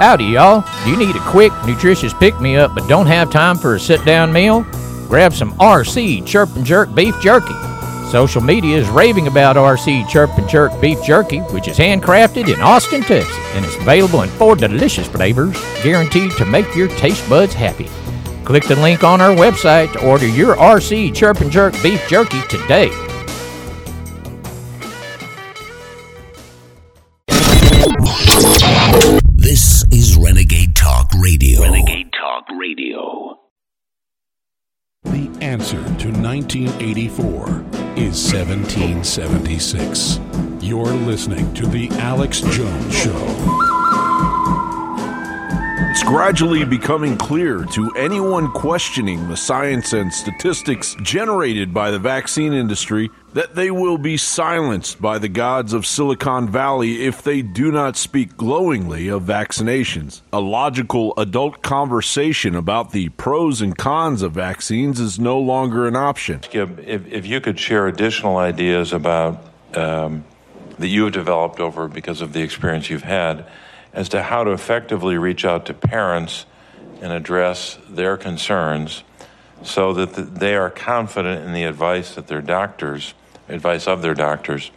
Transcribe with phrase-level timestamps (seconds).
[0.00, 0.64] Howdy, y'all.
[0.82, 3.78] Do you need a quick, nutritious pick me up but don't have time for a
[3.78, 4.62] sit down meal?
[5.08, 7.52] Grab some RC Chirp and Jerk Beef Jerky.
[8.10, 12.62] Social media is raving about RC Chirp and Jerk Beef Jerky, which is handcrafted in
[12.62, 17.52] Austin, Texas, and is available in four delicious flavors, guaranteed to make your taste buds
[17.52, 17.90] happy.
[18.46, 22.40] Click the link on our website to order your RC Chirp and Jerk Beef Jerky
[22.48, 23.09] today.
[36.52, 37.46] 1984
[37.96, 40.18] is 1776.
[40.60, 43.79] You're listening to The Alex Jones Show.
[45.90, 52.52] It's gradually becoming clear to anyone questioning the science and statistics generated by the vaccine
[52.52, 57.72] industry that they will be silenced by the gods of Silicon Valley if they do
[57.72, 60.20] not speak glowingly of vaccinations.
[60.32, 65.96] A logical adult conversation about the pros and cons of vaccines is no longer an
[65.96, 66.40] option.
[66.44, 69.44] Skip, if, if you could share additional ideas about
[69.74, 70.22] um,
[70.78, 73.44] that you have developed over because of the experience you've had
[73.92, 76.46] as to how to effectively reach out to parents
[77.00, 79.02] and address their concerns
[79.62, 83.14] so that they are confident in the advice that their doctors
[83.50, 84.70] advice of their doctors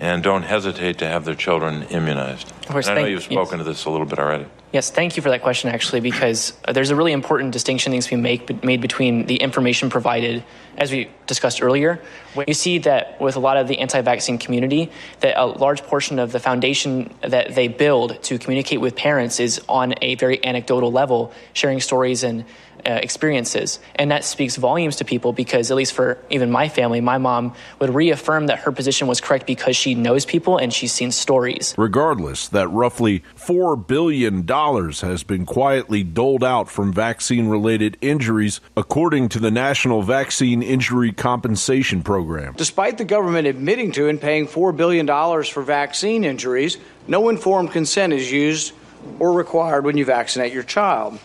[0.00, 2.50] and don't hesitate to have their children immunized.
[2.50, 4.46] Of course, and I know you've spoken to this a little bit already.
[4.76, 7.96] Yes, thank you for that question, actually, because uh, there's a really important distinction that
[7.96, 10.44] needs to be make, made between the information provided,
[10.76, 11.98] as we discussed earlier.
[12.46, 16.18] You see that with a lot of the anti vaccine community, that a large portion
[16.18, 20.92] of the foundation that they build to communicate with parents is on a very anecdotal
[20.92, 22.44] level, sharing stories and
[22.84, 23.78] uh, experiences.
[23.94, 27.54] And that speaks volumes to people because, at least for even my family, my mom
[27.80, 31.74] would reaffirm that her position was correct because she knows people and she's seen stories.
[31.78, 39.28] Regardless, that roughly $4 billion has been quietly doled out from vaccine related injuries, according
[39.30, 42.54] to the National Vaccine Injury Compensation Program.
[42.56, 45.06] Despite the government admitting to and paying $4 billion
[45.44, 48.72] for vaccine injuries, no informed consent is used
[49.18, 51.18] or required when you vaccinate your child.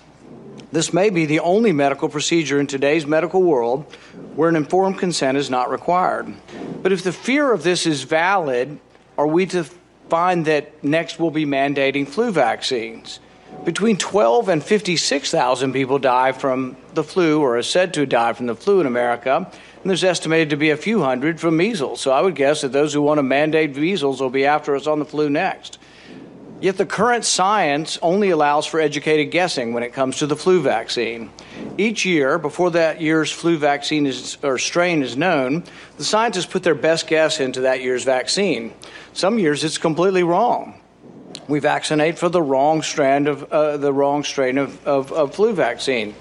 [0.71, 3.83] This may be the only medical procedure in today's medical world
[4.35, 6.33] where an informed consent is not required.
[6.81, 8.79] But if the fear of this is valid,
[9.17, 9.65] are we to
[10.07, 13.19] find that next we'll be mandating flu vaccines?
[13.65, 18.47] Between 12 and 56,000 people die from the flu or are said to die from
[18.47, 21.99] the flu in America, and there's estimated to be a few hundred from measles.
[21.99, 24.87] So I would guess that those who want to mandate measles will be after us
[24.87, 25.79] on the flu next.
[26.61, 30.61] Yet the current science only allows for educated guessing when it comes to the flu
[30.61, 31.31] vaccine.
[31.75, 35.63] Each year, before that year's flu vaccine is, or strain is known,
[35.97, 38.73] the scientists put their best guess into that year's vaccine.
[39.13, 40.79] Some years it's completely wrong.
[41.47, 45.53] We vaccinate for the wrong strand of uh, the wrong strain of, of, of flu
[45.53, 46.13] vaccine.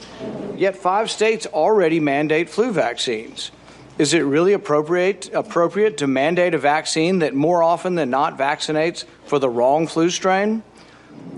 [0.57, 3.51] Yet five states already mandate flu vaccines.
[4.00, 9.05] Is it really appropriate appropriate to mandate a vaccine that more often than not vaccinates
[9.27, 10.62] for the wrong flu strain?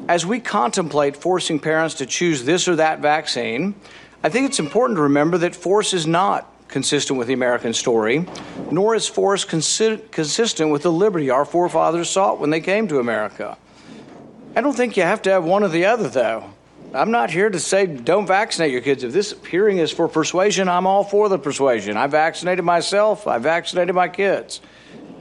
[0.07, 3.75] As we contemplate forcing parents to choose this or that vaccine,
[4.23, 8.27] I think it's important to remember that force is not consistent with the American story,
[8.71, 13.01] nor is force consi- consistent with the liberty our forefathers sought when they came to
[13.01, 13.59] America.
[14.55, 16.53] I don't think you have to have one or the other, though.
[16.95, 19.03] I'm not here to say don't vaccinate your kids.
[19.03, 21.97] If this hearing is for persuasion, I'm all for the persuasion.
[21.97, 24.61] I vaccinated myself, I vaccinated my kids.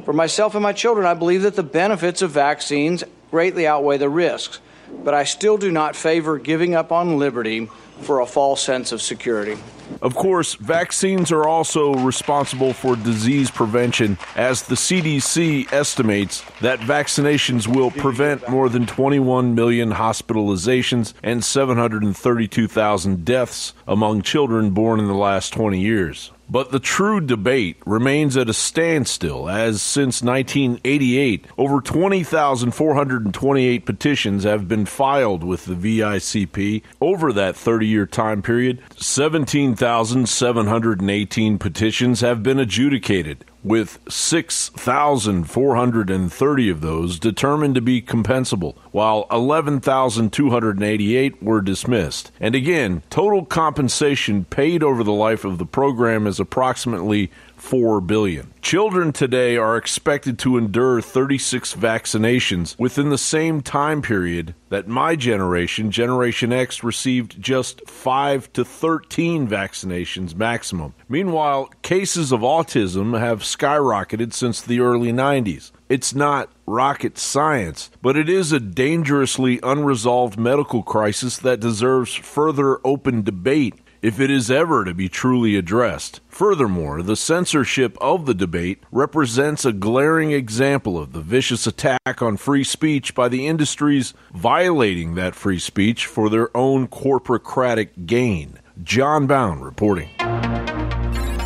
[0.03, 4.09] For myself and my children, I believe that the benefits of vaccines greatly outweigh the
[4.09, 4.59] risks,
[5.03, 7.69] but I still do not favor giving up on liberty
[8.01, 9.57] for a false sense of security.
[10.01, 17.67] Of course, vaccines are also responsible for disease prevention, as the CDC estimates that vaccinations
[17.67, 25.13] will prevent more than 21 million hospitalizations and 732,000 deaths among children born in the
[25.13, 26.31] last 20 years.
[26.51, 34.67] But the true debate remains at a standstill, as since 1988, over 20,428 petitions have
[34.67, 36.83] been filed with the VICP.
[36.99, 47.19] Over that 30 year time period, 17,718 petitions have been adjudicated, with 6,430 of those
[47.19, 52.31] determined to be compensable, while 11,288 were dismissed.
[52.39, 57.29] And again, total compensation paid over the life of the program is approximately
[57.61, 58.51] 4 billion.
[58.61, 65.15] Children today are expected to endure 36 vaccinations within the same time period that my
[65.15, 70.93] generation, Generation X, received just 5 to 13 vaccinations maximum.
[71.07, 75.71] Meanwhile, cases of autism have skyrocketed since the early 90s.
[75.87, 82.79] It's not rocket science, but it is a dangerously unresolved medical crisis that deserves further
[82.85, 86.19] open debate if it is ever to be truly addressed.
[86.27, 92.37] Furthermore, the censorship of the debate represents a glaring example of the vicious attack on
[92.37, 98.59] free speech by the industries violating that free speech for their own corporocratic gain.
[98.83, 100.09] John Bowne reporting.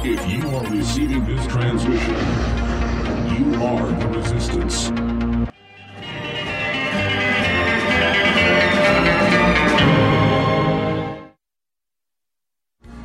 [0.08, 2.16] If you are receiving this transmission,
[3.36, 5.05] you are the resistance.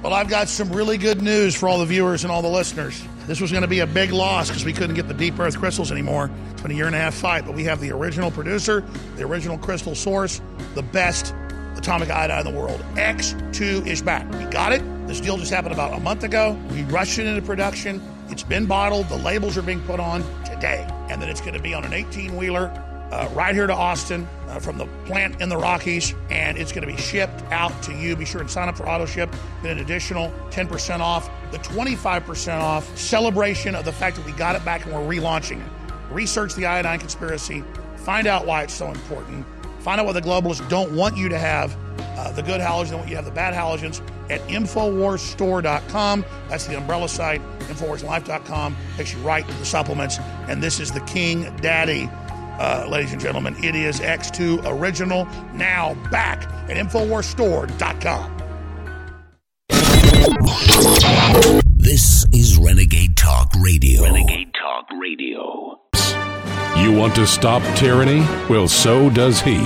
[0.02, 3.02] Well, I've got some really good news for all the viewers and all the listeners.
[3.26, 5.58] This was going to be a big loss because we couldn't get the deep earth
[5.58, 6.30] crystals anymore.
[6.52, 8.82] It's been a year and a half fight, but we have the original producer,
[9.16, 10.40] the original crystal source,
[10.74, 11.34] the best
[11.76, 12.80] atomic iodine in the world.
[12.94, 14.26] X2 is back.
[14.32, 14.82] We got it.
[15.06, 16.58] This deal just happened about a month ago.
[16.70, 18.02] We rushed it into production.
[18.30, 19.06] It's been bottled.
[19.10, 20.88] The labels are being put on today.
[21.10, 22.72] And then it's going to be on an 18 wheeler
[23.10, 26.86] uh, right here to Austin uh, from the plant in the Rockies, and it's going
[26.86, 28.16] to be shipped out to you.
[28.16, 29.34] Be sure and sign up for auto ship.
[29.62, 34.54] Get an additional 10% off, the 25% off celebration of the fact that we got
[34.54, 35.92] it back and we're relaunching it.
[36.10, 37.64] Research the iodine conspiracy,
[37.96, 39.46] find out why it's so important,
[39.80, 41.76] find out why the globalists don't want you to have.
[42.18, 46.24] Uh, the good halogens, they want you to have the bad halogens at InfoWarsStore.com.
[46.48, 47.40] That's the umbrella site.
[47.60, 50.18] InfoWarsLife.com takes you right to the supplements.
[50.48, 52.08] And this is the King Daddy
[52.58, 53.56] uh, ladies and gentlemen.
[53.62, 58.36] It is X2 Original, now back at InfoWarsStore.com.
[61.76, 64.02] This is Renegade Talk Radio.
[64.02, 65.80] Renegade Talk Radio.
[66.76, 68.20] You want to stop tyranny?
[68.48, 69.58] Well, so does he.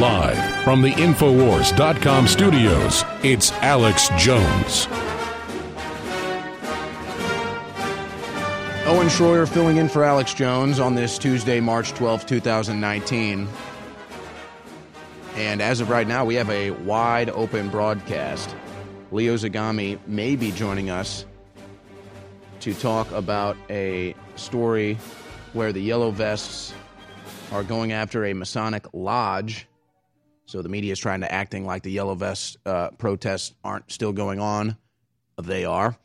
[0.00, 4.88] Live from the Infowars.com studios, it's Alex Jones.
[8.86, 13.48] Owen Schroyer filling in for Alex Jones on this Tuesday, March 12, 2019.
[15.34, 18.54] And as of right now, we have a wide open broadcast.
[19.10, 21.26] Leo Zagami may be joining us
[22.60, 24.96] to talk about a story
[25.52, 26.72] where the Yellow Vests
[27.50, 29.66] are going after a Masonic lodge.
[30.44, 34.12] So the media is trying to acting like the Yellow Vest uh, protests aren't still
[34.12, 34.76] going on.
[35.42, 35.96] They are.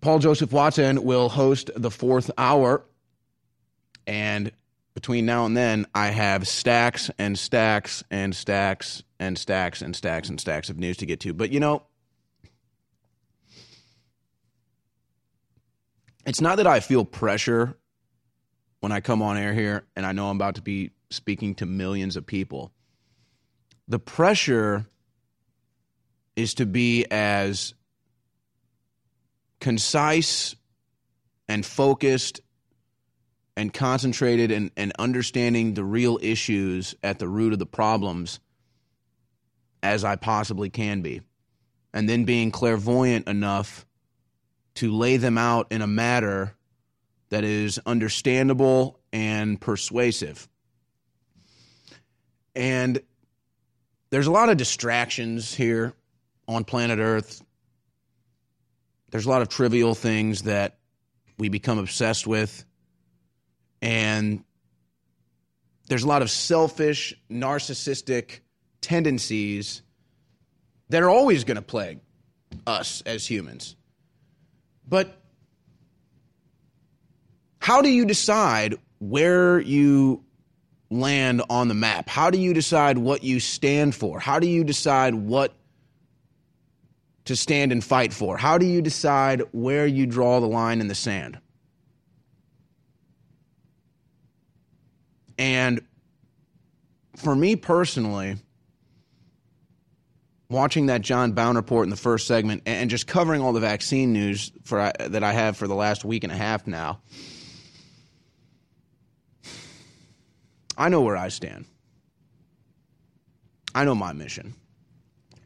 [0.00, 2.82] Paul Joseph Watson will host the fourth hour.
[4.06, 4.50] And
[4.94, 10.28] between now and then, I have stacks and stacks and stacks and stacks and stacks
[10.28, 11.34] and stacks of news to get to.
[11.34, 11.82] But you know,
[16.24, 17.76] it's not that I feel pressure
[18.80, 21.66] when I come on air here and I know I'm about to be speaking to
[21.66, 22.72] millions of people.
[23.86, 24.86] The pressure
[26.36, 27.74] is to be as
[29.60, 30.56] concise
[31.48, 32.40] and focused
[33.56, 38.40] and concentrated and, and understanding the real issues at the root of the problems
[39.82, 41.22] as I possibly can be.
[41.92, 43.84] And then being clairvoyant enough
[44.76, 46.54] to lay them out in a matter
[47.30, 50.48] that is understandable and persuasive.
[52.54, 53.00] And
[54.10, 55.94] there's a lot of distractions here
[56.48, 57.42] on planet Earth
[59.10, 60.78] there's a lot of trivial things that
[61.38, 62.64] we become obsessed with.
[63.82, 64.44] And
[65.88, 68.40] there's a lot of selfish, narcissistic
[68.80, 69.82] tendencies
[70.90, 72.00] that are always going to plague
[72.66, 73.76] us as humans.
[74.88, 75.16] But
[77.60, 80.24] how do you decide where you
[80.90, 82.08] land on the map?
[82.08, 84.18] How do you decide what you stand for?
[84.18, 85.54] How do you decide what
[87.30, 88.36] to stand and fight for?
[88.36, 91.38] How do you decide where you draw the line in the sand?
[95.38, 95.80] And
[97.14, 98.36] for me personally,
[100.48, 104.12] watching that John Bowne report in the first segment and just covering all the vaccine
[104.12, 107.00] news for uh, that I have for the last week and a half now,
[110.76, 111.64] I know where I stand.
[113.72, 114.54] I know my mission.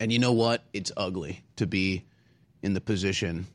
[0.04, 0.62] And you know what?
[0.74, 2.04] It's ugly to be
[2.62, 3.46] in the position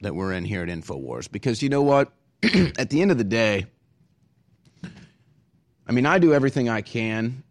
[0.00, 2.10] that we're in here at InfoWars because you know what?
[2.42, 3.66] at the end of the day,
[5.86, 7.44] I mean, I do everything I can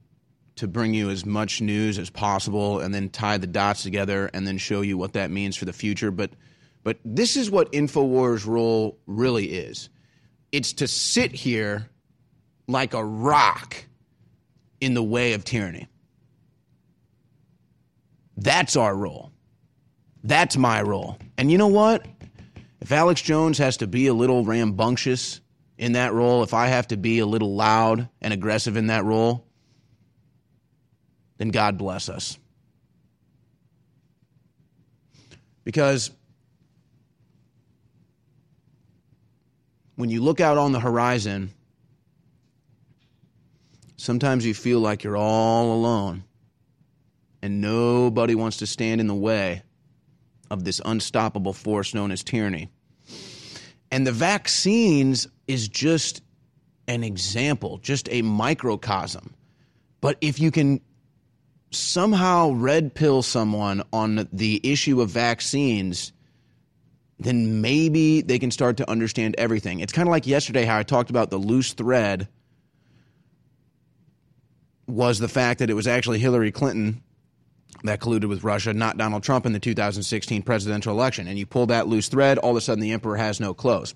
[0.57, 4.45] to bring you as much news as possible and then tie the dots together and
[4.45, 6.11] then show you what that means for the future.
[6.11, 6.31] But,
[6.83, 9.87] but this is what InfoWars' role really is
[10.51, 11.87] it's to sit here
[12.67, 13.85] like a rock
[14.81, 15.87] in the way of tyranny.
[18.41, 19.31] That's our role.
[20.23, 21.19] That's my role.
[21.37, 22.07] And you know what?
[22.79, 25.41] If Alex Jones has to be a little rambunctious
[25.77, 29.05] in that role, if I have to be a little loud and aggressive in that
[29.05, 29.45] role,
[31.37, 32.39] then God bless us.
[35.63, 36.09] Because
[39.95, 41.53] when you look out on the horizon,
[43.97, 46.23] sometimes you feel like you're all alone
[47.41, 49.63] and nobody wants to stand in the way
[50.49, 52.69] of this unstoppable force known as tyranny.
[53.89, 56.21] And the vaccines is just
[56.87, 59.33] an example, just a microcosm.
[60.01, 60.81] But if you can
[61.71, 66.11] somehow red pill someone on the issue of vaccines,
[67.19, 69.79] then maybe they can start to understand everything.
[69.79, 72.27] It's kind of like yesterday how I talked about the loose thread
[74.87, 77.01] was the fact that it was actually Hillary Clinton
[77.83, 81.27] that colluded with Russia, not Donald Trump in the 2016 presidential election.
[81.27, 83.95] And you pull that loose thread, all of a sudden the emperor has no clothes.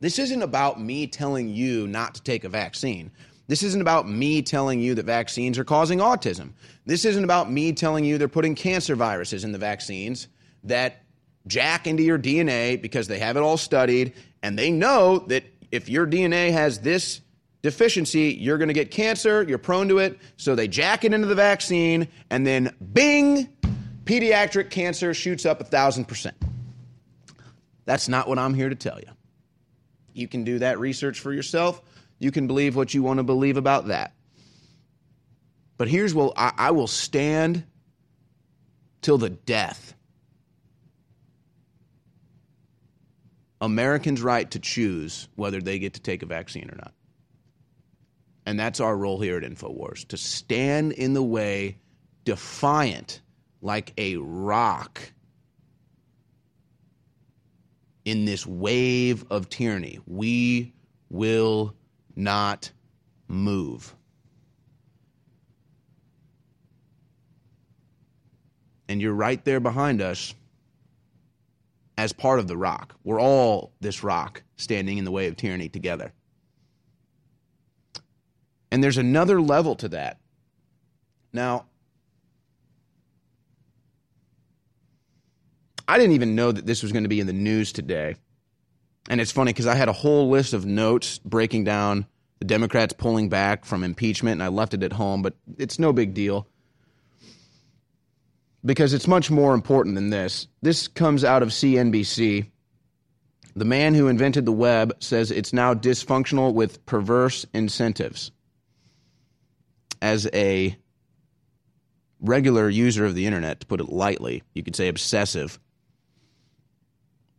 [0.00, 3.10] This isn't about me telling you not to take a vaccine.
[3.46, 6.52] This isn't about me telling you that vaccines are causing autism.
[6.86, 10.28] This isn't about me telling you they're putting cancer viruses in the vaccines
[10.64, 11.02] that
[11.46, 15.88] jack into your DNA because they have it all studied and they know that if
[15.88, 17.20] your DNA has this
[17.64, 20.18] deficiency, you're going to get cancer, you're prone to it.
[20.36, 23.48] So they jack it into the vaccine, and then bing,
[24.04, 26.36] pediatric cancer shoots up a thousand percent.
[27.86, 29.08] That's not what I'm here to tell you.
[30.12, 31.80] You can do that research for yourself.
[32.18, 34.12] You can believe what you want to believe about that.
[35.78, 37.64] But here's what I, I will stand
[39.00, 39.94] till the death.
[43.62, 46.92] Americans' right to choose whether they get to take a vaccine or not.
[48.46, 51.78] And that's our role here at InfoWars to stand in the way,
[52.24, 53.20] defiant
[53.62, 55.00] like a rock
[58.04, 59.98] in this wave of tyranny.
[60.06, 60.74] We
[61.08, 61.74] will
[62.14, 62.70] not
[63.28, 63.94] move.
[68.88, 70.34] And you're right there behind us
[71.96, 72.94] as part of the rock.
[73.04, 76.12] We're all this rock standing in the way of tyranny together.
[78.74, 80.18] And there's another level to that.
[81.32, 81.66] Now,
[85.86, 88.16] I didn't even know that this was going to be in the news today.
[89.08, 92.06] And it's funny because I had a whole list of notes breaking down
[92.40, 95.92] the Democrats pulling back from impeachment, and I left it at home, but it's no
[95.92, 96.48] big deal
[98.64, 100.48] because it's much more important than this.
[100.62, 102.50] This comes out of CNBC.
[103.54, 108.32] The man who invented the web says it's now dysfunctional with perverse incentives
[110.04, 110.76] as a
[112.20, 115.58] regular user of the internet, to put it lightly, you could say obsessive.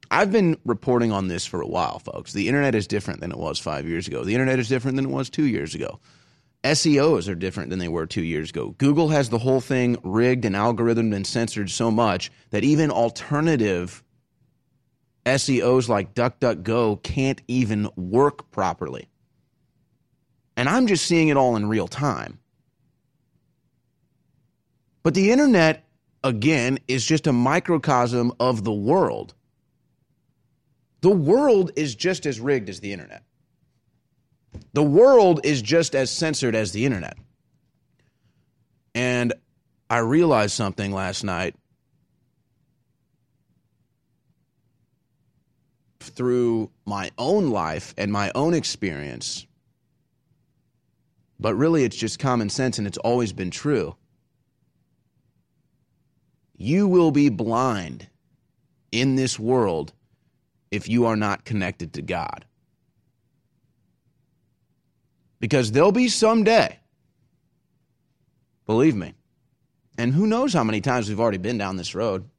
[0.09, 2.33] I've been reporting on this for a while, folks.
[2.33, 4.23] The internet is different than it was five years ago.
[4.23, 5.99] The internet is different than it was two years ago.
[6.63, 8.73] SEOs are different than they were two years ago.
[8.79, 14.03] Google has the whole thing rigged and algorithmed and censored so much that even alternative
[15.27, 19.07] SEOs like DuckDuckGo can't even work properly.
[20.57, 22.39] And I'm just seeing it all in real time.
[25.05, 25.85] But the internet,
[26.23, 29.35] again, is just a microcosm of the world.
[31.01, 33.21] The world is just as rigged as the internet.
[34.73, 37.19] The world is just as censored as the internet.
[38.95, 39.31] And
[39.91, 41.53] I realized something last night
[45.99, 49.45] through my own life and my own experience.
[51.39, 53.95] But really, it's just common sense and it's always been true
[56.57, 58.07] you will be blind
[58.91, 59.93] in this world
[60.71, 62.45] if you are not connected to God.
[65.39, 66.79] Because there'll be some day,
[68.65, 69.13] believe me,
[69.97, 72.29] and who knows how many times we've already been down this road.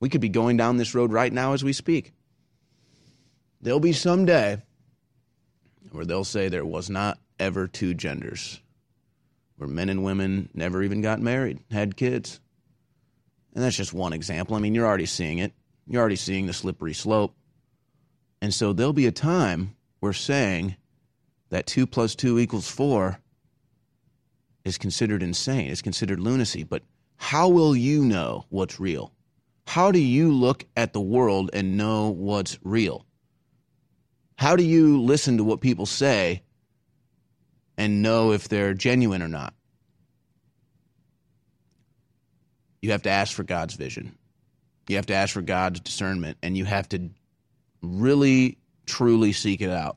[0.00, 2.12] We could be going down this road right now as we speak.
[3.60, 4.58] There'll be some day
[5.90, 8.60] where they'll say there was not ever two genders,
[9.56, 12.40] where men and women never even got married, had kids.
[13.54, 14.56] And that's just one example.
[14.56, 15.52] I mean, you're already seeing it.
[15.86, 17.34] You're already seeing the slippery slope.
[18.40, 20.76] And so there'll be a time where saying
[21.50, 23.18] that 2 plus 2 equals 4
[24.64, 26.62] is considered insane, is considered lunacy.
[26.62, 26.82] But
[27.16, 29.12] how will you know what's real?
[29.66, 33.06] How do you look at the world and know what's real?
[34.36, 36.42] How do you listen to what people say
[37.76, 39.54] and know if they're genuine or not?
[42.82, 44.16] You have to ask for God's vision.
[44.88, 47.10] You have to ask for God's discernment, and you have to
[47.82, 49.96] really, truly seek it out.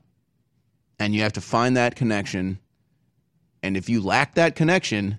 [0.98, 2.58] And you have to find that connection.
[3.62, 5.18] And if you lack that connection,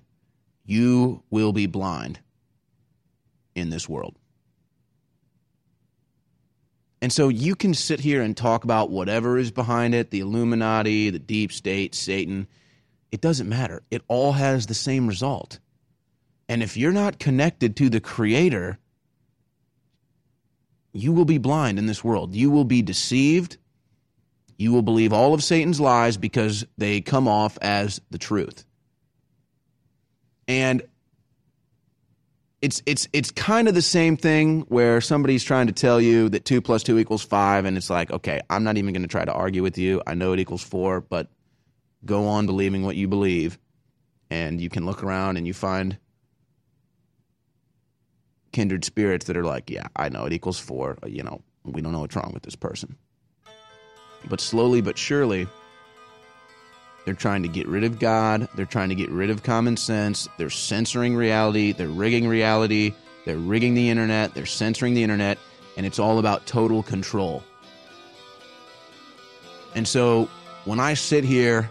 [0.66, 2.20] you will be blind
[3.56, 4.16] in this world.
[7.02, 11.10] And so you can sit here and talk about whatever is behind it the Illuminati,
[11.10, 12.48] the deep state, Satan.
[13.12, 13.84] It doesn't matter.
[13.92, 15.60] It all has the same result.
[16.48, 18.78] And if you're not connected to the Creator,
[20.94, 22.36] you will be blind in this world.
[22.36, 23.58] You will be deceived.
[24.58, 28.64] You will believe all of Satan's lies because they come off as the truth.
[30.48, 30.84] And
[32.62, 36.46] it's it's it's kind of the same thing where somebody's trying to tell you that
[36.46, 39.26] two plus two equals five, and it's like, okay, I'm not even going to try
[39.26, 40.02] to argue with you.
[40.08, 41.28] I know it equals four, but
[42.06, 43.60] go on believing what you believe,
[44.30, 45.98] and you can look around and you find
[48.56, 50.98] kindred spirits that are like, yeah, I know it equals four.
[51.04, 52.96] Uh, you know, we don't know what's wrong with this person.
[54.30, 55.46] But slowly but surely,
[57.04, 58.48] they're trying to get rid of God.
[58.56, 60.30] They're trying to get rid of common sense.
[60.38, 61.74] They're censoring reality.
[61.74, 62.94] They're rigging reality.
[63.26, 64.34] They're rigging the internet.
[64.34, 65.38] They're censoring the internet.
[65.76, 67.44] And it's all about total control.
[69.76, 70.30] And so
[70.64, 71.70] when I sit here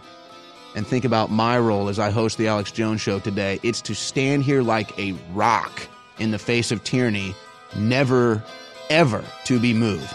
[0.75, 3.95] and think about my role as I host the Alex Jones Show today, it's to
[3.95, 5.87] stand here like a rock
[6.19, 7.35] in the face of tyranny,
[7.75, 8.43] never,
[8.89, 10.13] ever to be moved.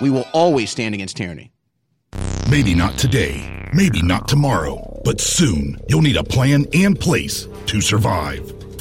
[0.00, 1.52] We will always stand against tyranny.
[2.50, 7.80] Maybe not today, maybe not tomorrow, but soon you'll need a plan and place to
[7.80, 8.61] survive.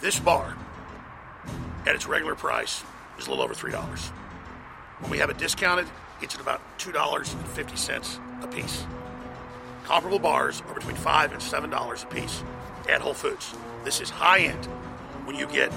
[0.00, 0.56] This bar,
[1.86, 2.82] at its regular price,
[3.18, 3.74] is a little over $3.
[5.00, 5.88] When we have it discounted,
[6.22, 8.86] it's at about $2.50 a piece.
[9.84, 12.42] Comparable bars are between 5 and $7 a piece
[12.88, 13.54] at Whole Foods.
[13.84, 14.64] This is high end.
[15.26, 15.70] When you get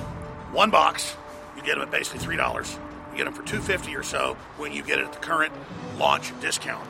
[0.54, 1.18] one box,
[1.58, 2.80] you get them at basically $3.
[3.12, 5.52] You get them for 250 or so when you get it at the current
[5.98, 6.88] launch discount.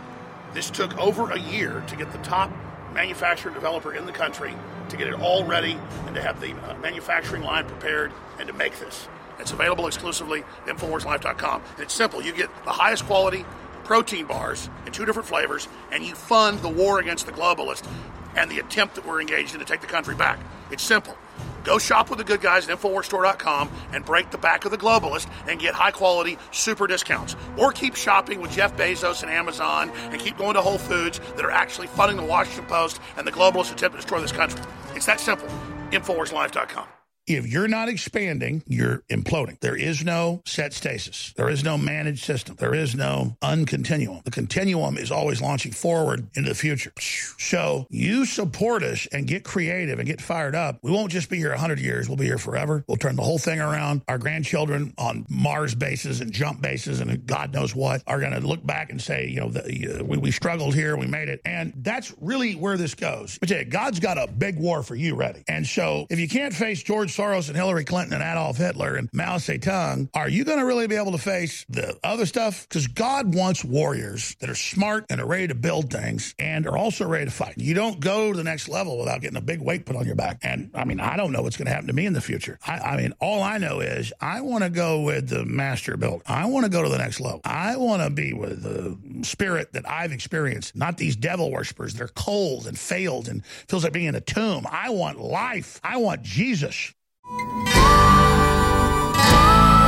[0.53, 2.51] This took over a year to get the top
[2.93, 4.55] manufacturer developer in the country
[4.89, 8.53] to get it all ready and to have the uh, manufacturing line prepared and to
[8.53, 9.07] make this.
[9.39, 11.61] It's available exclusively at InfoWarsLife.com.
[11.71, 12.21] And it's simple.
[12.21, 13.45] You get the highest quality
[13.83, 17.87] protein bars in two different flavors, and you fund the war against the globalists
[18.35, 20.39] and the attempt that we're engaged in to take the country back.
[20.71, 21.17] It's simple.
[21.63, 25.27] Go shop with the good guys at InfoWarsStore.com and break the back of the globalist
[25.47, 27.35] and get high quality super discounts.
[27.57, 31.45] Or keep shopping with Jeff Bezos and Amazon and keep going to Whole Foods that
[31.45, 34.61] are actually funding the Washington Post and the globalist attempt to destroy this country.
[34.95, 35.47] It's that simple.
[35.91, 37.02] InfoWarsLife.com.
[37.25, 39.57] If you're not expanding, you're imploding.
[39.61, 41.33] There is no set stasis.
[41.37, 42.57] There is no managed system.
[42.59, 44.25] There is no uncontinuum.
[44.25, 46.91] The continuum is always launching forward into the future.
[46.99, 50.79] So you support us and get creative and get fired up.
[50.81, 52.09] We won't just be here 100 years.
[52.09, 52.83] We'll be here forever.
[52.87, 54.01] We'll turn the whole thing around.
[54.09, 58.45] Our grandchildren on Mars bases and jump bases and God knows what are going to
[58.45, 60.97] look back and say, you know, the, uh, we, we struggled here.
[60.97, 61.39] We made it.
[61.45, 63.37] And that's really where this goes.
[63.37, 65.43] But yeah, God's got a big war for you ready.
[65.47, 69.09] And so if you can't face George Soros and Hillary Clinton and Adolf Hitler and
[69.13, 72.67] Mao Zedong, are you going to really be able to face the other stuff?
[72.67, 76.77] Because God wants warriors that are smart and are ready to build things and are
[76.77, 77.55] also ready to fight.
[77.57, 80.15] You don't go to the next level without getting a big weight put on your
[80.15, 80.39] back.
[80.41, 82.57] And I mean, I don't know what's going to happen to me in the future.
[82.65, 86.23] I, I mean, all I know is I want to go with the master build.
[86.25, 87.41] I want to go to the next level.
[87.45, 92.07] I want to be with the spirit that I've experienced, not these devil worshippers They're
[92.07, 94.65] cold and failed and feels like being in a tomb.
[94.69, 95.79] I want life.
[95.83, 96.93] I want Jesus.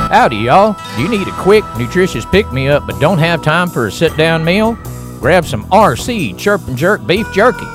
[0.08, 0.76] Howdy, y'all.
[0.96, 3.92] Do you need a quick, nutritious pick me up but don't have time for a
[3.92, 4.78] sit down meal?
[5.20, 7.66] Grab some RC Chirp and Jerk beef jerky.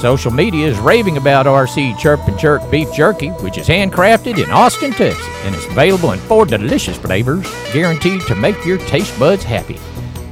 [0.00, 4.50] Social media is raving about RC Chirp and Jerk beef jerky, which is handcrafted in
[4.50, 9.44] Austin, Texas, and is available in four delicious flavors, guaranteed to make your taste buds
[9.44, 9.78] happy.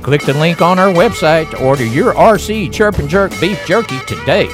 [0.03, 3.99] Click the link on our website to order your RC Chirp and Jerk beef jerky
[4.07, 4.49] today.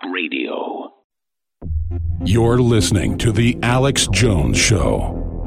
[0.00, 0.92] Talk Radio.
[2.24, 5.37] You're listening to The Alex Jones Show.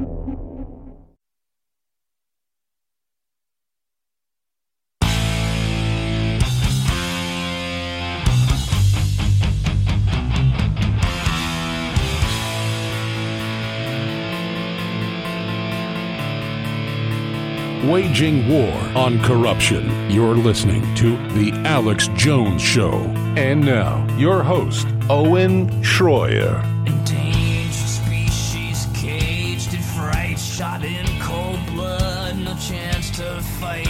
[17.84, 20.08] Waging war on corruption.
[20.08, 22.92] You're listening to The Alex Jones Show.
[23.36, 26.62] And now, your host, Owen Schroyer.
[26.86, 33.88] Endangered species, caged in fright, shot in cold blood, no chance to fight.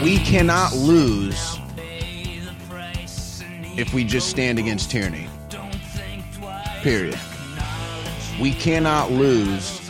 [0.00, 1.58] We cannot lose
[3.76, 5.26] if we just stand against tyranny.
[6.82, 7.18] Period.
[8.40, 9.88] We cannot lose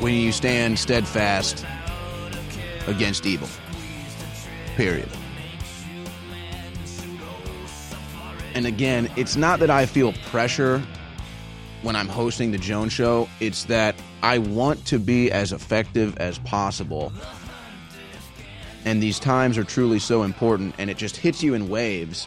[0.00, 1.64] when you stand steadfast
[2.88, 3.48] against evil.
[4.76, 5.08] Period.
[8.54, 10.82] And again, it's not that I feel pressure
[11.82, 16.38] when I'm hosting the Jones Show, it's that I want to be as effective as
[16.40, 17.12] possible.
[18.84, 22.26] And these times are truly so important, and it just hits you in waves.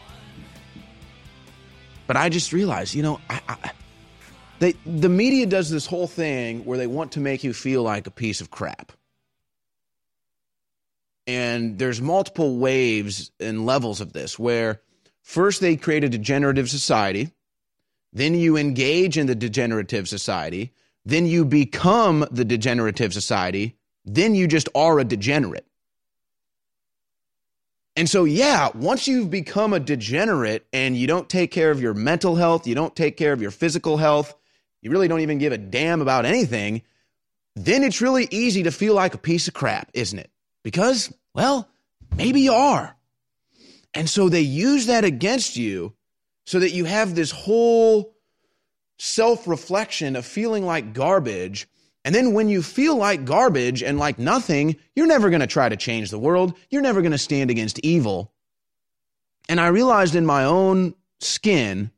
[2.08, 3.72] But I just realized, you know, I, I,
[4.60, 8.08] they, the media does this whole thing where they want to make you feel like
[8.08, 8.92] a piece of crap.
[11.32, 14.82] And there's multiple waves and levels of this where
[15.22, 17.32] first they create a degenerative society,
[18.12, 20.74] then you engage in the degenerative society,
[21.06, 25.66] then you become the degenerative society, then you just are a degenerate.
[27.96, 31.94] And so, yeah, once you've become a degenerate and you don't take care of your
[31.94, 34.36] mental health, you don't take care of your physical health,
[34.82, 36.82] you really don't even give a damn about anything,
[37.56, 40.30] then it's really easy to feel like a piece of crap, isn't it?
[40.62, 41.70] Because, well,
[42.16, 42.96] maybe you are.
[43.94, 45.94] And so they use that against you
[46.46, 48.16] so that you have this whole
[48.98, 51.68] self reflection of feeling like garbage.
[52.04, 55.70] And then when you feel like garbage and like nothing, you're never going to try
[55.70, 56.58] to change the world.
[56.70, 58.32] You're never going to stand against evil.
[59.48, 61.92] And I realized in my own skin,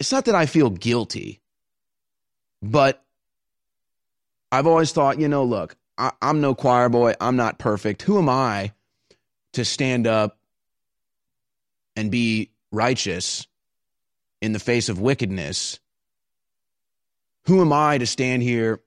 [0.00, 1.40] it's not that I feel guilty,
[2.62, 3.04] but
[4.50, 7.14] I've always thought, you know, look, I, am no choir boy.
[7.20, 8.02] I'm not perfect.
[8.02, 8.72] Who am I
[9.52, 10.38] to stand up
[11.96, 13.46] and be righteous
[14.40, 15.80] in the face of wickedness?
[17.46, 18.80] Who am I to stand here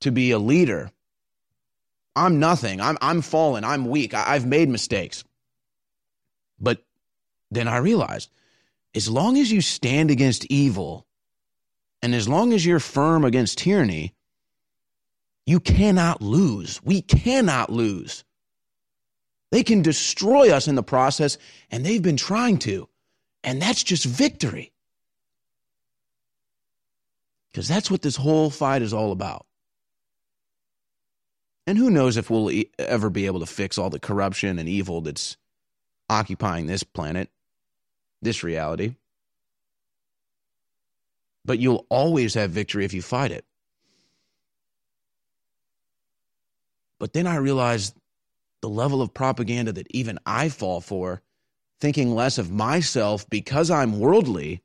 [0.00, 0.90] to be a leader?
[2.16, 2.80] I'm nothing.
[2.80, 3.62] I'm, I'm fallen.
[3.62, 4.14] I'm weak.
[4.14, 5.22] I, I've made mistakes.
[6.58, 6.84] But
[7.52, 8.30] then I realized
[8.94, 11.06] as long as you stand against evil
[12.02, 14.14] and as long as you're firm against tyranny,
[15.48, 16.78] you cannot lose.
[16.84, 18.22] We cannot lose.
[19.50, 21.38] They can destroy us in the process,
[21.70, 22.86] and they've been trying to.
[23.42, 24.72] And that's just victory.
[27.50, 29.46] Because that's what this whole fight is all about.
[31.66, 34.68] And who knows if we'll e- ever be able to fix all the corruption and
[34.68, 35.38] evil that's
[36.10, 37.30] occupying this planet,
[38.20, 38.96] this reality.
[41.46, 43.46] But you'll always have victory if you fight it.
[46.98, 47.94] But then I realized
[48.60, 51.22] the level of propaganda that even I fall for,
[51.80, 54.62] thinking less of myself because I'm worldly,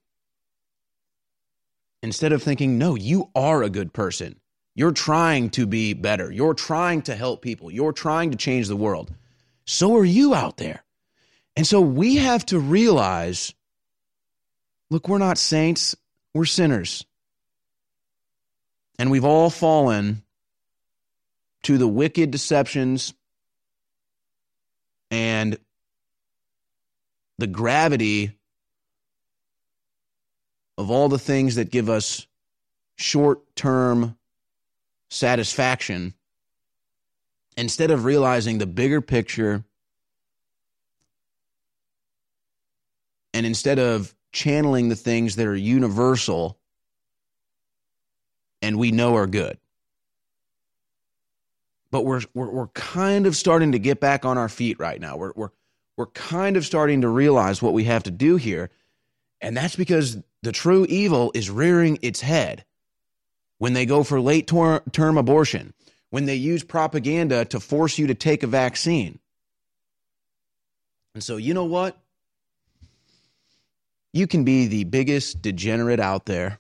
[2.02, 4.39] instead of thinking, no, you are a good person.
[4.76, 6.32] You're trying to be better.
[6.32, 7.69] You're trying to help people.
[7.69, 9.13] You're trying to change the world.
[9.65, 10.84] So are you out there.
[11.56, 13.54] And so we have to realize
[14.89, 15.96] look, we're not saints,
[16.34, 17.06] we're sinners.
[19.00, 20.22] And we've all fallen
[21.63, 23.13] to the wicked deceptions
[25.10, 25.58] and
[27.38, 28.38] the gravity
[30.78, 32.28] of all the things that give us
[32.95, 34.17] short term
[35.10, 36.13] satisfaction
[37.56, 39.63] instead of realizing the bigger picture
[43.34, 46.58] and instead of channeling the things that are universal
[48.62, 49.58] and we know are good.
[51.93, 55.15] But we're, we're, we're kind of starting to get back on our feet right now.
[55.15, 55.51] We're, we're,
[55.95, 58.71] we're kind of starting to realize what we have to do here.
[59.41, 62.65] And that's because the true evil is rearing its head
[63.60, 65.75] when they go for late term abortion,
[66.10, 69.19] when they use propaganda to force you to take a vaccine.
[71.13, 71.95] And so, you know what?
[74.13, 76.58] You can be the biggest degenerate out there,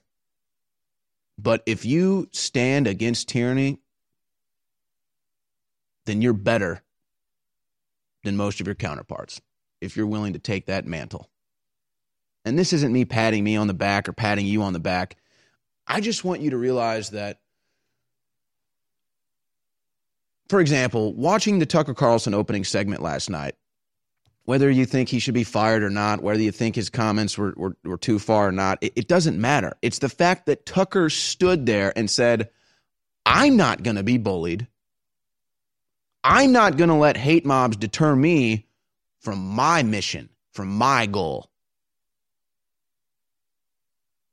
[1.39, 3.79] but if you stand against tyranny,
[6.05, 6.81] then you're better
[8.23, 9.41] than most of your counterparts
[9.81, 11.29] if you're willing to take that mantle.
[12.45, 15.15] And this isn't me patting me on the back or patting you on the back.
[15.87, 17.39] I just want you to realize that,
[20.49, 23.55] for example, watching the Tucker Carlson opening segment last night,
[24.45, 27.53] whether you think he should be fired or not, whether you think his comments were,
[27.55, 29.73] were, were too far or not, it, it doesn't matter.
[29.81, 32.49] It's the fact that Tucker stood there and said,
[33.25, 34.67] I'm not going to be bullied.
[36.23, 38.65] I'm not going to let hate mobs deter me
[39.19, 41.49] from my mission, from my goal.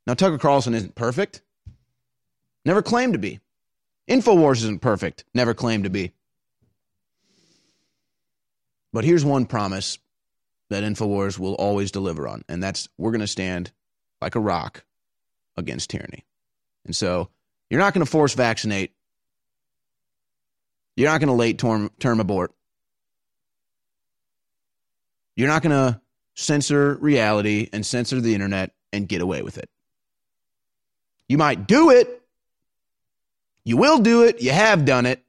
[0.07, 1.43] Now, Tucker Carlson isn't perfect,
[2.65, 3.41] never claimed to be.
[4.09, 6.13] InfoWars isn't perfect, never claimed to be.
[8.93, 9.99] But here's one promise
[10.69, 13.71] that InfoWars will always deliver on, and that's we're going to stand
[14.21, 14.85] like a rock
[15.57, 16.25] against tyranny.
[16.85, 17.29] And so
[17.69, 18.93] you're not going to force vaccinate.
[21.01, 22.53] You're not going to late term, term abort.
[25.35, 25.99] You're not going to
[26.35, 29.71] censor reality and censor the internet and get away with it.
[31.27, 32.21] You might do it.
[33.65, 34.43] You will do it.
[34.43, 35.25] You have done it.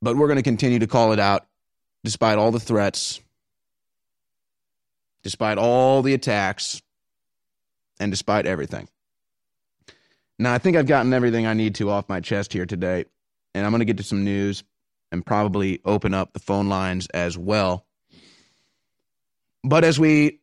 [0.00, 1.44] But we're going to continue to call it out
[2.04, 3.20] despite all the threats,
[5.24, 6.80] despite all the attacks,
[7.98, 8.86] and despite everything.
[10.38, 13.04] Now, I think I've gotten everything I need to off my chest here today,
[13.54, 14.62] and I'm going to get to some news
[15.10, 17.86] and probably open up the phone lines as well.
[19.64, 20.40] But as we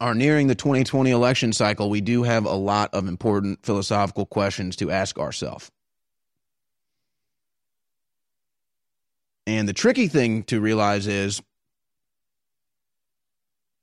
[0.00, 4.76] are nearing the 2020 election cycle, we do have a lot of important philosophical questions
[4.76, 5.70] to ask ourselves.
[9.46, 11.42] And the tricky thing to realize is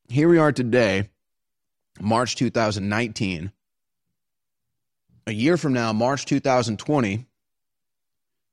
[0.07, 1.09] here we are today,
[1.99, 3.51] March 2019.
[5.27, 7.25] A year from now, March 2020,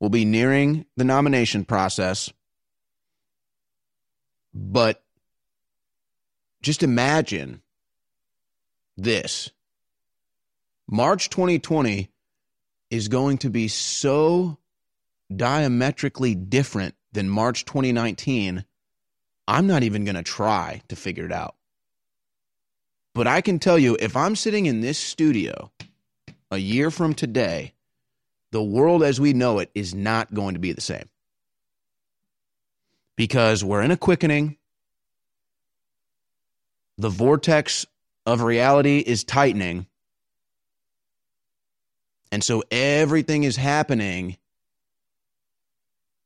[0.01, 2.33] we'll be nearing the nomination process.
[4.55, 5.03] But
[6.63, 7.61] just imagine
[8.97, 9.51] this
[10.89, 12.11] March 2020
[12.91, 14.57] is going to be so
[15.35, 18.65] diametrically different than March 2019.
[19.47, 21.55] I'm not even going to try to figure it out.
[23.15, 25.71] But I can tell you, if I'm sitting in this studio
[26.53, 27.73] a year from today,
[28.51, 31.09] the world as we know it is not going to be the same.
[33.17, 34.59] Because we're in a quickening
[36.99, 37.87] the vortex
[38.27, 39.87] of reality is tightening.
[42.31, 44.37] And so everything is happening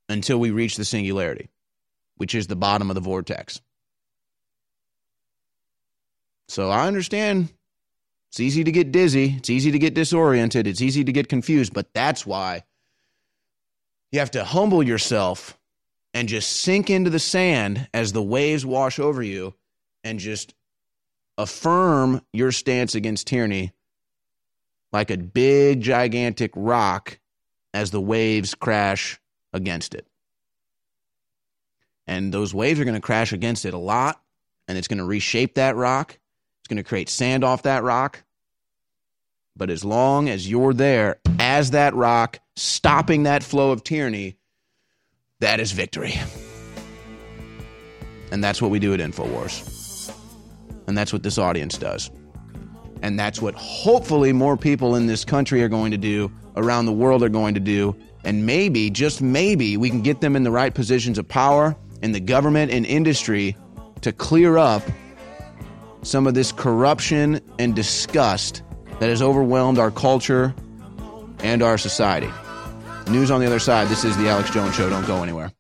[0.09, 1.49] until we reach the singularity,
[2.17, 3.61] which is the bottom of the vortex.
[6.49, 7.49] So I understand
[8.37, 11.72] it's easy to get dizzy, it's easy to get disoriented, it's easy to get confused,
[11.72, 12.64] but that's why
[14.12, 15.59] you have to humble yourself
[16.12, 19.55] and just sink into the sand as the waves wash over you
[20.05, 20.55] and just
[21.38, 23.72] affirm your stance against tyranny
[24.92, 27.18] like a big, gigantic rock
[27.72, 29.18] as the waves crash
[29.55, 30.07] against it.
[32.07, 34.20] And those waves are going to crash against it a lot,
[34.68, 36.18] and it's going to reshape that rock.
[36.61, 38.25] It's going to create sand off that rock.
[39.57, 44.37] But as long as you're there as that rock, stopping that flow of tyranny,
[45.40, 46.14] that is victory.
[48.31, 50.12] And that's what we do at InfoWars.
[50.87, 52.11] And that's what this audience does.
[53.03, 56.92] And that's what hopefully more people in this country are going to do, around the
[56.92, 57.97] world are going to do.
[58.25, 62.12] And maybe, just maybe, we can get them in the right positions of power in
[62.12, 63.57] the government and industry
[64.01, 64.83] to clear up
[66.03, 68.62] some of this corruption and disgust
[69.01, 70.55] that has overwhelmed our culture
[71.41, 72.31] and our society.
[73.09, 73.89] News on the other side.
[73.89, 74.89] This is the Alex Jones Show.
[74.91, 75.53] Don't go anywhere.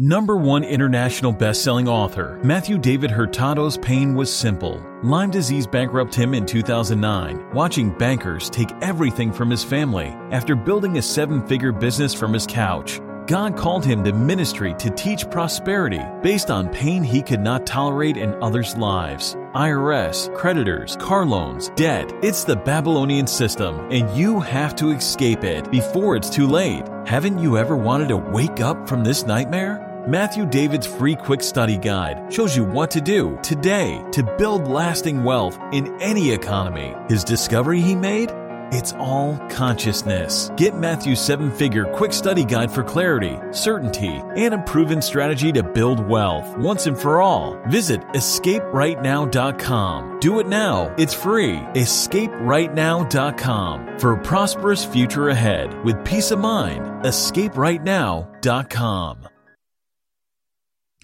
[0.00, 4.80] Number one international best-selling author Matthew David Hurtado's pain was simple.
[5.02, 10.98] Lyme disease bankrupted him in 2009, watching bankers take everything from his family after building
[10.98, 13.00] a seven-figure business from his couch.
[13.28, 18.16] God called him to ministry to teach prosperity based on pain he could not tolerate
[18.16, 19.34] in others' lives.
[19.54, 22.10] IRS, creditors, car loans, debt.
[22.22, 26.88] It's the Babylonian system, and you have to escape it before it's too late.
[27.04, 29.84] Haven't you ever wanted to wake up from this nightmare?
[30.08, 35.22] Matthew David's free quick study guide shows you what to do today to build lasting
[35.22, 36.94] wealth in any economy.
[37.10, 38.32] His discovery he made?
[38.70, 40.50] It's all consciousness.
[40.56, 45.62] Get Matthew's seven figure quick study guide for clarity, certainty, and a proven strategy to
[45.62, 47.58] build wealth once and for all.
[47.68, 50.20] Visit escaperightnow.com.
[50.20, 50.94] Do it now.
[50.98, 51.56] It's free.
[51.74, 56.84] Escaperightnow.com for a prosperous future ahead with peace of mind.
[57.04, 59.28] Escaperightnow.com.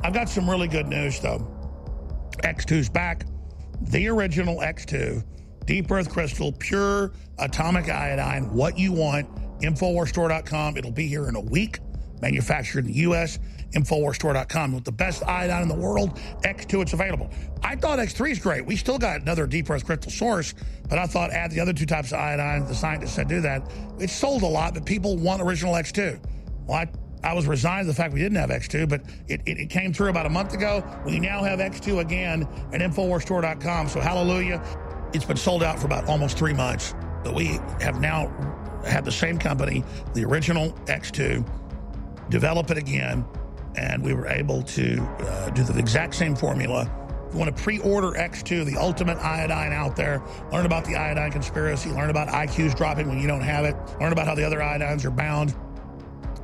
[0.02, 1.38] I've got some really good news, though.
[2.42, 3.24] X2's back.
[3.80, 5.24] The original X2,
[5.66, 9.28] deep earth crystal, pure atomic iodine, what you want.
[9.60, 10.76] Infowarstore.com.
[10.76, 11.78] It'll be here in a week.
[12.20, 13.38] Manufactured in the U.S.
[13.72, 14.74] Infowarstore.com.
[14.74, 17.30] With the best iodine in the world, X2, it's available.
[17.62, 18.66] I thought X3 is great.
[18.66, 20.54] We still got another deep earth crystal source,
[20.88, 22.66] but I thought add the other two types of iodine.
[22.66, 23.70] The scientists said do that.
[23.98, 26.20] It sold a lot, but people want original X2.
[26.66, 26.88] Well, I
[27.24, 29.94] I was resigned to the fact we didn't have X2, but it, it, it, came
[29.94, 30.84] through about a month ago.
[31.06, 33.88] We now have X2 again at InfoWarsStore.com.
[33.88, 34.62] So hallelujah.
[35.14, 36.92] It's been sold out for about almost three months.
[37.22, 38.28] But we have now
[38.84, 41.48] had the same company, the original X2,
[42.28, 43.24] develop it again.
[43.76, 46.90] And we were able to uh, do the exact same formula.
[47.28, 50.20] If you want to pre-order X2, the ultimate iodine out there,
[50.52, 54.12] learn about the iodine conspiracy, learn about IQs dropping when you don't have it, learn
[54.12, 55.54] about how the other iodines are bound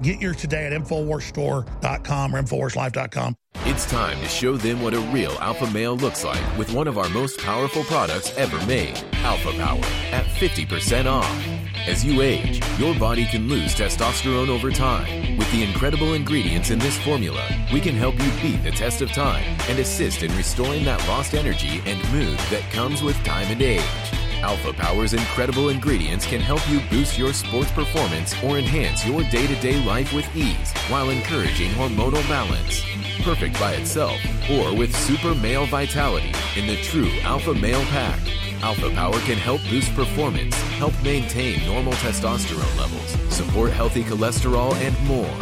[0.02, 3.36] Get yours today at InfoWarsStore.com or InfoWarsLife.com.
[3.66, 6.96] It's time to show them what a real alpha male looks like with one of
[6.96, 11.46] our most powerful products ever made, Alpha Power, at 50% off.
[11.86, 15.36] As you age, your body can lose testosterone over time.
[15.36, 19.10] With the incredible ingredients in this formula, we can help you beat the test of
[19.12, 23.60] time and assist in restoring that lost energy and mood that comes with time and
[23.60, 24.19] age.
[24.42, 29.46] Alpha Power's incredible ingredients can help you boost your sports performance or enhance your day
[29.46, 32.82] to day life with ease while encouraging hormonal balance.
[33.22, 34.18] Perfect by itself
[34.50, 38.18] or with super male vitality in the true Alpha Male Pack.
[38.62, 44.98] Alpha Power can help boost performance, help maintain normal testosterone levels, support healthy cholesterol, and
[45.06, 45.36] more.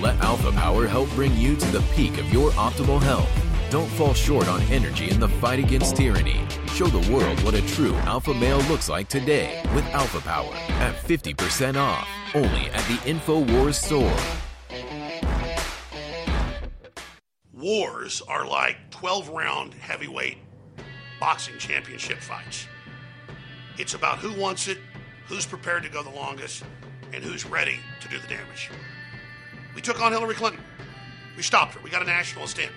[0.00, 3.41] Let Alpha Power help bring you to the peak of your optimal health.
[3.72, 6.46] Don't fall short on energy in the fight against tyranny.
[6.74, 10.94] Show the world what a true alpha male looks like today with Alpha Power at
[10.94, 14.14] 50% off, only at the InfoWars store.
[17.54, 20.36] Wars are like 12 round heavyweight
[21.18, 22.66] boxing championship fights.
[23.78, 24.76] It's about who wants it,
[25.28, 26.62] who's prepared to go the longest,
[27.14, 28.70] and who's ready to do the damage.
[29.74, 30.62] We took on Hillary Clinton.
[31.38, 31.80] We stopped her.
[31.82, 32.68] We got a nationalist in.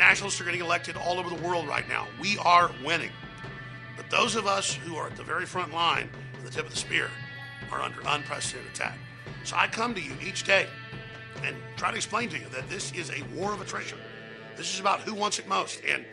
[0.00, 2.08] Nationalists are getting elected all over the world right now.
[2.22, 3.10] We are winning.
[3.98, 6.70] But those of us who are at the very front line, at the tip of
[6.70, 7.10] the spear,
[7.70, 8.96] are under unprecedented attack.
[9.44, 10.66] So I come to you each day
[11.44, 13.98] and try to explain to you that this is a war of attrition.
[14.56, 15.82] This is about who wants it most.
[15.86, 16.06] And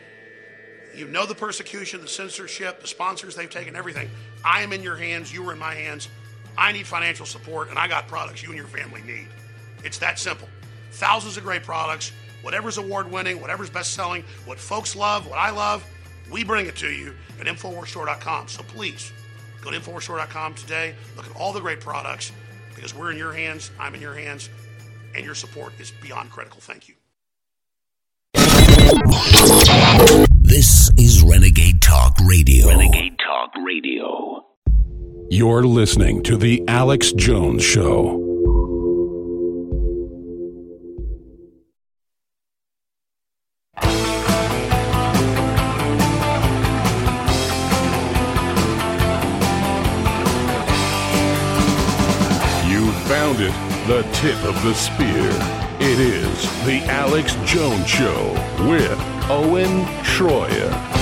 [0.93, 4.09] you know the persecution, the censorship, the sponsors they've taken, everything.
[4.43, 5.33] I am in your hands.
[5.33, 6.09] You are in my hands.
[6.57, 9.29] I need financial support, and I got products you and your family need.
[9.85, 10.49] It's that simple.
[10.91, 12.11] Thousands of great products
[12.47, 15.85] whatever's award winning, whatever's best selling, what folks love, what I love,
[16.31, 18.47] we bring it to you at InfoWarsStore.com.
[18.47, 19.11] So please
[19.61, 20.95] go to InfoWarsStore.com today.
[21.17, 22.31] Look at all the great products
[22.73, 24.49] because we're in your hands, I'm in your hands,
[25.13, 26.61] and your support is beyond critical.
[26.61, 26.95] Thank you.
[30.41, 32.69] This is Renegade Talk Radio.
[32.69, 34.45] Renegade Talk Radio.
[35.29, 38.26] You're listening to The Alex Jones Show.
[53.07, 53.53] It,
[53.87, 55.29] the tip of the spear.
[55.79, 58.33] It is The Alex Jones Show
[58.67, 58.99] with
[59.29, 60.96] Owen Shroyer.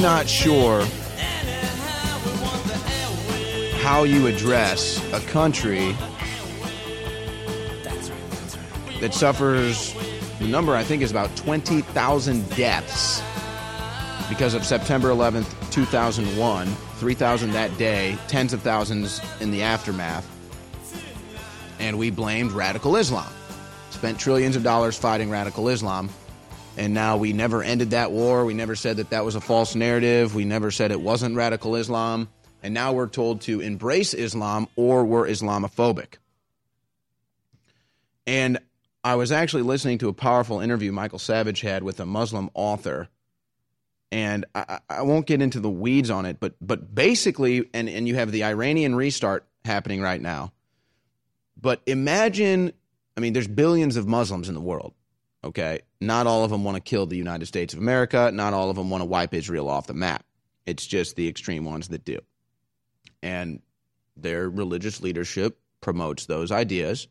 [0.00, 0.84] Really not sure
[3.80, 5.92] how you address a country
[9.00, 9.94] that suffers
[10.38, 13.22] the number I think is about 20,000 deaths
[14.28, 20.26] because of September 11th, 2001, 3,000 that day, tens of thousands in the aftermath.
[21.78, 23.30] And we blamed radical Islam.
[23.90, 26.10] Spent trillions of dollars fighting radical Islam.
[26.76, 28.44] And now we never ended that war.
[28.44, 30.34] We never said that that was a false narrative.
[30.34, 32.28] We never said it wasn't radical Islam.
[32.62, 36.14] And now we're told to embrace Islam or we're Islamophobic.
[38.26, 38.58] And
[39.02, 43.08] I was actually listening to a powerful interview Michael Savage had with a Muslim author.
[44.12, 48.08] And I, I won't get into the weeds on it, but but basically, and, and
[48.08, 50.52] you have the Iranian restart happening right now.
[51.60, 52.72] But imagine,
[53.16, 54.94] I mean, there's billions of Muslims in the world.
[55.42, 58.30] Okay, not all of them want to kill the United States of America.
[58.32, 60.24] Not all of them want to wipe Israel off the map.
[60.66, 62.18] It's just the extreme ones that do,
[63.22, 63.62] and
[64.16, 67.08] their religious leadership promotes those ideas.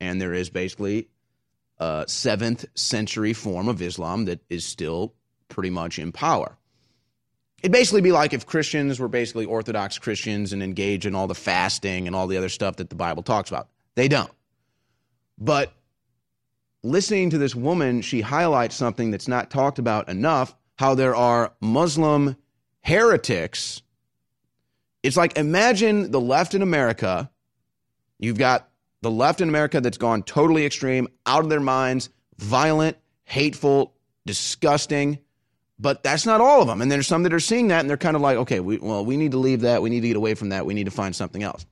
[0.00, 1.08] And there is basically
[1.78, 5.14] a seventh century form of Islam that is still
[5.48, 6.58] pretty much in power.
[7.62, 11.34] It'd basically be like if Christians were basically Orthodox Christians and engage in all the
[11.34, 13.68] fasting and all the other stuff that the Bible talks about.
[13.94, 14.30] They don't.
[15.38, 15.72] But
[16.82, 21.52] listening to this woman, she highlights something that's not talked about enough how there are
[21.60, 22.36] Muslim
[22.80, 23.82] heretics.
[25.02, 27.30] It's like imagine the left in America.
[28.18, 28.68] You've got
[29.00, 32.08] the left in America that's gone totally extreme, out of their minds,
[32.38, 33.94] violent, hateful,
[34.26, 35.18] disgusting.
[35.78, 36.80] But that's not all of them.
[36.80, 39.04] And there's some that are seeing that and they're kind of like, okay, we, well,
[39.04, 39.82] we need to leave that.
[39.82, 40.64] We need to get away from that.
[40.64, 41.66] We need to find something else.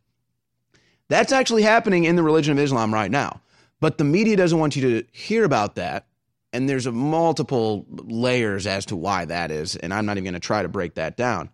[1.09, 3.41] That's actually happening in the religion of Islam right now.
[3.81, 6.07] But the media doesn't want you to hear about that.
[6.53, 9.77] And there's a multiple layers as to why that is.
[9.77, 11.51] And I'm not even going to try to break that down.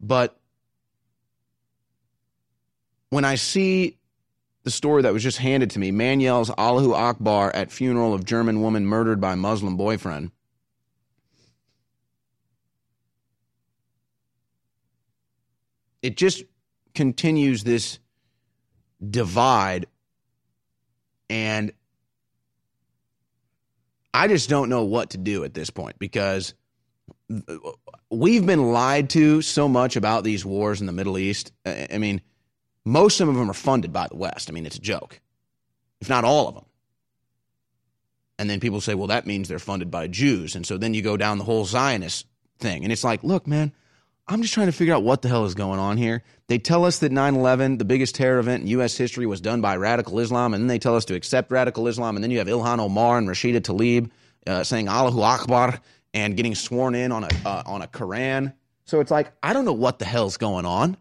[0.00, 0.38] But
[3.10, 3.98] when I see
[4.64, 5.90] the story that was just handed to me.
[5.90, 10.30] Man yells Allahu Akbar at funeral of German woman murdered by Muslim boyfriend.
[16.00, 16.44] It just
[16.94, 17.98] continues this
[19.08, 19.86] divide
[21.32, 21.72] and
[24.12, 26.52] I just don't know what to do at this point because
[28.10, 31.50] we've been lied to so much about these wars in the Middle East.
[31.64, 32.20] I mean,
[32.84, 34.50] most of them are funded by the West.
[34.50, 35.22] I mean, it's a joke,
[36.02, 36.66] if not all of them.
[38.38, 40.54] And then people say, well, that means they're funded by Jews.
[40.54, 42.26] And so then you go down the whole Zionist
[42.58, 42.82] thing.
[42.82, 43.72] And it's like, look, man,
[44.28, 46.22] I'm just trying to figure out what the hell is going on here.
[46.46, 48.96] They tell us that 9 11, the biggest terror event in U.S.
[48.96, 50.54] history, was done by radical Islam.
[50.54, 52.16] And then they tell us to accept radical Islam.
[52.16, 54.10] And then you have Ilhan Omar and Rashida Tlaib
[54.46, 55.80] uh, saying Allahu Akbar
[56.14, 58.54] and getting sworn in on a, uh, on a Quran.
[58.84, 60.96] So it's like, I don't know what the hell's going on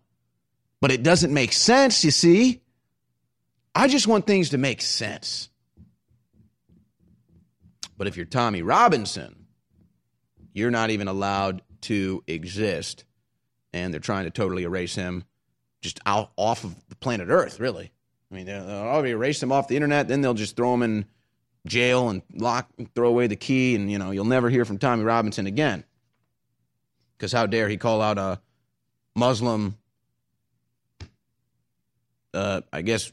[0.82, 2.62] but it doesn't make sense, you see.
[3.74, 5.50] I just want things to make sense.
[7.98, 9.46] But if you're Tommy Robinson,
[10.54, 13.06] you're not even allowed to exist.
[13.74, 15.24] And they're trying to totally erase him
[15.82, 17.92] just out off of the planet Earth, really.
[18.32, 21.06] I mean, they'll already erase him off the internet, then they'll just throw him in
[21.66, 25.04] jail and lock, throw away the key, and you know you'll never hear from Tommy
[25.04, 25.84] Robinson again.
[27.18, 28.42] Because how dare he call out a
[29.16, 29.78] Muslim
[32.34, 33.12] uh, I guess,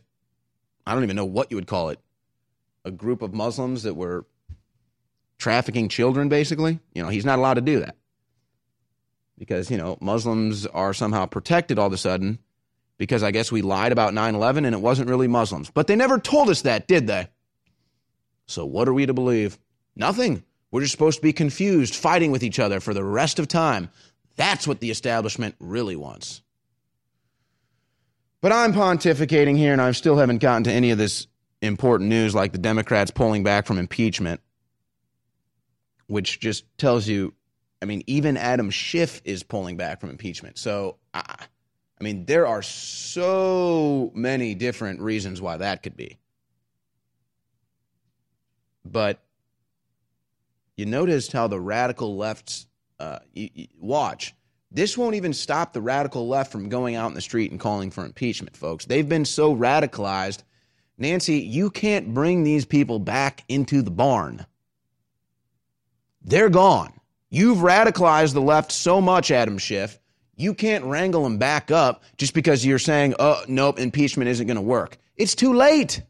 [0.87, 1.99] I don't even know what you would call it,
[2.85, 4.27] a group of Muslims that were
[5.39, 6.79] trafficking children, basically.
[6.95, 7.97] You know, he's not allowed to do that
[9.39, 12.39] because, you know, Muslims are somehow protected all of a sudden
[12.99, 15.71] because I guess we lied about 9 11 and it wasn't really Muslims.
[15.71, 17.29] But they never told us that, did they?
[18.47, 19.59] So what are we to believe?
[19.95, 20.43] Nothing.
[20.71, 23.91] We're just supposed to be confused, fighting with each other for the rest of time.
[24.37, 26.43] That's what the establishment really wants.
[28.41, 31.27] But I'm pontificating here, and I still haven't gotten to any of this
[31.61, 34.41] important news like the Democrats pulling back from impeachment,
[36.07, 37.35] which just tells you,
[37.81, 40.59] I mean, even Adam Schiff is pulling back from impeachment.
[40.59, 41.47] So, I,
[42.01, 46.19] I mean, there are so many different reasons why that could be.
[48.85, 49.21] But
[50.77, 52.67] you noticed how the radical lefts
[52.99, 53.19] uh,
[54.71, 57.91] this won't even stop the radical left from going out in the street and calling
[57.91, 58.85] for impeachment, folks.
[58.85, 60.43] They've been so radicalized.
[60.99, 64.45] Nancy, you can't bring these people back into the barn.
[66.23, 66.93] They're gone.
[67.31, 69.99] You've radicalized the left so much, Adam Schiff.
[70.37, 74.57] You can't wrangle them back up just because you're saying, oh, nope, impeachment isn't going
[74.57, 74.97] to work.
[75.17, 76.03] It's too late.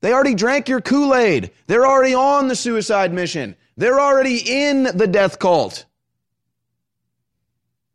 [0.00, 1.50] They already drank your Kool Aid.
[1.66, 3.56] They're already on the suicide mission.
[3.76, 5.84] They're already in the death cult.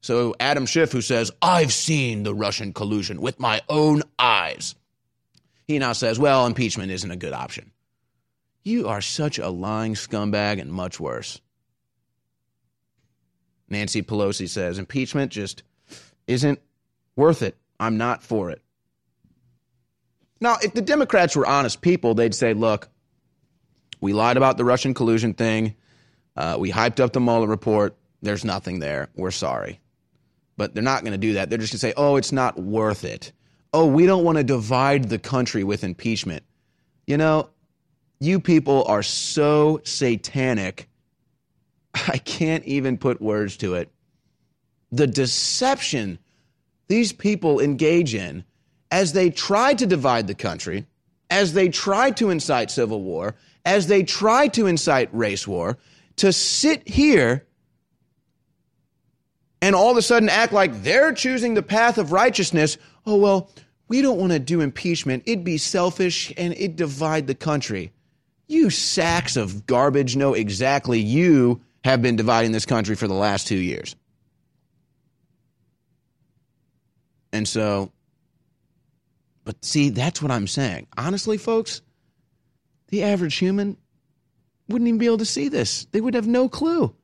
[0.01, 4.76] So Adam Schiff, who says, I've seen the Russian collusion with my own eyes,
[5.66, 7.72] he now says, well, impeachment isn't a good option.
[8.64, 11.41] You are such a lying scumbag and much worse.
[13.74, 15.63] Nancy Pelosi says, impeachment just
[16.28, 16.59] isn't
[17.15, 17.57] worth it.
[17.80, 18.61] I'm not for it.
[20.39, 22.89] Now, if the Democrats were honest people, they'd say, look,
[24.01, 25.76] we lied about the Russian collusion thing.
[26.36, 27.95] Uh, we hyped up the Mueller report.
[28.21, 29.09] There's nothing there.
[29.15, 29.80] We're sorry.
[30.57, 31.49] But they're not going to do that.
[31.49, 33.32] They're just going to say, oh, it's not worth it.
[33.74, 36.43] Oh, we don't want to divide the country with impeachment.
[37.07, 37.49] You know,
[38.19, 40.89] you people are so satanic.
[42.08, 43.91] I can't even put words to it.
[44.91, 46.20] The deception
[46.88, 48.44] these people engage in
[48.91, 50.86] as they try to divide the country,
[51.30, 53.36] as they try to incite civil war,
[53.66, 55.78] as they try to incite race war,
[56.18, 57.46] to sit here
[59.62, 62.78] and all of a sudden act like they're choosing the path of righteousness.
[63.06, 63.50] Oh, well,
[63.88, 65.24] we don't want to do impeachment.
[65.26, 67.94] It'd be selfish and it'd divide the country.
[68.48, 73.47] You sacks of garbage know exactly you have been dividing this country for the last
[73.47, 73.95] two years.
[77.31, 77.91] And so,
[79.43, 80.88] but see, that's what I'm saying.
[80.97, 81.81] Honestly, folks,
[82.88, 83.77] the average human
[84.69, 85.86] wouldn't even be able to see this.
[85.91, 86.95] They would have no clue.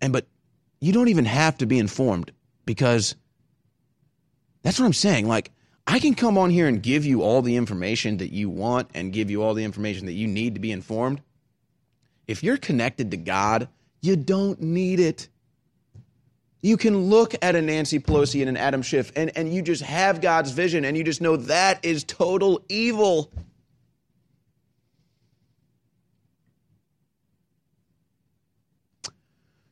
[0.00, 0.26] And but
[0.80, 2.32] you don't even have to be informed
[2.64, 3.16] because
[4.62, 5.28] that's what I'm saying.
[5.28, 5.50] Like,
[5.86, 9.12] I can come on here and give you all the information that you want and
[9.12, 11.20] give you all the information that you need to be informed.
[12.26, 13.68] If you're connected to God,
[14.00, 15.28] you don't need it.
[16.62, 19.82] You can look at a Nancy Pelosi and an Adam Schiff and, and you just
[19.82, 23.30] have God's vision and you just know that is total evil.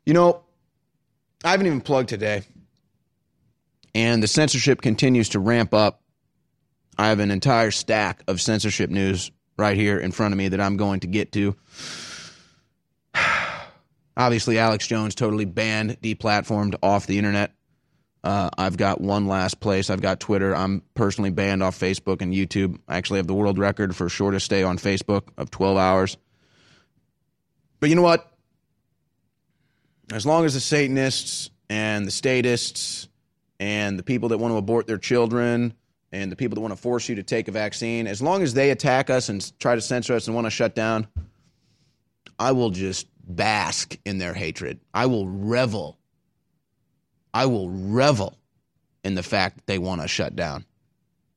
[0.05, 0.43] You know,
[1.45, 2.43] I haven't even plugged today.
[3.95, 6.03] And the censorship continues to ramp up.
[6.99, 10.61] I have an entire stack of censorship news right here in front of me that
[10.61, 11.57] I'm going to get to.
[14.17, 17.53] Obviously, Alex Jones totally banned, deplatformed off the internet.
[18.23, 19.91] Uh, I've got one last place.
[19.91, 20.55] I've got Twitter.
[20.55, 22.79] I'm personally banned off Facebook and YouTube.
[22.87, 26.17] I actually have the world record for shortest stay on Facebook of 12 hours.
[27.81, 28.33] But you know what?
[30.13, 33.09] as long as the Satanists and the statists
[33.59, 35.75] and the people that want to abort their children
[36.13, 38.53] and the people that want to force you to take a vaccine, as long as
[38.55, 41.07] they attack us and try to censor us and want to shut down,
[42.39, 44.81] I will just bask in their hatred.
[44.93, 45.99] I will revel.
[47.35, 48.39] I will revel
[49.05, 50.64] in the fact that they want to shut down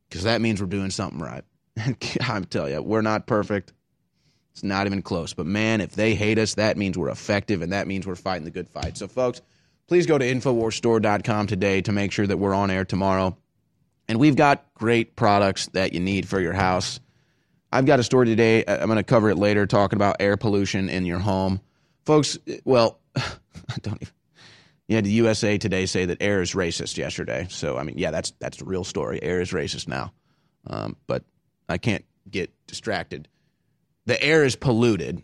[0.09, 1.43] because that means we're doing something right.
[2.21, 3.73] I'm telling you, we're not perfect.
[4.53, 5.33] It's not even close.
[5.33, 8.45] But man, if they hate us, that means we're effective and that means we're fighting
[8.45, 8.97] the good fight.
[8.97, 9.41] So, folks,
[9.87, 13.35] please go to InfoWarsStore.com today to make sure that we're on air tomorrow.
[14.07, 16.99] And we've got great products that you need for your house.
[17.73, 18.63] I've got a story today.
[18.65, 21.59] I'm going to cover it later, talking about air pollution in your home.
[22.05, 23.23] Folks, well, I
[23.81, 24.13] don't even.
[24.87, 27.47] Yeah, the USA Today say that air is racist yesterday.
[27.49, 29.21] So, I mean, yeah, that's that's the real story.
[29.23, 30.13] Air is racist now.
[30.67, 31.23] Um, but
[31.67, 33.27] I can't get distracted
[34.05, 35.21] the air is polluted.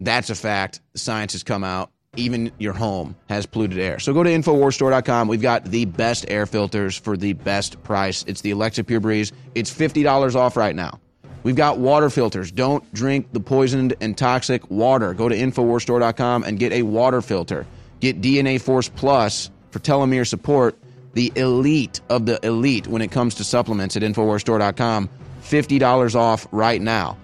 [0.00, 0.80] That's a fact.
[0.92, 1.90] The science has come out.
[2.16, 3.98] Even your home has polluted air.
[3.98, 5.28] So go to InfoWarsStore.com.
[5.28, 8.24] We've got the best air filters for the best price.
[8.26, 9.32] It's the Alexa Pure Breeze.
[9.54, 11.00] It's $50 off right now.
[11.42, 12.50] We've got water filters.
[12.50, 15.14] Don't drink the poisoned and toxic water.
[15.14, 17.66] Go to InfoWarsStore.com and get a water filter.
[18.00, 20.76] Get DNA Force Plus for telomere support,
[21.14, 25.08] the elite of the elite when it comes to supplements at InfoWarsStore.com.
[25.42, 27.16] $50 off right now.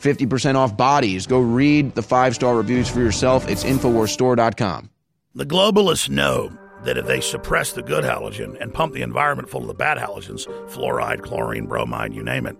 [0.00, 1.26] 50% off bodies.
[1.26, 3.48] Go read the five star reviews for yourself.
[3.48, 4.90] It's InfoWarsStore.com.
[5.34, 6.52] The globalists know
[6.84, 9.96] that if they suppress the good halogen and pump the environment full of the bad
[9.96, 12.56] halogens, fluoride, chlorine, bromide, you name it,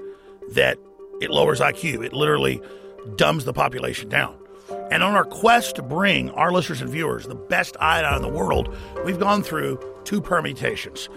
[0.52, 0.78] that
[1.20, 2.04] it lowers IQ.
[2.04, 2.60] It literally
[3.16, 4.36] dumbs the population down.
[4.90, 8.28] And on our quest to bring our listeners and viewers the best iodine in the
[8.28, 8.74] world,
[9.04, 11.08] we've gone through two permutations.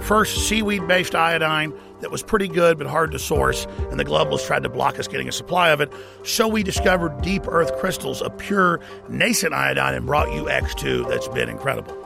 [0.00, 4.46] First, seaweed based iodine that was pretty good but hard to source, and the globalists
[4.46, 5.92] tried to block us getting a supply of it.
[6.22, 11.28] So we discovered deep earth crystals of pure nascent iodine and brought you X2 that's
[11.28, 12.05] been incredible.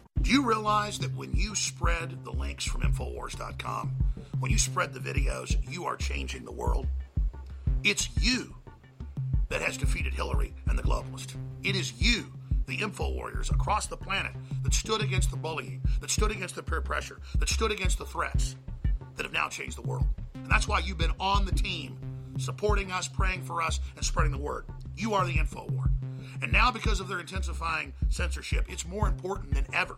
[0.21, 3.95] Do you realize that when you spread the links from Infowars.com,
[4.39, 6.85] when you spread the videos, you are changing the world?
[7.83, 8.55] It's you
[9.49, 11.35] that has defeated Hillary and the globalists.
[11.63, 12.25] It is you,
[12.67, 16.61] the info warriors across the planet, that stood against the bullying, that stood against the
[16.61, 18.55] peer pressure, that stood against the threats,
[19.15, 20.05] that have now changed the world.
[20.35, 21.97] And that's why you've been on the team,
[22.37, 24.65] supporting us, praying for us, and spreading the word.
[24.95, 25.85] You are the info war.
[26.43, 29.97] And now, because of their intensifying censorship, it's more important than ever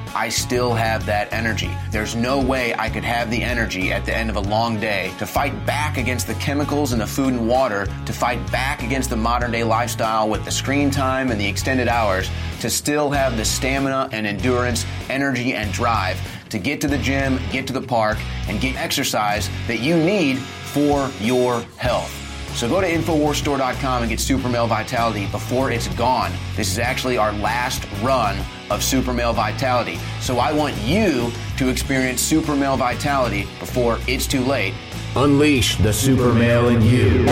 [0.13, 1.71] I still have that energy.
[1.89, 5.13] There's no way I could have the energy at the end of a long day
[5.19, 9.09] to fight back against the chemicals in the food and water, to fight back against
[9.09, 13.37] the modern day lifestyle with the screen time and the extended hours, to still have
[13.37, 17.81] the stamina and endurance, energy and drive to get to the gym, get to the
[17.81, 22.11] park, and get exercise that you need for your health.
[22.55, 26.33] So go to InfoWarsStore.com and get Super Male Vitality before it's gone.
[26.57, 28.37] This is actually our last run
[28.71, 29.99] of Super Male Vitality.
[30.21, 34.73] So I want you to experience Super Male Vitality before it's too late.
[35.15, 37.27] Unleash the super male in you.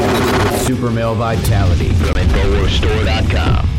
[0.58, 3.70] Super male vitality from InfoWarsStore.com.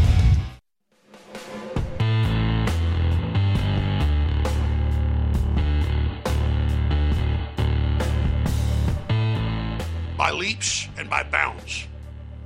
[10.17, 11.87] by leaps and by bounds.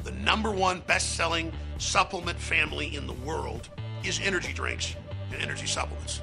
[0.03, 3.69] The number one best selling supplement family in the world
[4.05, 4.95] is energy drinks
[5.41, 6.20] energy supplements.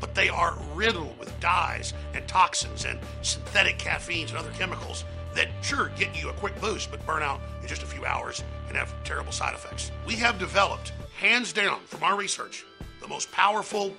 [0.00, 5.04] But they are riddled with dyes and toxins and synthetic caffeines and other chemicals
[5.34, 8.42] that sure get you a quick boost but burn out in just a few hours
[8.68, 9.90] and have terrible side effects.
[10.06, 12.64] We have developed, hands down from our research,
[13.00, 13.94] the most powerful,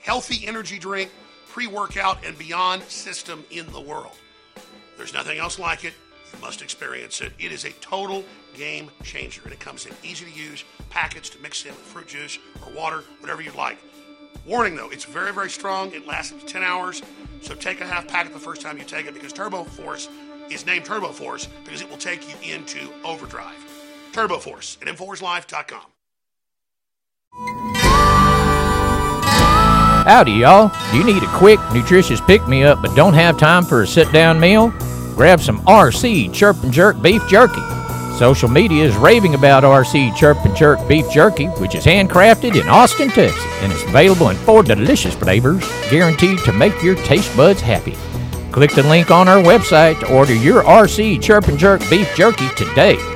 [0.00, 1.10] healthy energy drink,
[1.48, 4.16] pre workout, and beyond system in the world.
[4.96, 5.94] There's nothing else like it.
[6.32, 7.32] You must experience it.
[7.38, 11.38] It is a total game changer, and it comes in easy to use packets to
[11.40, 13.78] mix in with fruit juice or water, whatever you'd like.
[14.44, 15.92] Warning though, it's very, very strong.
[15.92, 17.02] It lasts up to 10 hours,
[17.42, 20.08] so take a half packet the first time you take it because Turbo Force
[20.50, 23.56] is named Turbo Force because it will take you into overdrive.
[24.12, 25.82] Turbo Force at InfoWarsLife.com.
[30.04, 30.72] Howdy, y'all.
[30.90, 33.86] Do you need a quick, nutritious pick me up but don't have time for a
[33.86, 34.70] sit down meal?
[35.14, 37.60] Grab some RC Chirp and Jerk beef jerky.
[38.22, 42.68] Social media is raving about RC Chirp and Jerk beef jerky, which is handcrafted in
[42.68, 47.60] Austin, Texas, and is available in four delicious flavors, guaranteed to make your taste buds
[47.60, 47.96] happy.
[48.52, 52.48] Click the link on our website to order your RC Chirp and Jerk beef jerky
[52.50, 53.11] today.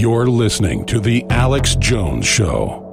[0.00, 2.86] You're listening to The Alex Jones Show.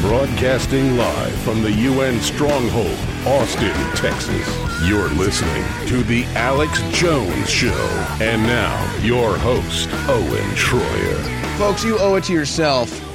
[0.00, 2.96] Broadcasting live from the UN Stronghold,
[3.26, 4.46] Austin, Texas.
[4.86, 7.72] You're listening to The Alex Jones Show.
[8.20, 11.58] And now, your host, Owen Shroyer.
[11.58, 13.09] Folks, you owe it to yourself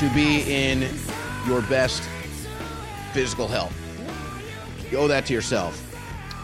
[0.00, 0.88] to be in
[1.46, 2.02] your best
[3.12, 3.76] physical health.
[4.90, 5.76] You owe that to yourself.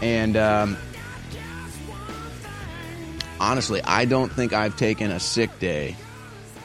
[0.02, 0.76] And um,
[3.40, 5.96] honestly, I don't think I've taken a sick day.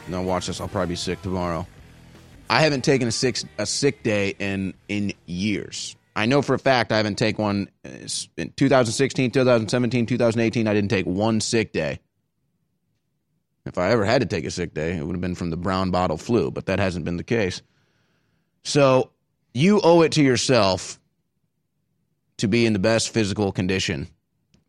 [0.10, 0.60] Now, watch this.
[0.60, 1.66] I'll probably be sick tomorrow.
[2.50, 5.96] I haven't taken a sick a sick day in in years.
[6.18, 7.90] I know for a fact I haven't taken one uh,
[8.36, 10.68] in 2016, 2017, 2018.
[10.68, 12.02] I didn't take one sick day.
[13.66, 15.58] If I ever had to take a sick day, it would have been from the
[15.58, 17.62] brown bottle flu, but that hasn't been the case.
[18.64, 19.12] So
[19.54, 21.00] you owe it to yourself
[22.38, 24.08] to be in the best physical condition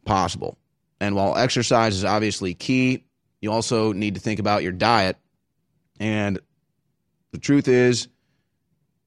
[0.05, 0.59] possible.
[1.01, 3.05] And while exercise is obviously key,
[3.41, 5.17] you also need to think about your diet.
[5.99, 6.39] And
[7.33, 8.09] the truth is,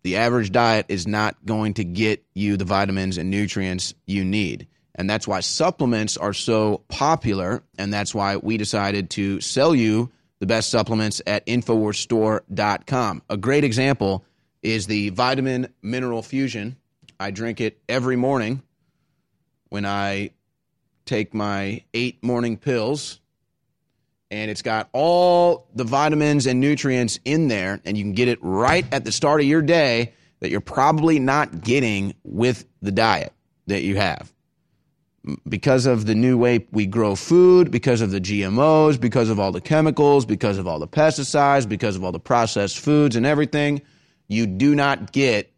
[0.03, 4.67] The average diet is not going to get you the vitamins and nutrients you need.
[4.95, 7.61] And that's why supplements are so popular.
[7.77, 13.21] And that's why we decided to sell you the best supplements at InfoWarsStore.com.
[13.29, 14.23] A great example
[14.63, 16.77] is the Vitamin Mineral Fusion.
[17.19, 18.61] I drink it every morning
[19.69, 20.31] when I
[21.05, 23.19] take my eight morning pills.
[24.31, 28.39] And it's got all the vitamins and nutrients in there, and you can get it
[28.41, 33.33] right at the start of your day that you're probably not getting with the diet
[33.67, 34.33] that you have
[35.47, 39.51] because of the new way we grow food, because of the GMOs, because of all
[39.51, 43.81] the chemicals, because of all the pesticides, because of all the processed foods and everything,
[44.27, 45.51] you do not get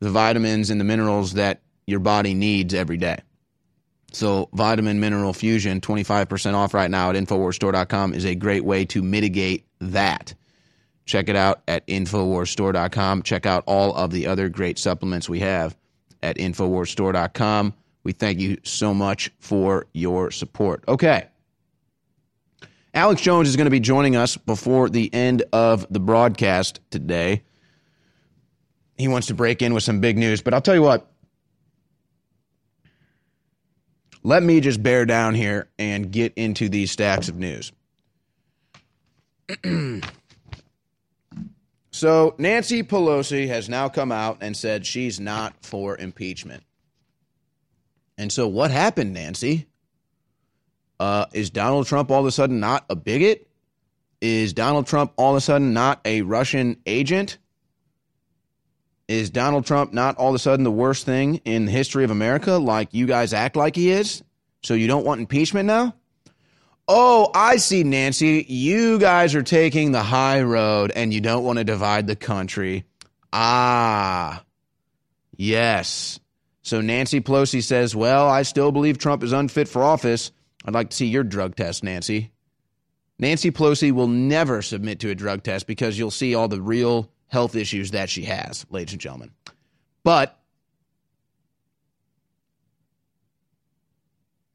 [0.00, 3.18] the vitamins and the minerals that your body needs every day.
[4.12, 9.02] So, Vitamin Mineral Fusion, 25% off right now at InfoWarsStore.com, is a great way to
[9.02, 10.34] mitigate that.
[11.06, 13.22] Check it out at InfoWarsStore.com.
[13.22, 15.76] Check out all of the other great supplements we have
[16.22, 17.74] at InfoWarsStore.com.
[18.04, 20.84] We thank you so much for your support.
[20.88, 21.28] Okay.
[22.94, 27.42] Alex Jones is going to be joining us before the end of the broadcast today.
[28.98, 31.08] He wants to break in with some big news, but I'll tell you what.
[34.22, 37.72] Let me just bear down here and get into these stacks of news.
[41.90, 46.62] so, Nancy Pelosi has now come out and said she's not for impeachment.
[48.22, 49.66] And so, what happened, Nancy?
[51.00, 53.48] Uh, is Donald Trump all of a sudden not a bigot?
[54.20, 57.38] Is Donald Trump all of a sudden not a Russian agent?
[59.08, 62.12] Is Donald Trump not all of a sudden the worst thing in the history of
[62.12, 64.22] America, like you guys act like he is?
[64.62, 65.96] So you don't want impeachment now?
[66.86, 68.46] Oh, I see, Nancy.
[68.48, 72.84] You guys are taking the high road and you don't want to divide the country.
[73.32, 74.44] Ah,
[75.36, 76.20] yes.
[76.62, 80.30] So Nancy Pelosi says, Well, I still believe Trump is unfit for office.
[80.64, 82.30] I'd like to see your drug test, Nancy.
[83.18, 87.10] Nancy Pelosi will never submit to a drug test because you'll see all the real
[87.28, 89.30] health issues that she has, ladies and gentlemen.
[90.04, 90.38] But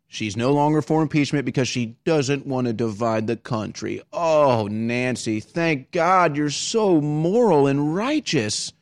[0.08, 4.02] she's no longer for impeachment because she doesn't want to divide the country.
[4.14, 8.74] Oh, Nancy, thank God you're so moral and righteous.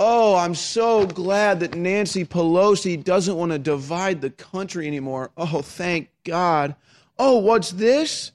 [0.00, 5.32] Oh, I'm so glad that Nancy Pelosi doesn't want to divide the country anymore.
[5.36, 6.76] Oh, thank God.
[7.18, 8.30] Oh, what's this?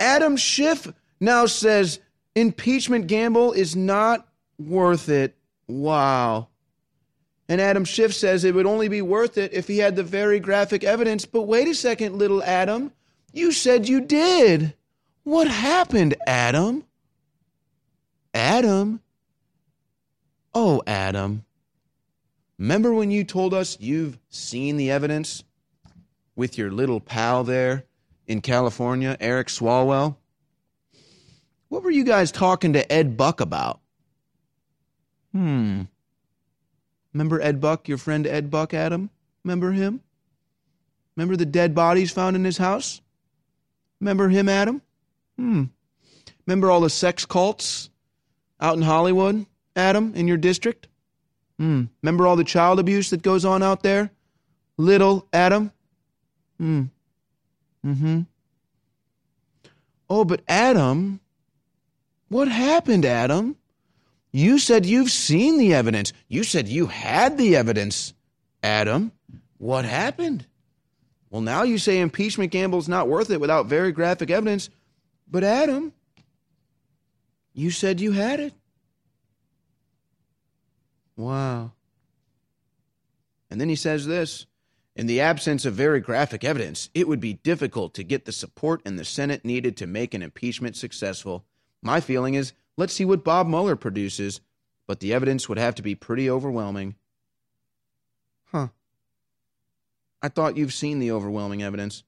[0.00, 2.00] Adam Schiff now says
[2.34, 4.26] impeachment gamble is not
[4.58, 5.36] worth it.
[5.68, 6.48] Wow.
[7.48, 10.40] And Adam Schiff says it would only be worth it if he had the very
[10.40, 11.24] graphic evidence.
[11.24, 12.90] But wait a second, little Adam.
[13.32, 14.74] You said you did.
[15.22, 16.82] What happened, Adam?
[18.34, 19.02] Adam?
[20.54, 21.44] Oh, Adam,
[22.58, 25.42] remember when you told us you've seen the evidence
[26.36, 27.84] with your little pal there
[28.28, 30.16] in California, Eric Swalwell?
[31.68, 33.80] What were you guys talking to Ed Buck about?
[35.32, 35.82] Hmm.
[37.12, 39.10] Remember Ed Buck, your friend Ed Buck, Adam?
[39.42, 40.00] Remember him?
[41.16, 43.00] Remember the dead bodies found in his house?
[44.00, 44.82] Remember him, Adam?
[45.36, 45.64] Hmm.
[46.46, 47.90] Remember all the sex cults
[48.60, 49.46] out in Hollywood?
[49.76, 50.88] Adam, in your district?
[51.58, 51.84] Hmm.
[52.02, 54.10] Remember all the child abuse that goes on out there?
[54.76, 55.72] Little Adam?
[56.58, 56.84] Hmm.
[57.84, 58.20] Mm-hmm.
[60.08, 61.20] Oh, but Adam,
[62.28, 63.56] what happened, Adam?
[64.32, 66.12] You said you've seen the evidence.
[66.28, 68.14] You said you had the evidence,
[68.62, 69.12] Adam.
[69.58, 70.46] What happened?
[71.30, 74.70] Well, now you say impeachment gamble's not worth it without very graphic evidence.
[75.30, 75.92] But Adam,
[77.52, 78.54] you said you had it.
[81.16, 81.72] Wow.
[83.50, 84.46] And then he says this
[84.96, 88.82] In the absence of very graphic evidence, it would be difficult to get the support
[88.84, 91.44] in the Senate needed to make an impeachment successful.
[91.82, 94.40] My feeling is let's see what Bob Mueller produces,
[94.86, 96.96] but the evidence would have to be pretty overwhelming.
[98.46, 98.68] Huh.
[100.22, 102.02] I thought you've seen the overwhelming evidence.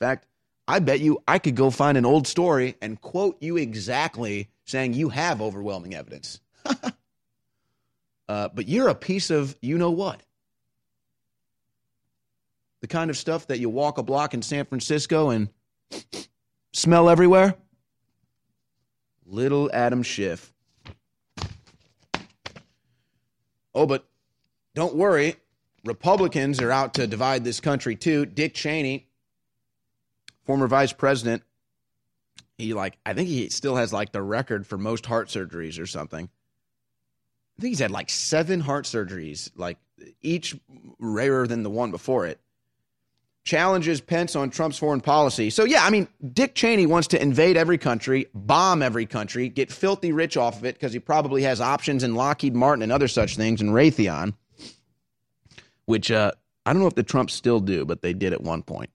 [0.00, 0.26] In fact,
[0.68, 4.94] I bet you I could go find an old story and quote you exactly saying
[4.94, 6.40] you have overwhelming evidence.
[8.32, 10.22] Uh, but you're a piece of you know what.
[12.80, 15.50] The kind of stuff that you walk a block in San Francisco and
[16.72, 17.56] smell everywhere.
[19.26, 20.50] Little Adam Schiff.
[23.74, 24.08] Oh, but
[24.74, 25.36] don't worry.
[25.84, 28.24] Republicans are out to divide this country too.
[28.24, 29.08] Dick Cheney,
[30.46, 31.42] former vice president,
[32.56, 35.84] he like I think he still has like the record for most heart surgeries or
[35.86, 36.30] something.
[37.58, 39.78] I think he's had like seven heart surgeries, like
[40.20, 40.56] each
[40.98, 42.40] rarer than the one before it.
[43.44, 45.50] Challenges Pence on Trump's foreign policy.
[45.50, 49.72] So, yeah, I mean, Dick Cheney wants to invade every country, bomb every country, get
[49.72, 53.08] filthy rich off of it because he probably has options in Lockheed Martin and other
[53.08, 54.34] such things and Raytheon,
[55.86, 56.30] which uh,
[56.64, 58.90] I don't know if the Trumps still do, but they did at one point.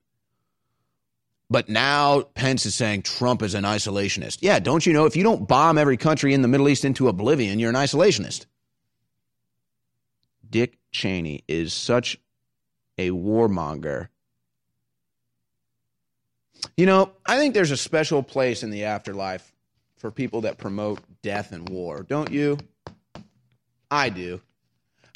[1.49, 4.39] But now Pence is saying Trump is an isolationist.
[4.41, 7.07] Yeah, don't you know if you don't bomb every country in the Middle East into
[7.07, 8.45] oblivion, you're an isolationist?
[10.49, 12.19] Dick Cheney is such
[12.97, 14.09] a warmonger.
[16.75, 19.53] You know, I think there's a special place in the afterlife
[19.97, 22.57] for people that promote death and war, don't you?
[23.89, 24.41] I do.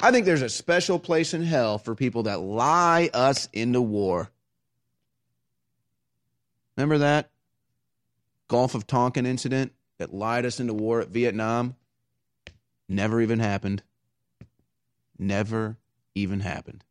[0.00, 4.30] I think there's a special place in hell for people that lie us into war.
[6.76, 7.30] Remember that
[8.48, 11.76] Gulf of Tonkin incident that lied us into war at Vietnam?
[12.88, 13.82] Never even happened.
[15.18, 15.78] Never
[16.14, 16.84] even happened.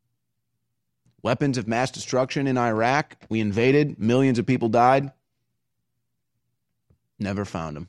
[1.22, 3.16] Weapons of mass destruction in Iraq.
[3.28, 3.98] We invaded.
[3.98, 5.12] Millions of people died.
[7.18, 7.88] Never found them.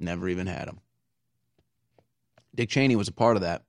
[0.00, 0.80] Never even had them.
[2.54, 3.64] Dick Cheney was a part of that.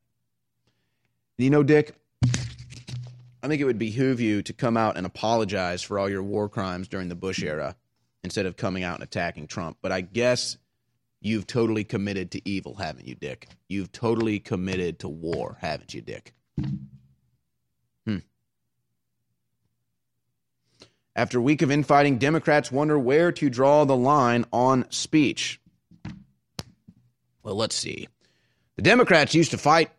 [1.38, 1.95] You know, Dick,
[3.46, 6.50] I think it would behoove you to come out and apologize for all your war
[6.50, 7.76] crimes during the Bush era
[8.24, 9.78] instead of coming out and attacking Trump.
[9.84, 10.58] But I guess
[11.22, 13.48] you've totally committed to evil, haven't you, Dick?
[13.68, 16.34] You've totally committed to war, haven't you, Dick?
[18.08, 18.18] Hmm.
[21.16, 25.62] After a week of infighting, Democrats wonder where to draw the line on speech.
[27.43, 28.08] Well, let's see.
[28.76, 29.91] The Democrats used to fight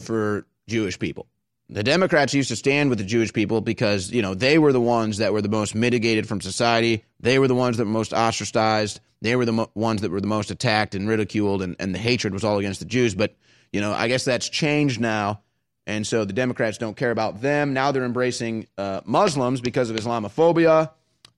[0.00, 1.28] for Jewish people.
[1.70, 4.80] The Democrats used to stand with the Jewish people because, you know, they were the
[4.80, 7.04] ones that were the most mitigated from society.
[7.20, 9.00] They were the ones that were most ostracized.
[9.22, 11.98] They were the mo- ones that were the most attacked and ridiculed, and, and the
[11.98, 13.14] hatred was all against the Jews.
[13.14, 13.34] But,
[13.72, 15.40] you know, I guess that's changed now.
[15.86, 17.72] And so the Democrats don't care about them.
[17.72, 20.90] Now they're embracing uh, Muslims because of Islamophobia.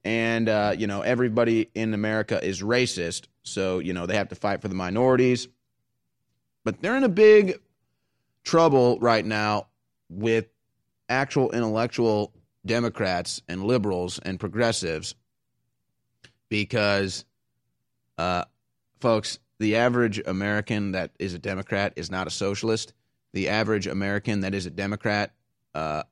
[0.05, 3.27] And, uh, you know, everybody in America is racist.
[3.45, 5.47] So, you know, they have to fight for the minorities.
[6.64, 7.61] But they're in a big
[8.45, 9.68] trouble right now
[10.09, 10.46] with
[11.09, 12.32] actual intellectual
[12.64, 15.14] Democrats and liberals and progressives
[16.48, 17.24] because,
[18.18, 18.44] uh,
[19.00, 22.92] folks, the average American that is a Democrat is not a socialist.
[23.32, 25.32] The average American that is a Democrat
[25.74, 26.02] uh,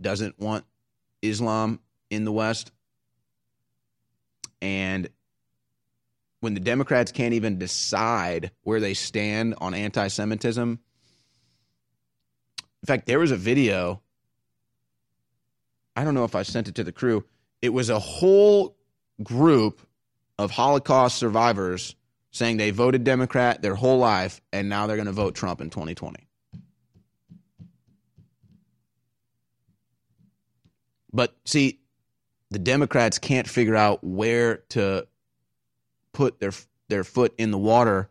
[0.00, 0.64] doesn't want
[1.20, 1.80] Islam
[2.10, 2.72] in the West.
[4.60, 5.08] And
[6.40, 10.80] when the Democrats can't even decide where they stand on anti Semitism,
[12.82, 14.02] in fact, there was a video.
[15.94, 17.24] I don't know if I sent it to the crew.
[17.60, 18.76] It was a whole
[19.22, 19.80] group
[20.38, 21.94] of Holocaust survivors
[22.32, 25.70] saying they voted Democrat their whole life and now they're going to vote Trump in
[25.70, 26.26] 2020.
[31.12, 31.78] But see,
[32.50, 35.06] the Democrats can't figure out where to
[36.12, 36.52] put their
[36.88, 38.10] their foot in the water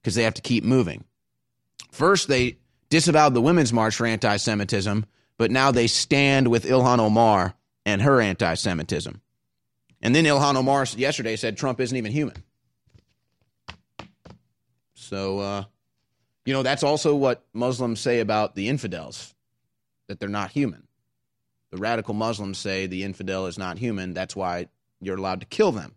[0.00, 1.04] because they have to keep moving.
[1.92, 2.59] First, they
[2.90, 5.06] disavowed the Women's March for anti Semitism,
[5.38, 7.54] but now they stand with Ilhan Omar
[7.86, 9.20] and her anti Semitism.
[10.02, 12.42] And then Ilhan Omar yesterday said Trump isn't even human.
[14.94, 15.64] So, uh,
[16.44, 19.34] you know, that's also what Muslims say about the infidels,
[20.08, 20.86] that they're not human.
[21.70, 24.14] The radical Muslims say the infidel is not human.
[24.14, 24.68] That's why
[25.00, 25.94] you're allowed to kill them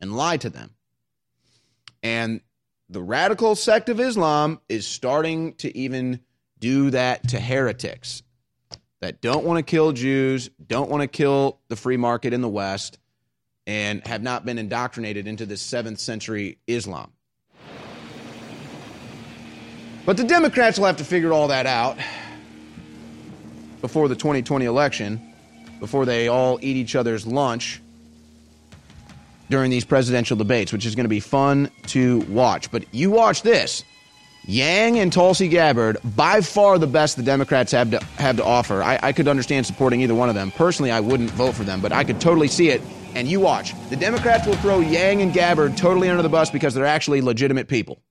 [0.00, 0.74] and lie to them.
[2.02, 2.40] And
[2.88, 6.20] the radical sect of Islam is starting to even
[6.58, 8.22] do that to heretics
[9.00, 12.48] that don't want to kill Jews, don't want to kill the free market in the
[12.48, 12.98] West,
[13.66, 17.12] and have not been indoctrinated into this seventh century Islam.
[20.06, 21.98] But the Democrats will have to figure all that out
[23.80, 25.34] before the 2020 election,
[25.80, 27.80] before they all eat each other's lunch
[29.50, 32.70] during these presidential debates, which is going to be fun to watch.
[32.70, 33.84] But you watch this.
[34.46, 38.82] Yang and Tulsi Gabbard, by far the best the Democrats have to have to offer.
[38.82, 40.50] I, I, could understand supporting either one of them.
[40.50, 42.82] Personally, I wouldn't vote for them, but I could totally see it.
[43.14, 43.74] And you watch.
[43.90, 47.68] The Democrats will throw Yang and Gabbard totally under the bus because they're actually legitimate
[47.68, 48.02] people.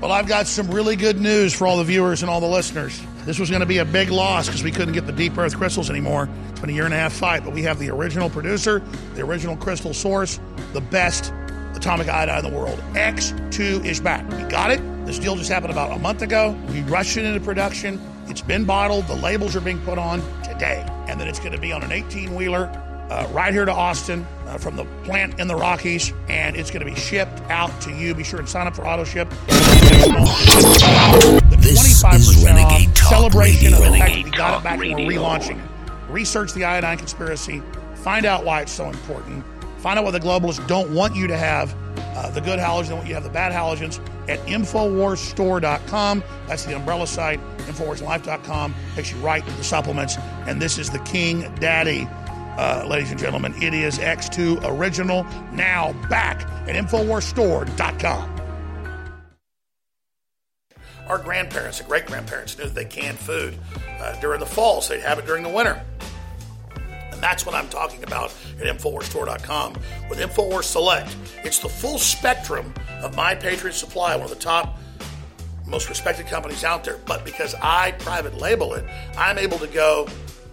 [0.00, 3.00] Well, I've got some really good news for all the viewers and all the listeners.
[3.24, 5.56] This was going to be a big loss because we couldn't get the deep earth
[5.56, 6.28] crystals anymore.
[6.50, 8.80] It's been a year and a half fight, but we have the original producer,
[9.14, 10.38] the original crystal source,
[10.74, 11.32] the best
[11.74, 12.78] atomic iodine in the world.
[12.94, 14.28] X2 is back.
[14.30, 14.80] We got it.
[15.06, 16.56] This deal just happened about a month ago.
[16.68, 18.00] We rushed it into production.
[18.26, 19.06] It's been bottled.
[19.06, 20.84] The labels are being put on today.
[21.08, 22.70] And then it's going to be on an 18 wheeler
[23.10, 26.84] uh, right here to Austin uh, from the plant in the Rockies, and it's going
[26.86, 28.14] to be shipped out to you.
[28.14, 29.28] Be sure and sign up for auto ship.
[29.28, 29.36] The
[31.60, 33.86] This 25% is Renegade off Talk celebration Radio.
[33.86, 35.70] of the fact we got it back and we're relaunching it.
[36.10, 37.62] Research the iodine conspiracy.
[37.96, 39.44] Find out why it's so important.
[39.84, 41.76] Find out what the globalists don't want you to have.
[42.16, 46.24] Uh, the good halogens, they want you to have the bad halogens at InfoWarsStore.com.
[46.48, 47.38] That's the umbrella site.
[47.58, 50.16] InfoWarsLife.com takes you right to the supplements.
[50.46, 52.08] And this is the King Daddy,
[52.56, 53.52] uh, ladies and gentlemen.
[53.62, 58.40] It is X2 Original, now back at InfoWarsStore.com.
[61.08, 63.58] Our grandparents and great grandparents knew that they canned food
[64.00, 65.84] uh, during the fall, so they'd have it during the winter.
[67.24, 69.72] That's what I'm talking about at InfoWarsStore.com
[70.10, 71.16] with InfoWars Select.
[71.42, 74.78] It's the full spectrum of My Patriot Supply, one of the top,
[75.66, 76.98] most respected companies out there.
[77.06, 78.84] But because I private label it,
[79.16, 80.06] I'm able to go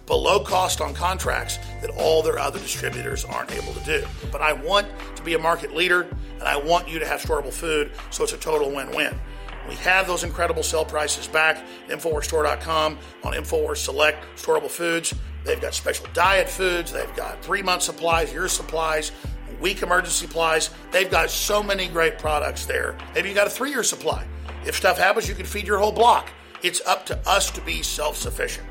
[0.06, 4.06] below cost on contracts that all their other distributors aren't able to do.
[4.30, 6.08] But I want to be a market leader
[6.38, 9.20] and I want you to have storable food, so it's a total win win.
[9.68, 15.14] We have those incredible sale prices back InfoWarsStore.com on InfoWars Select Storable Foods.
[15.44, 19.12] They've got special diet foods, they've got three month supplies, year supplies,
[19.60, 20.70] week emergency supplies.
[20.90, 22.96] They've got so many great products there.
[23.14, 24.26] Maybe you got a three year supply.
[24.66, 26.30] If stuff happens, you can feed your whole block.
[26.62, 28.66] It's up to us to be self sufficient.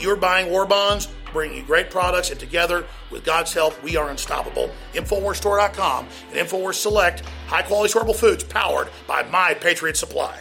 [0.00, 4.08] You're buying war bonds, bringing you great products, and together, with God's help, we are
[4.10, 4.70] unstoppable.
[4.94, 10.40] InfoWarsStore.com and InfoWars Select, high quality storable foods powered by My Patriot Supply.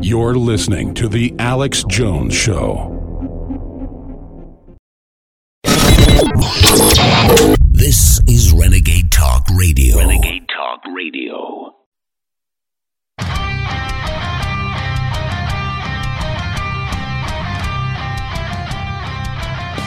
[0.00, 2.96] You're listening to The Alex Jones Show.
[7.68, 9.98] This is Renegade Talk Radio.
[9.98, 11.74] Renegade Talk Radio.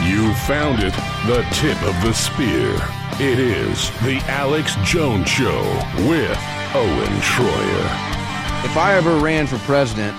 [0.05, 0.93] You found it,
[1.27, 2.75] the tip of the spear.
[3.25, 5.61] It is The Alex Jones Show
[6.09, 6.37] with
[6.75, 7.85] Owen Shroyer.
[8.65, 10.13] If I ever ran for president,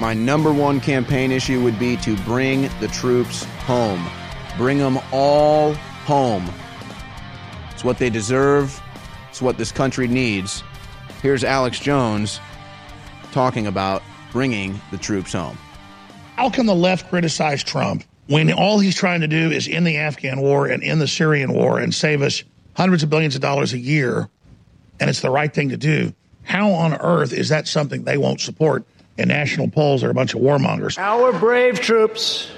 [0.00, 4.08] my number one campaign issue would be to bring the troops home.
[4.56, 5.74] Bring them all
[6.06, 6.50] home.
[7.72, 8.82] It's what they deserve.
[9.28, 10.62] It's what this country needs.
[11.20, 12.40] Here's Alex Jones
[13.32, 14.02] talking about
[14.32, 15.58] bringing the troops home.
[16.36, 19.98] How can the left criticize Trump when all he's trying to do is in the
[19.98, 22.44] Afghan war and in the Syrian war and save us
[22.74, 24.28] hundreds of billions of dollars a year,
[25.00, 26.14] and it's the right thing to do?
[26.44, 28.84] How on earth is that something they won't support?
[29.18, 30.96] And national polls are a bunch of warmongers.
[30.98, 32.50] Our brave troops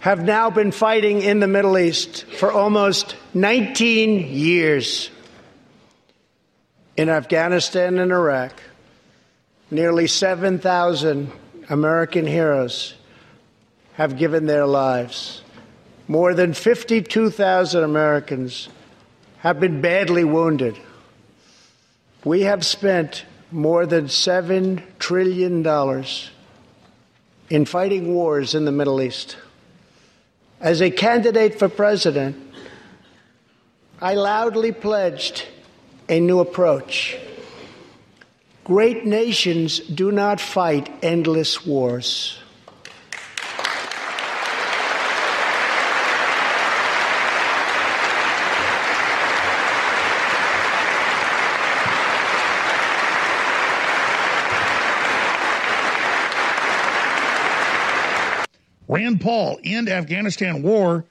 [0.00, 5.10] have now been fighting in the Middle East for almost 19 years.
[6.96, 8.60] In Afghanistan and Iraq,
[9.70, 11.32] nearly 7,000
[11.70, 12.94] American heroes
[13.94, 15.42] have given their lives.
[16.06, 18.68] More than 52,000 Americans
[19.38, 20.76] have been badly wounded.
[22.24, 25.64] We have spent more than $7 trillion
[27.50, 29.36] in fighting wars in the Middle East.
[30.60, 32.36] As a candidate for president,
[34.00, 35.46] I loudly pledged
[36.08, 37.16] a new approach.
[38.64, 42.38] Great nations do not fight endless wars.
[58.94, 61.04] Rand Paul end Afghanistan war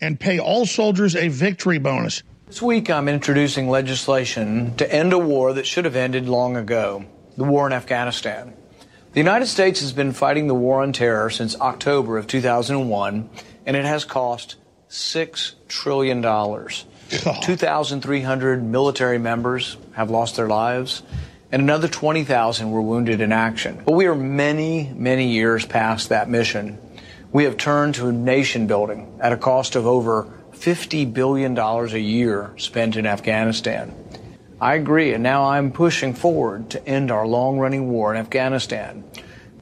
[0.00, 2.24] and pay all soldiers a victory bonus.
[2.48, 7.04] This week, I'm introducing legislation to end a war that should have ended long ago
[7.36, 8.54] the war in Afghanistan.
[9.12, 13.30] The United States has been fighting the war on terror since October of 2001,
[13.66, 14.56] and it has cost
[14.90, 16.20] $6 trillion.
[17.42, 21.04] 2,300 military members have lost their lives,
[21.52, 23.80] and another 20,000 were wounded in action.
[23.86, 26.78] But we are many, many years past that mission.
[27.30, 32.54] We have turned to nation building at a cost of over $50 billion a year
[32.56, 33.94] spent in Afghanistan.
[34.60, 39.04] I agree, and now I'm pushing forward to end our long running war in Afghanistan.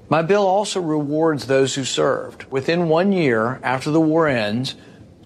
[0.09, 2.45] My bill also rewards those who served.
[2.53, 4.77] Within one year after the war ends,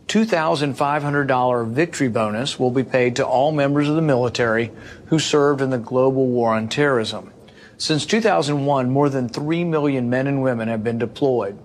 [0.07, 4.73] $2,500 victory bonus will be paid to all members of the military
[5.07, 7.35] who served in the global war on terrorism.
[7.77, 11.59] Since 2001, more than 3 million men and women have been deployed.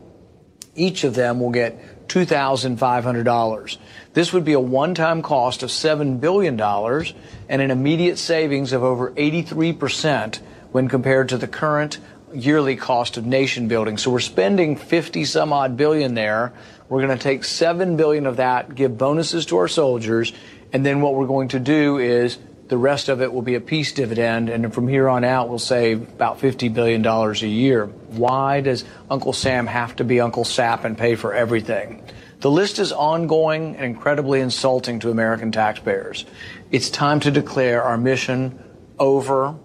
[0.76, 3.78] Each of them will get $2,500.
[4.14, 9.12] This would be a one-time cost of $7 billion and an immediate savings of over
[9.12, 10.40] 83%
[10.72, 12.00] when compared to the current
[12.34, 13.98] yearly cost of nation building.
[13.98, 16.54] So we're spending 50 some odd billion there.
[16.90, 20.34] We're going to take 7 billion of that, give bonuses to our soldiers,
[20.74, 22.38] and then what we're going to do is
[22.68, 25.60] the rest of it will be a peace dividend, and from here on out, we'll
[25.60, 27.86] save about $50 billion a year.
[27.86, 32.04] Why does Uncle Sam have to be Uncle Sap and pay for everything?
[32.40, 36.26] The list is ongoing and incredibly insulting to American taxpayers.
[36.72, 38.64] It's time to declare our mission
[39.00, 39.56] over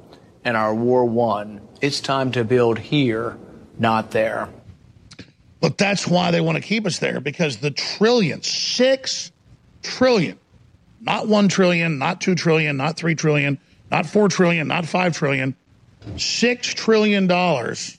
[0.44, 1.60] and our war won.
[1.80, 3.36] It's time to build here,
[3.78, 4.48] not there.
[5.60, 9.32] But that's why they want to keep us there because the trillion, six
[9.82, 10.38] trillion,
[11.00, 13.58] not one trillion, not two trillion, not three trillion,
[13.90, 15.56] not four trillion, not five trillion,
[16.16, 17.98] six trillion dollars.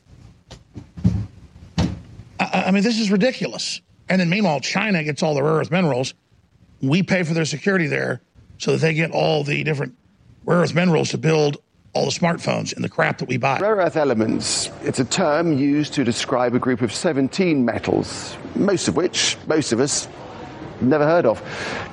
[2.39, 3.81] I, I mean, this is ridiculous.
[4.09, 6.13] And then meanwhile, China gets all the rare earth minerals.
[6.81, 8.21] We pay for their security there
[8.57, 9.95] so that they get all the different
[10.45, 11.57] rare earth minerals to build
[11.93, 13.59] all the smartphones and the crap that we buy.
[13.59, 18.87] Rare earth elements, it's a term used to describe a group of 17 metals, most
[18.87, 20.07] of which, most of us,
[20.81, 21.41] never heard of.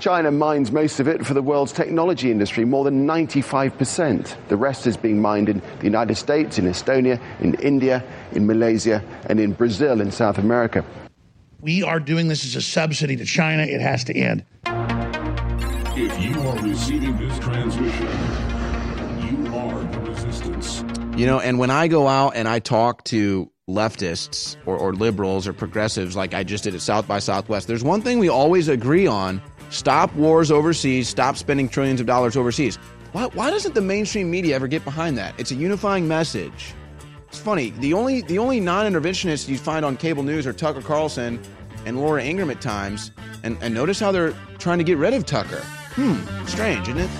[0.01, 4.37] China mines most of it for the world's technology industry, more than 95%.
[4.49, 9.03] The rest is being mined in the United States, in Estonia, in India, in Malaysia,
[9.27, 10.85] and in Brazil in South America.
[11.61, 13.65] We are doing this as a subsidy to China.
[13.65, 14.45] It has to end.
[16.01, 18.09] If you are receiving this transmission,
[19.27, 20.85] you are the resistance.
[21.19, 25.47] You know, and when I go out and I talk to leftists or, or liberals
[25.47, 28.69] or progressives like I just did at South by Southwest, there's one thing we always
[28.69, 29.41] agree on
[29.71, 32.77] stop wars overseas, stop spending trillions of dollars overseas.
[33.13, 35.35] Why, why doesn't the mainstream media ever get behind that?
[35.39, 36.75] It's a unifying message.
[37.29, 37.71] It's funny.
[37.71, 41.41] The only the only non-interventionists you find on cable news are Tucker Carlson
[41.85, 43.11] and Laura Ingraham at times.
[43.45, 45.61] And, and notice how they're trying to get rid of Tucker.
[45.95, 47.11] Hmm, strange, isn't it?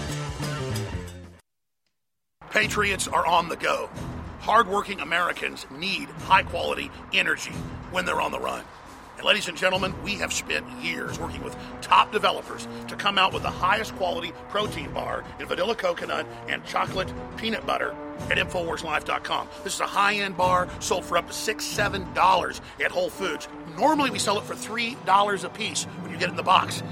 [2.51, 3.89] Patriots are on the go.
[4.41, 7.53] Hardworking Americans need high quality energy
[7.91, 8.65] when they're on the run.
[9.17, 13.33] And ladies and gentlemen, we have spent years working with top developers to come out
[13.33, 17.97] with the highest quality protein bar in vanilla coconut and chocolate peanut butter
[18.31, 19.49] at InfoWarsLife.com.
[19.65, 23.11] This is a high end bar sold for up to six, seven dollars at Whole
[23.11, 23.49] Foods.
[23.77, 26.43] Normally we sell it for three dollars a piece when you get it in the
[26.45, 26.85] box.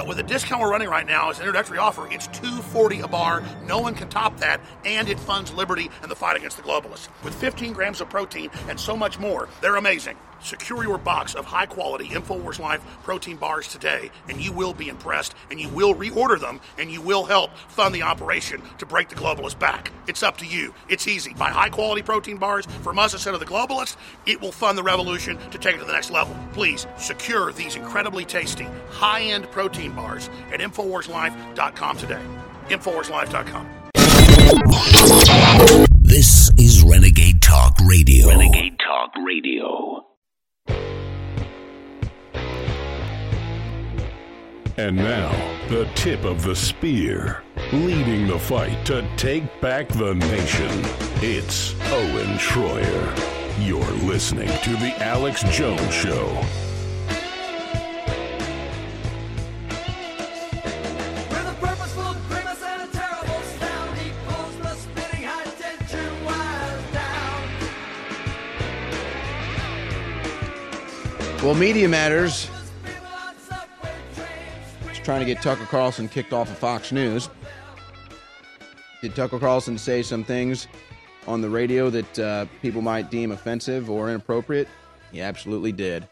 [0.00, 3.00] But with the discount we're running right now as an introductory offer, it's two forty
[3.00, 3.42] a bar.
[3.66, 7.08] No one can top that, and it funds liberty and the fight against the globalists.
[7.22, 10.16] With 15 grams of protein and so much more, they're amazing.
[10.42, 14.88] Secure your box of high quality InfoWars Life protein bars today, and you will be
[14.88, 19.08] impressed, and you will reorder them, and you will help fund the operation to break
[19.08, 19.92] the globalists back.
[20.06, 20.74] It's up to you.
[20.88, 21.34] It's easy.
[21.34, 23.96] Buy high quality protein bars from us instead of the globalists.
[24.26, 26.36] It will fund the revolution to take it to the next level.
[26.52, 32.22] Please secure these incredibly tasty, high end protein bars at InfoWarsLife.com today.
[32.68, 33.80] InfoWarsLife.com.
[36.02, 38.28] This is Renegade Talk Radio.
[38.28, 40.09] Renegade Talk Radio.
[44.80, 45.30] And now,
[45.68, 50.70] the tip of the spear, leading the fight to take back the nation.
[51.22, 53.14] It's Owen Shroyer.
[53.60, 56.28] You're listening to The Alex Jones Show.
[71.42, 72.59] Well, Media Matters is
[75.04, 77.28] trying to get Tucker Carlson kicked off of Fox News.
[79.02, 80.66] Did Tucker Carlson say some things
[81.26, 84.68] on the radio that uh, people might deem offensive or inappropriate?
[85.12, 86.06] He absolutely did.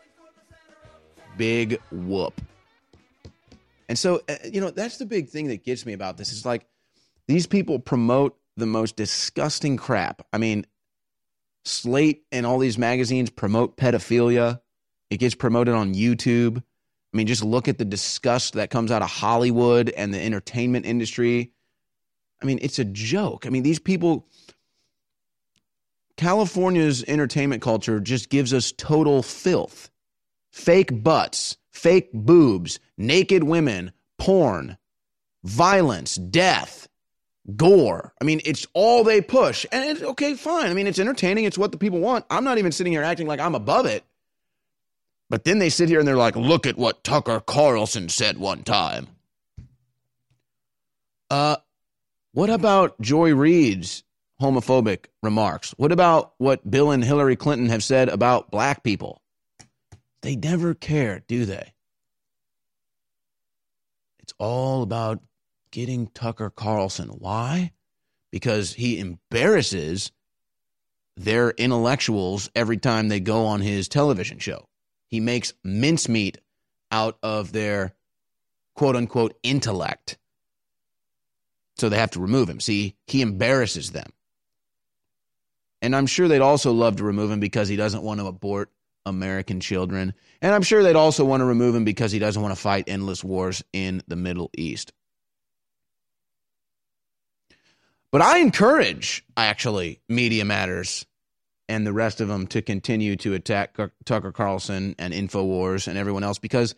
[1.36, 2.40] Big whoop.
[3.89, 6.32] And so, uh, you know, that's the big thing that gets me about this.
[6.32, 6.66] Is like
[7.27, 10.27] these people promote the most disgusting crap.
[10.32, 10.66] I mean,
[11.65, 14.60] Slate and all these magazines promote pedophilia.
[15.10, 16.62] It gets promoted on YouTube.
[17.13, 20.85] I mean, just look at the disgust that comes out of Hollywood and the entertainment
[20.85, 21.53] industry.
[22.43, 23.47] I mean, it's a joke.
[23.47, 24.27] I mean, these people,
[26.17, 29.91] California's entertainment culture just gives us total filth
[30.51, 34.77] fake butts, fake boobs, naked women, porn,
[35.45, 36.89] violence, death,
[37.57, 38.13] gore.
[38.21, 39.65] I mean, it's all they push.
[39.71, 40.71] And it's okay, fine.
[40.71, 42.25] I mean, it's entertaining, it's what the people want.
[42.29, 44.05] I'm not even sitting here acting like I'm above it.
[45.31, 48.63] But then they sit here and they're like, look at what Tucker Carlson said one
[48.63, 49.09] time.
[51.31, 51.57] Uh,
[52.33, 54.05] what about Joy Reid's
[54.41, 55.73] homophobic remarks?
[55.77, 59.21] What about what Bill and Hillary Clinton have said about black people?
[60.23, 61.75] They never care, do they?
[64.21, 65.21] It's all about
[65.71, 67.09] getting Tucker Carlson.
[67.09, 67.73] Why?
[68.31, 70.13] Because he embarrasses
[71.17, 74.69] their intellectuals every time they go on his television show.
[75.09, 76.39] He makes mincemeat
[76.91, 77.95] out of their
[78.75, 80.19] quote unquote intellect.
[81.77, 82.61] So they have to remove him.
[82.61, 84.11] See, he embarrasses them.
[85.81, 88.71] And I'm sure they'd also love to remove him because he doesn't want to abort
[89.07, 90.13] American children.
[90.43, 92.85] And I'm sure they'd also want to remove him because he doesn't want to fight
[92.89, 94.93] endless wars in the Middle East.
[98.11, 101.07] But I encourage, actually, Media Matters
[101.69, 106.24] and the rest of them to continue to attack Tucker Carlson and InfoWars and everyone
[106.24, 106.74] else because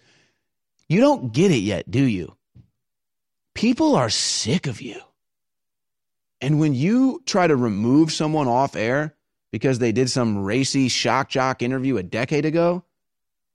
[0.89, 2.37] you don't get it yet, do you?
[3.55, 5.01] People are sick of you.
[6.41, 9.15] And when you try to remove someone off air
[9.53, 12.85] because they did some racy shock jock interview a decade ago,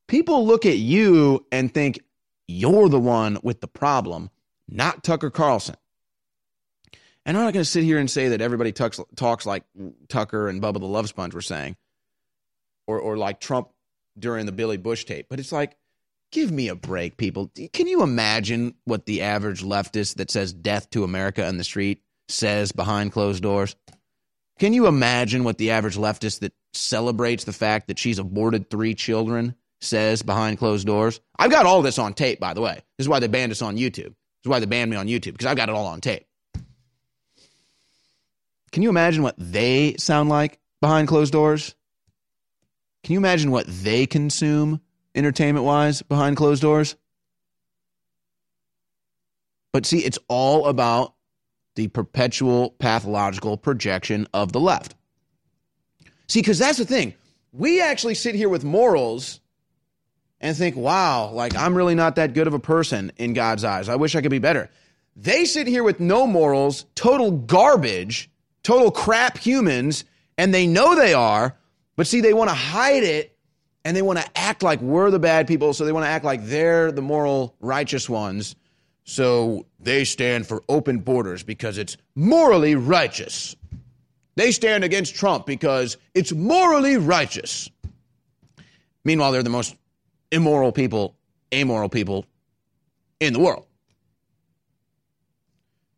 [0.07, 1.99] people look at you and think
[2.47, 4.29] you're the one with the problem,
[4.69, 5.75] not Tucker Carlson.
[7.25, 9.63] And I'm not going to sit here and say that everybody talks, like
[10.09, 11.75] Tucker and Bubba the Love Sponge were saying,
[12.85, 13.69] or, or like Trump
[14.17, 15.25] during the Billy Bush tape.
[15.29, 15.75] But it's like,
[16.31, 17.51] give me a break, people.
[17.73, 22.03] Can you imagine what the average leftist that says death to America on the street
[22.29, 23.75] says behind closed doors?
[24.59, 28.93] Can you imagine what the average leftist that celebrates the fact that she's aborted three
[28.93, 31.19] children says behind closed doors?
[31.37, 32.75] I've got all this on tape, by the way.
[32.97, 34.13] This is why they banned us on YouTube.
[34.13, 36.25] This is why they banned me on YouTube, because I've got it all on tape.
[38.71, 41.75] Can you imagine what they sound like behind closed doors?
[43.03, 44.81] Can you imagine what they consume
[45.13, 46.95] entertainment wise behind closed doors?
[49.71, 51.13] But see, it's all about
[51.75, 54.95] the perpetual pathological projection of the left.
[56.27, 57.13] See, because that's the thing.
[57.51, 59.39] We actually sit here with morals
[60.41, 63.89] and think, wow, like I'm really not that good of a person in God's eyes.
[63.89, 64.69] I wish I could be better.
[65.15, 68.29] They sit here with no morals, total garbage,
[68.65, 70.05] total crap humans,
[70.39, 71.55] and they know they are,
[71.95, 73.37] but see, they want to hide it
[73.85, 75.71] and they want to act like we're the bad people.
[75.73, 78.55] So they want to act like they're the moral, righteous ones.
[79.03, 83.55] So they stand for open borders because it's morally righteous.
[84.35, 87.69] They stand against Trump because it's morally righteous.
[89.03, 89.75] Meanwhile, they're the most
[90.31, 91.15] immoral people,
[91.53, 92.25] amoral people
[93.19, 93.67] in the world.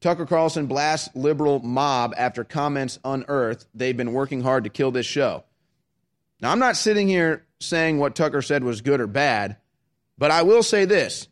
[0.07, 3.65] Tucker Carlson blasts liberal mob after comments unearthed.
[3.75, 5.43] They've been working hard to kill this show.
[6.39, 9.57] Now, I'm not sitting here saying what Tucker said was good or bad,
[10.17, 11.27] but I will say this.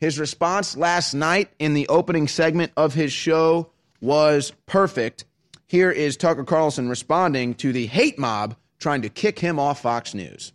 [0.00, 3.70] His response last night in the opening segment of his show
[4.00, 5.24] was perfect.
[5.68, 10.12] Here is Tucker Carlson responding to the hate mob trying to kick him off Fox
[10.12, 10.52] News.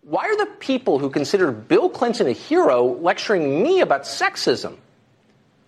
[0.00, 4.76] Why are the people who consider Bill Clinton a hero lecturing me about sexism?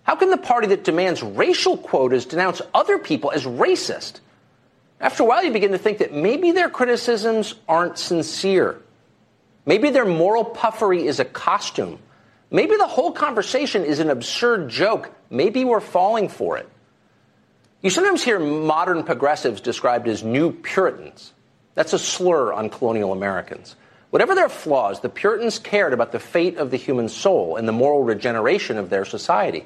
[0.07, 4.21] How can the party that demands racial quotas denounce other people as racist?
[5.01, 8.81] After a while, you begin to think that maybe their criticisms aren't sincere.
[9.65, 11.99] Maybe their moral puffery is a costume.
[12.49, 15.11] Maybe the whole conversation is an absurd joke.
[15.29, 16.69] Maybe we're falling for it.
[17.81, 21.33] You sometimes hear modern progressives described as new Puritans.
[21.75, 23.75] That's a slur on colonial Americans.
[24.11, 27.73] Whatever their flaws, the Puritans cared about the fate of the human soul and the
[27.73, 29.65] moral regeneration of their society.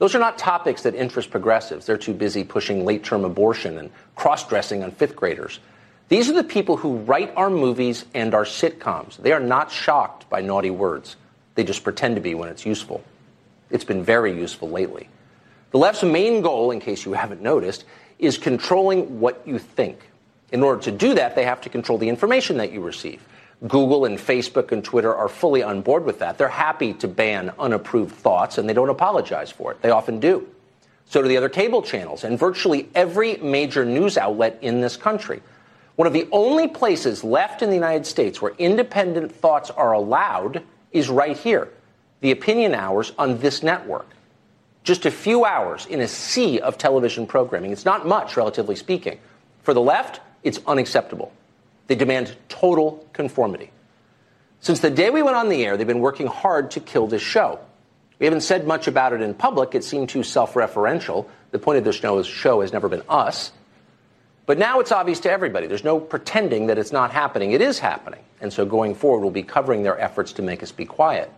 [0.00, 1.84] Those are not topics that interest progressives.
[1.84, 5.60] They're too busy pushing late term abortion and cross dressing on fifth graders.
[6.08, 9.18] These are the people who write our movies and our sitcoms.
[9.18, 11.16] They are not shocked by naughty words.
[11.54, 13.04] They just pretend to be when it's useful.
[13.70, 15.10] It's been very useful lately.
[15.70, 17.84] The left's main goal, in case you haven't noticed,
[18.18, 20.00] is controlling what you think.
[20.50, 23.20] In order to do that, they have to control the information that you receive.
[23.66, 26.38] Google and Facebook and Twitter are fully on board with that.
[26.38, 29.82] They're happy to ban unapproved thoughts, and they don't apologize for it.
[29.82, 30.48] They often do.
[31.06, 35.42] So do the other cable channels and virtually every major news outlet in this country.
[35.96, 40.62] One of the only places left in the United States where independent thoughts are allowed
[40.92, 41.68] is right here
[42.20, 44.06] the opinion hours on this network.
[44.84, 47.72] Just a few hours in a sea of television programming.
[47.72, 49.18] It's not much, relatively speaking.
[49.62, 51.32] For the left, it's unacceptable.
[51.90, 53.72] They demand total conformity.
[54.60, 57.20] Since the day we went on the air, they've been working hard to kill this
[57.20, 57.58] show.
[58.20, 59.74] We haven't said much about it in public.
[59.74, 61.26] It seemed too self referential.
[61.50, 61.96] The point of this
[62.26, 63.50] show has never been us.
[64.46, 65.66] But now it's obvious to everybody.
[65.66, 67.50] There's no pretending that it's not happening.
[67.50, 68.20] It is happening.
[68.40, 71.28] And so going forward, we'll be covering their efforts to make us be quiet.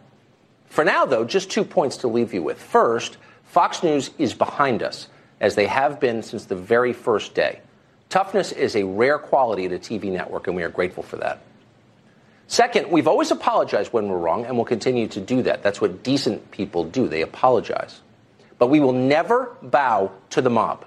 [0.67, 2.61] For now, though, just two points to leave you with.
[2.61, 5.09] First, Fox News is behind us,
[5.41, 7.63] as they have been since the very first day.
[8.13, 11.41] Toughness is a rare quality at a TV network, and we are grateful for that.
[12.47, 15.63] Second, we've always apologized when we're wrong, and we'll continue to do that.
[15.63, 18.03] That's what decent people do, they apologize.
[18.59, 20.85] But we will never bow to the mob,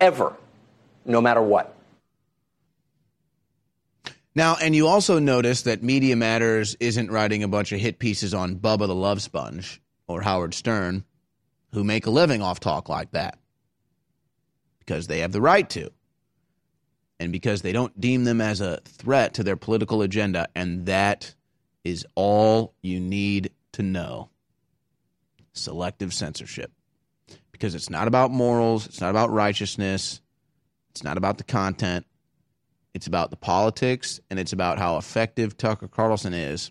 [0.00, 0.34] ever,
[1.04, 1.76] no matter what.
[4.34, 8.34] Now, and you also notice that Media Matters isn't writing a bunch of hit pieces
[8.34, 11.04] on Bubba the Love Sponge or Howard Stern,
[11.72, 13.38] who make a living off talk like that
[14.80, 15.92] because they have the right to.
[17.20, 20.48] And because they don't deem them as a threat to their political agenda.
[20.54, 21.34] And that
[21.84, 24.30] is all you need to know.
[25.52, 26.70] Selective censorship.
[27.50, 30.20] Because it's not about morals, it's not about righteousness,
[30.90, 32.06] it's not about the content,
[32.94, 36.70] it's about the politics, and it's about how effective Tucker Carlson is.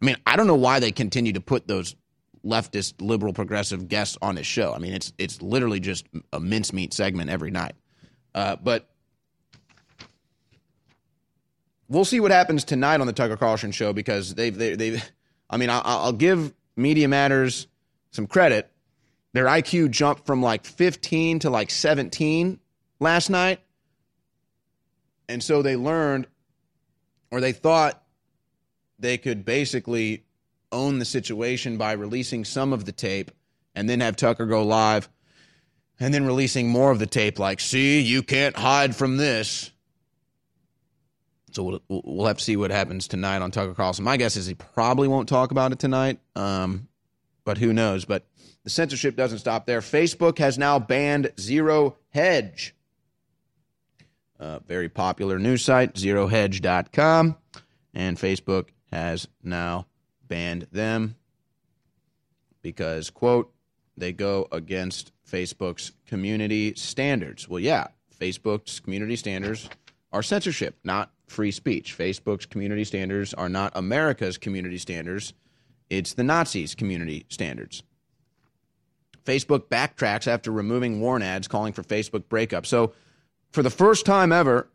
[0.00, 1.94] I mean, I don't know why they continue to put those
[2.44, 4.72] leftist, liberal, progressive guests on his show.
[4.72, 7.74] I mean, it's it's literally just a mincemeat segment every night.
[8.34, 8.88] Uh, but
[11.90, 15.12] we'll see what happens tonight on the Tucker Carlson show because they've they, they've.
[15.50, 17.66] I mean, I'll, I'll give Media Matters
[18.12, 18.70] some credit.
[19.32, 22.58] Their IQ jumped from like 15 to like 17
[22.98, 23.60] last night,
[25.28, 26.26] and so they learned,
[27.30, 28.02] or they thought
[28.98, 30.24] they could basically
[30.72, 33.30] own the situation by releasing some of the tape
[33.74, 35.08] and then have Tucker go live
[35.98, 39.72] and then releasing more of the tape like see you can't hide from this
[41.52, 44.04] so we'll, we'll have to see what happens tonight on Tucker Carlson.
[44.04, 46.88] My guess is he probably won't talk about it tonight, um,
[47.44, 48.04] but who knows?
[48.04, 48.26] But
[48.64, 49.80] the censorship doesn't stop there.
[49.80, 52.74] Facebook has now banned Zero Hedge,
[54.66, 57.36] very popular news site, zerohedge.com,
[57.94, 59.86] and Facebook has now
[60.28, 61.16] banned them
[62.62, 63.52] because, quote,
[63.96, 67.48] they go against Facebook's community standards.
[67.48, 69.68] Well, yeah, Facebook's community standards
[70.12, 71.96] are censorship, not free speech.
[71.96, 75.32] Facebook's community standards are not America's community standards,
[75.88, 77.82] it's the Nazis' community standards.
[79.24, 82.66] Facebook backtracks after removing Warren ads calling for Facebook breakup.
[82.66, 82.92] So,
[83.52, 84.68] for the first time ever,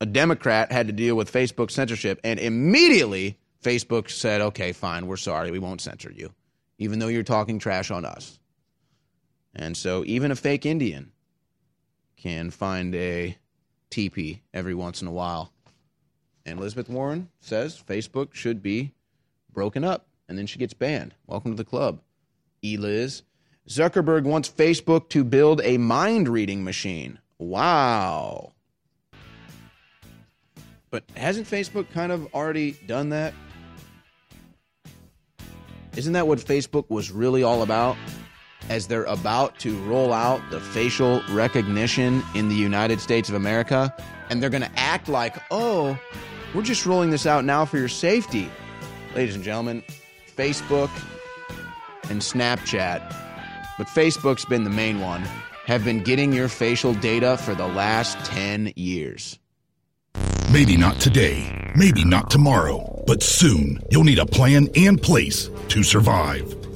[0.00, 5.16] a Democrat had to deal with Facebook censorship, and immediately Facebook said, okay, fine, we're
[5.16, 6.32] sorry, we won't censor you,
[6.78, 8.38] even though you're talking trash on us.
[9.54, 11.12] And so, even a fake Indian
[12.16, 13.36] can find a
[13.90, 15.52] teepee every once in a while
[16.48, 18.92] and Elizabeth Warren says Facebook should be
[19.52, 21.14] broken up and then she gets banned.
[21.26, 22.00] Welcome to the club,
[22.62, 23.22] Eliz.
[23.68, 27.18] Zuckerberg wants Facebook to build a mind reading machine.
[27.38, 28.52] Wow.
[30.90, 33.34] But hasn't Facebook kind of already done that?
[35.96, 37.96] Isn't that what Facebook was really all about?
[38.68, 43.94] As they're about to roll out the facial recognition in the United States of America,
[44.28, 45.98] and they're going to act like, oh,
[46.54, 48.50] we're just rolling this out now for your safety.
[49.14, 49.82] Ladies and gentlemen,
[50.36, 50.90] Facebook
[52.10, 53.00] and Snapchat,
[53.78, 55.22] but Facebook's been the main one,
[55.66, 59.38] have been getting your facial data for the last 10 years.
[60.52, 65.82] Maybe not today, maybe not tomorrow, but soon you'll need a plan and place to
[65.82, 66.57] survive.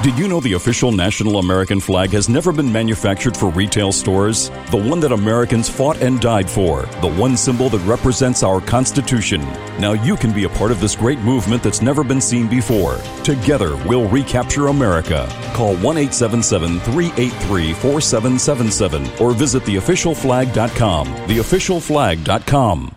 [0.00, 4.48] Did you know the official national American flag has never been manufactured for retail stores?
[4.70, 6.82] The one that Americans fought and died for.
[7.00, 9.40] The one symbol that represents our Constitution.
[9.80, 12.98] Now you can be a part of this great movement that's never been seen before.
[13.24, 15.26] Together, we'll recapture America.
[15.52, 21.06] Call 1 877 383 4777 or visit theofficialflag.com.
[21.08, 22.94] Theofficialflag.com.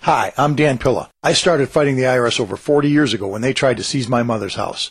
[0.00, 1.08] Hi, I'm Dan Pilla.
[1.22, 4.22] I started fighting the IRS over 40 years ago when they tried to seize my
[4.22, 4.90] mother's house.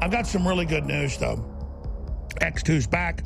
[0.00, 1.44] I've got some really good news, though.
[2.40, 3.22] X2's back.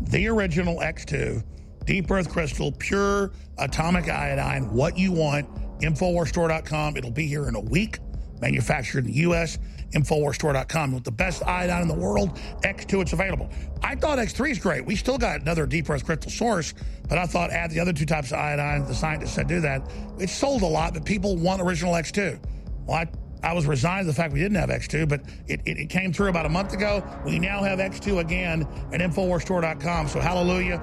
[0.00, 1.42] The original X2,
[1.84, 5.48] deep earth crystal, pure atomic iodine, what you want.
[5.80, 6.96] Infowarsstore.com.
[6.96, 7.98] It'll be here in a week.
[8.40, 9.58] Manufactured in the U.S.
[9.92, 10.92] Infowarsstore.com.
[10.92, 13.48] With the best iodine in the world, X2, it's available.
[13.82, 14.84] I thought X3 is great.
[14.84, 16.74] We still got another deep earth crystal source,
[17.08, 18.84] but I thought add the other two types of iodine.
[18.84, 19.88] The scientists said do that.
[20.18, 22.40] It sold a lot, but people want original X2.
[22.86, 23.06] Well, I
[23.42, 26.12] I was resigned to the fact we didn't have X2, but it, it, it, came
[26.12, 27.04] through about a month ago.
[27.24, 28.62] We now have X2 again
[28.92, 30.08] at InfoWarsStore.com.
[30.08, 30.82] So hallelujah.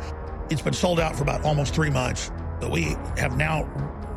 [0.50, 2.32] It's been sold out for about almost three months.
[2.60, 3.64] But we have now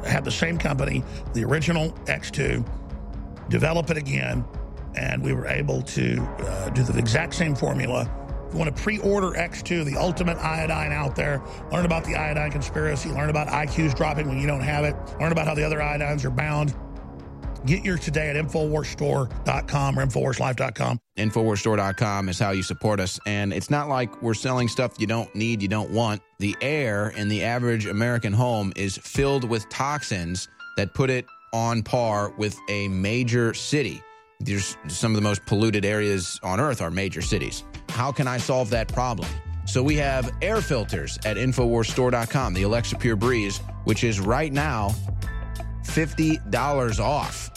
[0.06, 1.02] had the same company,
[1.34, 2.64] the original X2,
[3.48, 4.44] develop it again,
[4.94, 8.08] and we were able to uh, do the exact same formula.
[8.46, 12.50] If you want to pre-order X2, the ultimate iodine out there, learn about the iodine
[12.50, 15.78] conspiracy, learn about IQs dropping when you don't have it, learn about how the other
[15.78, 16.74] iodines are bound
[17.66, 21.00] Get yours today at InfoWarsStore.com or InfoWarsLife.com.
[21.16, 23.18] InfoWarsStore.com is how you support us.
[23.26, 26.22] And it's not like we're selling stuff you don't need, you don't want.
[26.38, 31.82] The air in the average American home is filled with toxins that put it on
[31.82, 34.02] par with a major city.
[34.40, 37.64] There's some of the most polluted areas on earth are major cities.
[37.88, 39.28] How can I solve that problem?
[39.66, 44.94] So we have air filters at InfoWarsStore.com, the Alexa Pure Breeze, which is right now
[45.88, 47.50] $50 off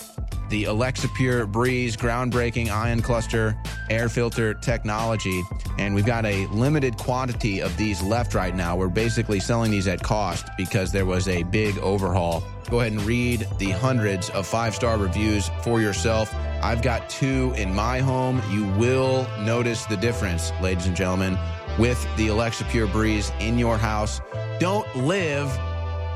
[0.51, 3.57] the Alexa Pure Breeze groundbreaking ion cluster
[3.89, 5.41] air filter technology.
[5.79, 8.75] And we've got a limited quantity of these left right now.
[8.75, 12.43] We're basically selling these at cost because there was a big overhaul.
[12.69, 16.33] Go ahead and read the hundreds of five star reviews for yourself.
[16.61, 18.41] I've got two in my home.
[18.51, 21.39] You will notice the difference, ladies and gentlemen,
[21.79, 24.19] with the Alexa Pure Breeze in your house.
[24.59, 25.49] Don't live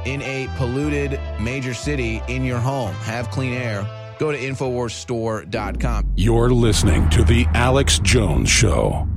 [0.06, 2.94] in a polluted major city in your home.
[2.95, 3.86] Have clean air.
[4.19, 6.14] Go to InfoWarsStore.com.
[6.15, 9.07] You're listening to The Alex Jones Show.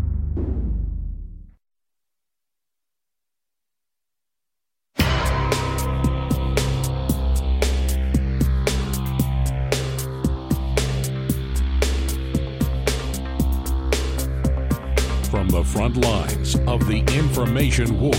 [15.31, 18.15] From the front lines of the information war,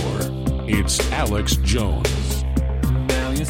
[0.66, 2.19] it's Alex Jones.
[3.40, 3.46] You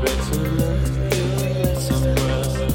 [0.00, 0.80] better look
[1.10, 2.70] good somewhere.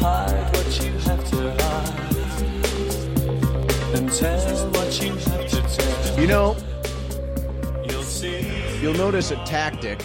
[0.00, 2.00] Hide what you have to hide.
[3.94, 6.20] And tell what you have to tell.
[6.20, 6.56] You know,
[7.88, 8.04] You'll
[8.80, 10.02] you'll notice a tactic,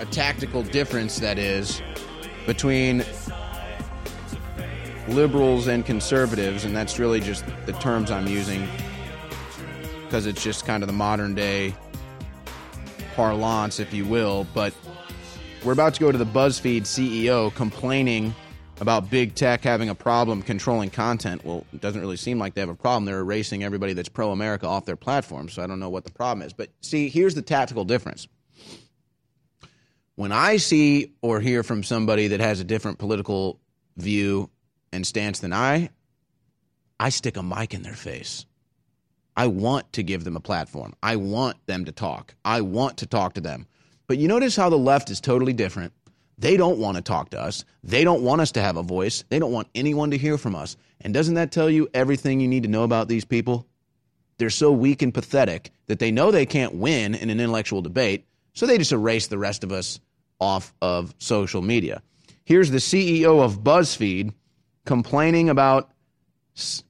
[0.00, 1.80] a tactical difference that is
[2.46, 3.04] between
[5.06, 8.68] liberals and conservatives, and that's really just the terms I'm using
[10.14, 11.74] because it's just kind of the modern day
[13.16, 14.46] parlance, if you will.
[14.54, 14.72] But
[15.64, 18.32] we're about to go to the BuzzFeed CEO complaining
[18.80, 21.44] about big tech having a problem controlling content.
[21.44, 23.06] Well, it doesn't really seem like they have a problem.
[23.06, 26.12] They're erasing everybody that's pro America off their platform, so I don't know what the
[26.12, 26.52] problem is.
[26.52, 28.28] But see, here's the tactical difference.
[30.14, 33.58] When I see or hear from somebody that has a different political
[33.96, 34.48] view
[34.92, 35.90] and stance than I,
[37.00, 38.46] I stick a mic in their face.
[39.36, 40.94] I want to give them a platform.
[41.02, 42.34] I want them to talk.
[42.44, 43.66] I want to talk to them.
[44.06, 45.92] But you notice how the left is totally different.
[46.38, 47.64] They don't want to talk to us.
[47.82, 49.24] They don't want us to have a voice.
[49.28, 50.76] They don't want anyone to hear from us.
[51.00, 53.66] And doesn't that tell you everything you need to know about these people?
[54.38, 58.26] They're so weak and pathetic that they know they can't win in an intellectual debate,
[58.52, 60.00] so they just erase the rest of us
[60.40, 62.02] off of social media.
[62.44, 64.32] Here's the CEO of BuzzFeed
[64.84, 65.90] complaining about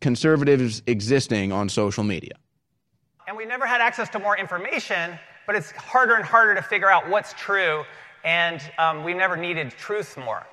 [0.00, 2.34] conservatives existing on social media.
[3.26, 6.90] And we never had access to more information, but it's harder and harder to figure
[6.90, 7.84] out what's true,
[8.24, 10.46] and um, we never needed truth more.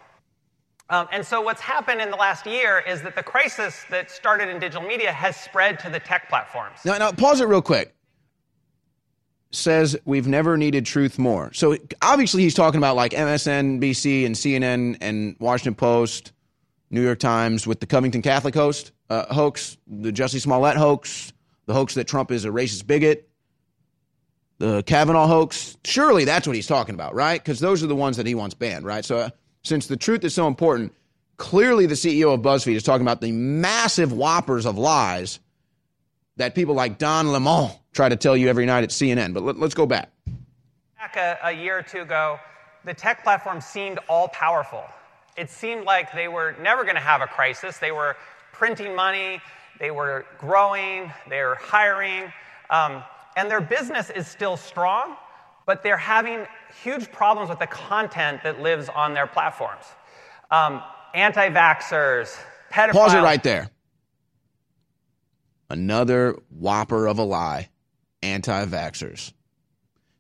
[0.90, 4.50] Um, and so, what's happened in the last year is that the crisis that started
[4.50, 6.80] in digital media has spread to the tech platforms.
[6.84, 7.96] Now, now pause it real quick.
[9.52, 11.52] Says we've never needed truth more.
[11.54, 16.34] So obviously he's talking about like MSNBC and CNN and Washington Post,
[16.92, 21.34] New York Times with the Covington Catholic host uh, hoax, the Jussie Smollett hoax,
[21.66, 23.30] the hoax that Trump is a racist bigot,
[24.58, 25.78] the Kavanaugh hoax.
[25.84, 27.42] Surely that's what he's talking about, right?
[27.42, 29.04] Because those are the ones that he wants banned, right?
[29.04, 29.30] So uh,
[29.64, 30.94] since the truth is so important,
[31.36, 35.40] clearly the CEO of BuzzFeed is talking about the massive whoppers of lies
[36.38, 39.34] that people like Don Lemon try to tell you every night at CNN.
[39.34, 40.10] But let, us go back.
[40.98, 42.40] Back a, a year or two ago,
[42.86, 44.86] the tech platform seemed all powerful.
[45.38, 47.78] It seemed like they were never going to have a crisis.
[47.78, 48.18] They were
[48.52, 49.42] printing money,
[49.80, 52.32] they were growing, they were hiring,
[52.70, 53.04] um,
[53.38, 55.16] and their business is still strong,
[55.66, 56.46] but they're having
[56.84, 59.86] huge problems with the content that lives on their platforms.
[60.52, 60.82] Um,
[61.14, 62.38] Anti vaxxers,
[62.72, 62.92] pedophiles.
[62.94, 63.70] Pause it right there.
[65.70, 67.70] Another whopper of a lie.
[68.24, 69.34] Anti vaxxers.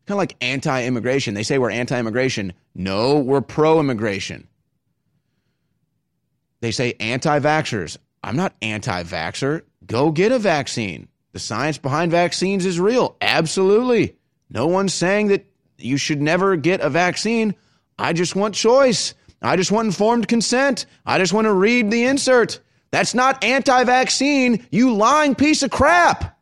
[0.06, 1.34] Kind of like anti immigration.
[1.34, 2.54] They say we're anti immigration.
[2.76, 4.48] No, we're pro immigration.
[6.62, 7.98] They say anti vaxxers.
[8.24, 9.64] I'm not anti vaxxer.
[9.86, 11.08] Go get a vaccine.
[11.34, 13.18] The science behind vaccines is real.
[13.20, 14.16] Absolutely.
[14.50, 15.46] No one's saying that
[15.78, 17.56] you should never get a vaccine.
[17.98, 19.14] I just want choice.
[19.42, 20.86] I just want informed consent.
[21.06, 22.60] I just want to read the insert.
[22.92, 26.38] That's not anti vaccine, you lying piece of crap.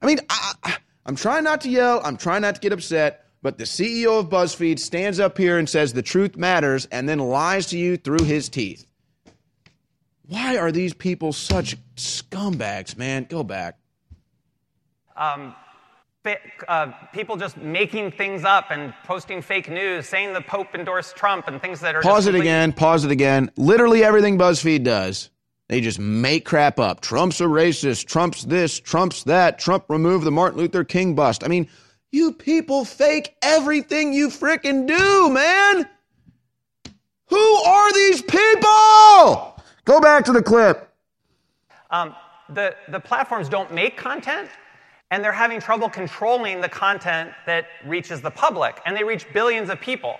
[0.00, 0.76] I mean, I,
[1.06, 2.00] am trying not to yell.
[2.04, 3.24] I'm trying not to get upset.
[3.42, 7.18] But the CEO of BuzzFeed stands up here and says the truth matters and then
[7.18, 8.84] lies to you through his teeth.
[10.28, 13.24] Why are these people such scumbags, man?
[13.28, 13.78] Go back.
[15.16, 15.54] Um,
[16.68, 21.48] uh, people just making things up and posting fake news, saying the Pope endorsed Trump
[21.48, 22.02] and things that are.
[22.02, 22.72] Pause it again.
[22.74, 23.50] Pause it again.
[23.56, 25.30] Literally everything BuzzFeed does,
[25.68, 27.00] they just make crap up.
[27.00, 28.04] Trump's a racist.
[28.06, 28.78] Trump's this.
[28.78, 29.58] Trump's that.
[29.58, 31.42] Trump removed the Martin Luther King bust.
[31.42, 31.68] I mean,
[32.10, 35.88] you people fake everything you fricking do, man.
[37.28, 39.57] Who are these people?
[39.88, 40.86] Go back to the clip.
[41.90, 42.14] Um,
[42.50, 44.50] the, the platforms don't make content,
[45.10, 49.70] and they're having trouble controlling the content that reaches the public, and they reach billions
[49.70, 50.16] of people.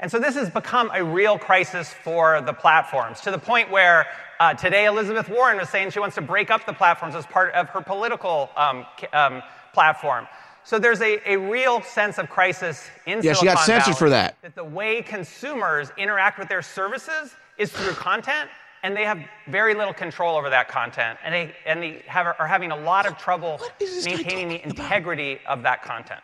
[0.00, 4.06] And so this has become a real crisis for the platforms to the point where
[4.40, 7.54] uh, today Elizabeth Warren was saying she wants to break up the platforms as part
[7.54, 10.26] of her political um, um, platform.
[10.64, 13.98] So there's a, a real sense of crisis in yeah, Silicon she got censored Valley
[13.98, 14.42] for that.
[14.42, 18.50] That the way consumers interact with their services is through content,
[18.84, 22.46] and they have very little control over that content, and they and they have, are
[22.46, 23.60] having a lot of trouble
[24.04, 25.58] maintaining the integrity about?
[25.58, 26.20] of that content.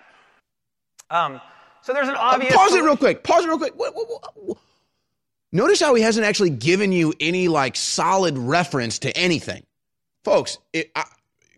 [1.08, 1.40] Um,
[1.80, 2.52] so there's an obvious.
[2.52, 3.24] Uh, pause it real quick.
[3.24, 3.72] Pause it real quick.
[3.76, 4.58] What, what, what,
[5.50, 9.64] Notice how he hasn't actually given you any like solid reference to anything,
[10.22, 10.58] folks.
[10.74, 11.04] It, I,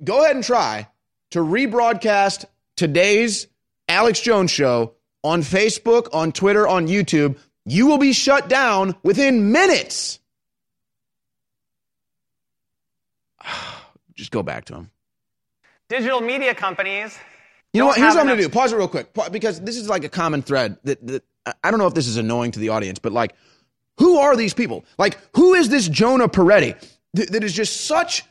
[0.03, 0.89] go ahead and try
[1.33, 2.45] to rebroadcast
[2.77, 3.49] today's
[3.89, 7.39] Alex Jones show on Facebook, on Twitter, on YouTube.
[7.67, 10.21] You will be shut down within minutes.
[14.15, 14.91] Just go back to him.
[15.89, 17.19] Digital media companies.
[17.73, 17.99] You know what?
[17.99, 18.49] Here's what I'm going to do.
[18.49, 21.25] Pause it real quick because this is like a common thread that, that
[21.63, 23.35] I don't know if this is annoying to the audience, but like,
[23.99, 24.85] who are these people?
[24.99, 26.77] Like, who is this Jonah Peretti
[27.15, 28.25] that, that is just such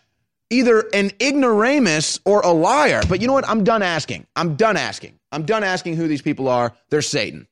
[0.49, 3.01] either an ignoramus or a liar?
[3.07, 3.47] But you know what?
[3.47, 4.27] I'm done asking.
[4.35, 5.19] I'm done asking.
[5.31, 6.73] I'm done asking who these people are.
[6.89, 7.47] They're Satan.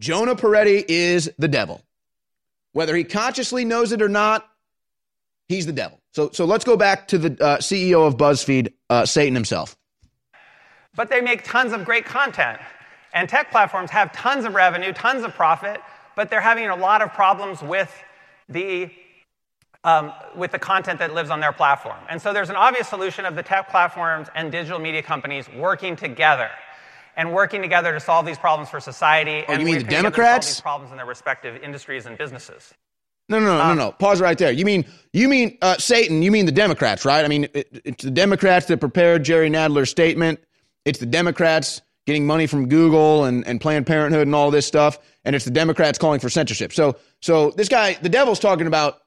[0.00, 1.82] Jonah Peretti is the devil.
[2.72, 4.48] Whether he consciously knows it or not,
[5.52, 6.00] he's the devil.
[6.12, 9.76] So, so let's go back to the uh, CEO of BuzzFeed, uh, Satan himself.
[10.94, 12.60] But they make tons of great content.
[13.14, 15.80] And tech platforms have tons of revenue, tons of profit,
[16.16, 17.92] but they're having a lot of problems with
[18.48, 18.90] the,
[19.84, 21.98] um, with the content that lives on their platform.
[22.08, 25.96] And so there's an obvious solution of the tech platforms and digital media companies working
[25.96, 26.50] together
[27.16, 29.44] and working together to solve these problems for society.
[29.46, 30.46] Oh, and you mean the Democrats?
[30.46, 32.72] These problems in their respective industries and businesses.
[33.28, 33.92] No, no, no, no, no.
[33.92, 34.52] Pause right there.
[34.52, 36.22] You mean you mean uh, Satan?
[36.22, 37.24] You mean the Democrats, right?
[37.24, 40.40] I mean, it, it's the Democrats that prepared Jerry Nadler's statement.
[40.84, 44.98] It's the Democrats getting money from Google and, and Planned Parenthood and all this stuff,
[45.24, 46.72] and it's the Democrats calling for censorship.
[46.72, 48.98] So, so this guy, the devil's talking about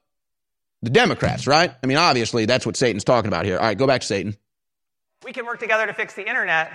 [0.82, 1.74] the Democrats, right?
[1.82, 3.58] I mean, obviously that's what Satan's talking about here.
[3.58, 4.36] All right, go back to Satan.
[5.24, 6.72] We can work together to fix the internet.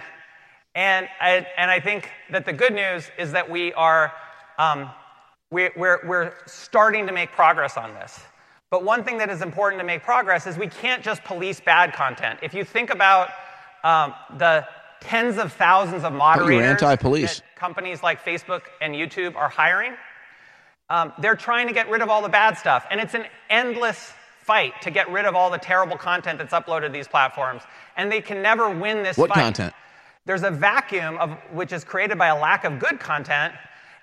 [0.76, 4.13] And I, and I think that the good news is that we are
[4.57, 4.89] um,
[5.52, 8.19] we're, we're, we're starting to make progress on this.
[8.69, 11.94] But one thing that is important to make progress is we can't just police bad
[11.94, 12.40] content.
[12.41, 13.30] If you think about
[13.84, 14.65] um, the
[15.02, 17.40] tens of thousands of moderators anti-police.
[17.40, 19.94] that companies like Facebook and YouTube are hiring,
[20.90, 22.86] um, they're trying to get rid of all the bad stuff.
[22.90, 26.88] And it's an endless fight to get rid of all the terrible content that's uploaded
[26.88, 27.64] to these platforms.
[27.98, 29.41] And they can never win this What fight.
[29.41, 29.73] content?
[30.26, 33.53] There's a vacuum of which is created by a lack of good content,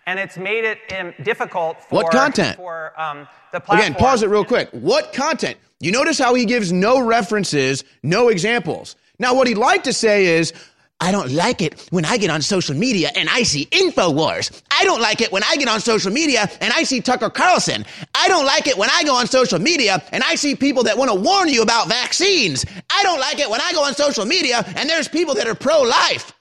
[0.09, 2.57] and it's made it um, difficult for What content?
[2.57, 3.79] for um, the platform.
[3.79, 4.71] Again, pause it real quick.
[4.73, 5.59] What content?
[5.81, 8.97] You notice how he gives no references, no examples.
[9.19, 10.55] Now, what he'd like to say is,
[10.99, 14.63] I don't like it when I get on social media and I see InfoWars.
[14.71, 17.85] I don't like it when I get on social media and I see Tucker Carlson.
[18.15, 20.97] I don't like it when I go on social media and I see people that
[20.97, 22.65] want to warn you about vaccines.
[22.91, 25.55] I don't like it when I go on social media and there's people that are
[25.55, 26.33] pro life.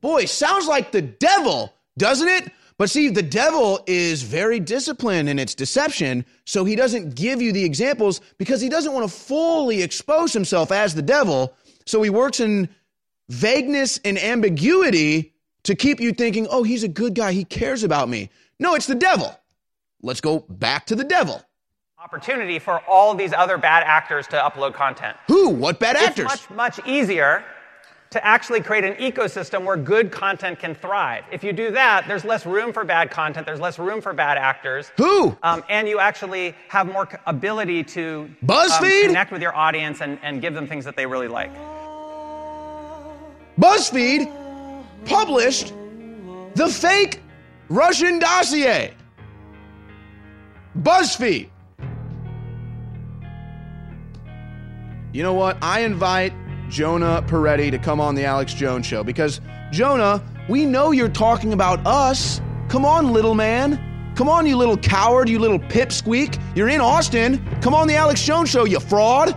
[0.00, 2.52] Boy, sounds like the devil, doesn't it?
[2.78, 7.52] But see, the devil is very disciplined in its deception, so he doesn't give you
[7.52, 11.54] the examples because he doesn't want to fully expose himself as the devil.
[11.86, 12.68] So he works in
[13.28, 15.34] vagueness and ambiguity
[15.64, 17.32] to keep you thinking, oh, he's a good guy.
[17.32, 18.30] He cares about me.
[18.60, 19.36] No, it's the devil.
[20.00, 21.42] Let's go back to the devil.
[22.02, 25.16] Opportunity for all these other bad actors to upload content.
[25.26, 25.48] Who?
[25.48, 26.32] What bad actors?
[26.32, 27.44] It's much, much easier
[28.10, 31.24] to actually create an ecosystem where good content can thrive.
[31.30, 34.38] If you do that, there's less room for bad content, there's less room for bad
[34.38, 34.90] actors.
[34.96, 35.36] Who?
[35.42, 39.02] Um, and you actually have more ability to BuzzFeed?
[39.02, 41.50] um, connect with your audience and, and give them things that they really like.
[43.60, 44.32] BuzzFeed
[45.04, 45.74] published
[46.54, 47.20] the fake
[47.68, 48.94] Russian dossier.
[50.80, 51.50] BuzzFeed.
[55.12, 55.58] You know what?
[55.60, 56.32] I invite
[56.68, 59.40] Jonah Peretti to come on the Alex Jones show because,
[59.70, 62.40] Jonah, we know you're talking about us.
[62.68, 64.12] Come on, little man.
[64.14, 66.40] Come on, you little coward, you little pipsqueak.
[66.54, 67.44] You're in Austin.
[67.60, 69.36] Come on the Alex Jones show, you fraud.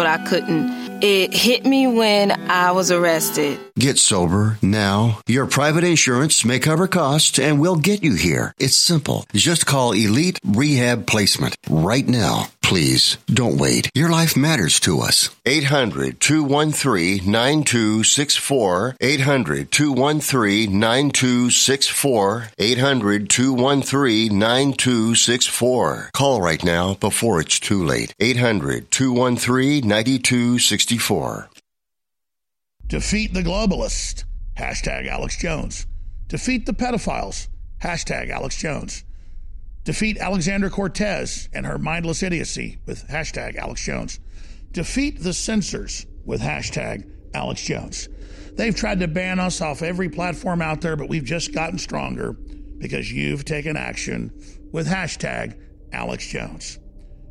[0.00, 1.02] but I couldn't.
[1.02, 3.58] It hit me when I was arrested.
[3.78, 5.20] Get sober now.
[5.26, 8.54] Your private insurance may cover costs and we'll get you here.
[8.58, 9.26] It's simple.
[9.34, 12.48] Just call Elite Rehab Placement right now.
[12.62, 13.90] Please don't wait.
[13.94, 15.28] Your life matters to us.
[15.44, 18.96] 800 213 9264.
[19.00, 22.48] 800 213 9264.
[22.58, 26.10] 800 213 9264.
[26.12, 28.14] Call right now before it's too late.
[28.20, 31.50] 800 213 9264.
[32.86, 34.22] Defeat the globalists.
[34.56, 35.84] Hashtag Alex Jones.
[36.28, 37.48] Defeat the pedophiles.
[37.82, 39.02] Hashtag Alex Jones.
[39.82, 44.20] Defeat Alexander Cortez and her mindless idiocy with hashtag Alex Jones.
[44.70, 48.08] Defeat the censors with hashtag Alex Jones.
[48.52, 52.34] They've tried to ban us off every platform out there, but we've just gotten stronger
[52.78, 54.30] because you've taken action
[54.70, 55.60] with hashtag
[55.92, 56.78] Alex Jones.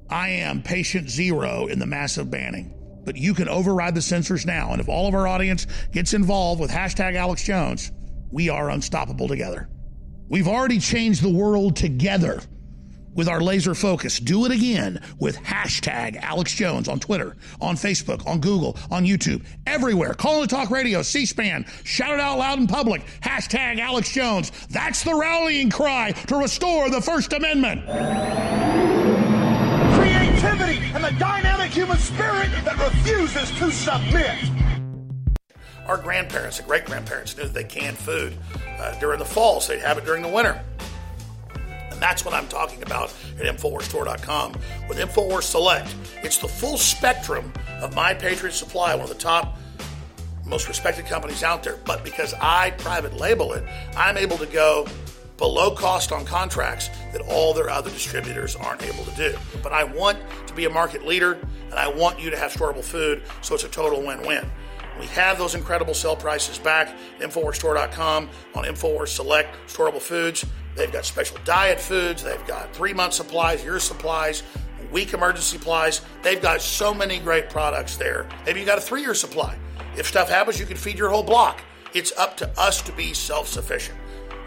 [0.09, 2.73] I am patient zero in the massive banning,
[3.05, 4.71] but you can override the censors now.
[4.71, 7.91] And if all of our audience gets involved with hashtag Alex Jones,
[8.31, 9.69] we are unstoppable together.
[10.27, 12.41] We've already changed the world together
[13.15, 14.19] with our laser focus.
[14.19, 19.43] Do it again with hashtag Alex Jones on Twitter, on Facebook, on Google, on YouTube,
[19.65, 20.13] everywhere.
[20.13, 21.65] Call and Talk Radio, C SPAN.
[21.83, 23.03] Shout it out loud in public.
[23.21, 24.51] Hashtag Alex Jones.
[24.69, 27.81] That's the rallying cry to restore the First Amendment.
[30.39, 34.37] Creativity and the dynamic human spirit that refuses to submit.
[35.85, 38.37] Our grandparents and great grandparents knew that they canned food
[38.79, 40.61] uh, during the fall, so they'd have it during the winter.
[41.91, 44.53] And that's what I'm talking about at InfoWarsStore.com
[44.87, 45.93] with InfoWars Select.
[46.23, 47.51] It's the full spectrum
[47.81, 49.57] of My Patriot Supply, one of the top,
[50.45, 51.79] most respected companies out there.
[51.83, 53.65] But because I private label it,
[53.97, 54.87] I'm able to go
[55.39, 59.35] below cost on contracts that all their other distributors aren't able to do.
[59.63, 61.39] But I want to be a market leader
[61.71, 64.45] and I want you to have storable food, so it's a total win win.
[64.99, 70.45] We have those incredible sell prices back at InfoWarsStore.com on InfoWars Select Storable Foods.
[70.75, 74.43] They've got special diet foods, they've got three month supplies, year supplies,
[74.91, 76.01] week emergency supplies.
[76.21, 78.27] They've got so many great products there.
[78.45, 79.57] Maybe you got a three year supply.
[79.97, 81.61] If stuff happens, you can feed your whole block.
[81.93, 83.98] It's up to us to be self sufficient.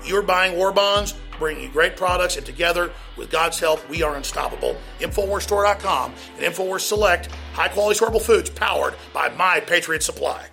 [0.04, 4.16] You're buying war bonds, bringing you great products, and together, with God's help, we are
[4.16, 4.76] unstoppable.
[5.00, 10.46] InfoWarsStore.com and InfoWars Select, high quality storable foods powered by My Patriot Supply.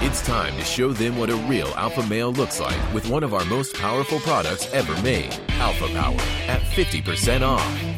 [0.00, 3.34] It's time to show them what a real alpha male looks like with one of
[3.34, 6.14] our most powerful products ever made, Alpha Power,
[6.46, 7.97] at 50% off.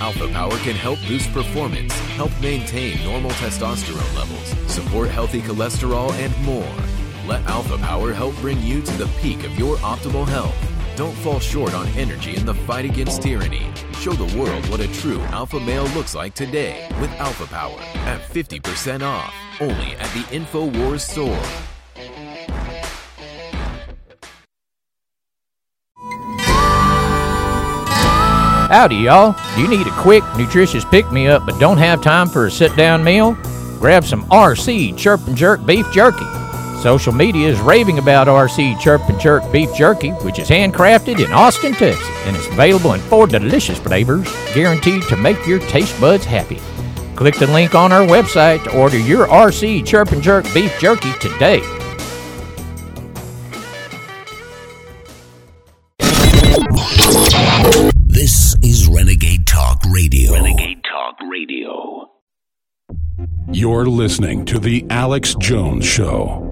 [0.00, 6.34] Alpha Power can help boost performance, help maintain normal testosterone levels, support healthy cholesterol, and
[6.42, 6.74] more.
[7.28, 10.56] Let Alpha Power help bring you to the peak of your optimal health.
[10.96, 13.70] Don't fall short on energy in the fight against tyranny.
[13.92, 18.22] Show the world what a true alpha male looks like today with Alpha Power at
[18.22, 21.70] 50% off, only at the InfoWars store.
[28.70, 29.34] Howdy, y'all.
[29.56, 32.50] Do you need a quick, nutritious pick me up but don't have time for a
[32.52, 33.36] sit down meal?
[33.80, 36.24] Grab some RC Chirp and Jerk beef jerky.
[36.80, 41.32] Social media is raving about RC Chirp and Jerk beef jerky, which is handcrafted in
[41.32, 46.24] Austin, Texas, and is available in four delicious flavors, guaranteed to make your taste buds
[46.24, 46.60] happy.
[47.16, 51.12] Click the link on our website to order your RC Chirp and Jerk beef jerky
[51.14, 51.79] today.
[61.28, 62.10] Radio.
[63.52, 66.46] You're listening to The Alex Jones Show.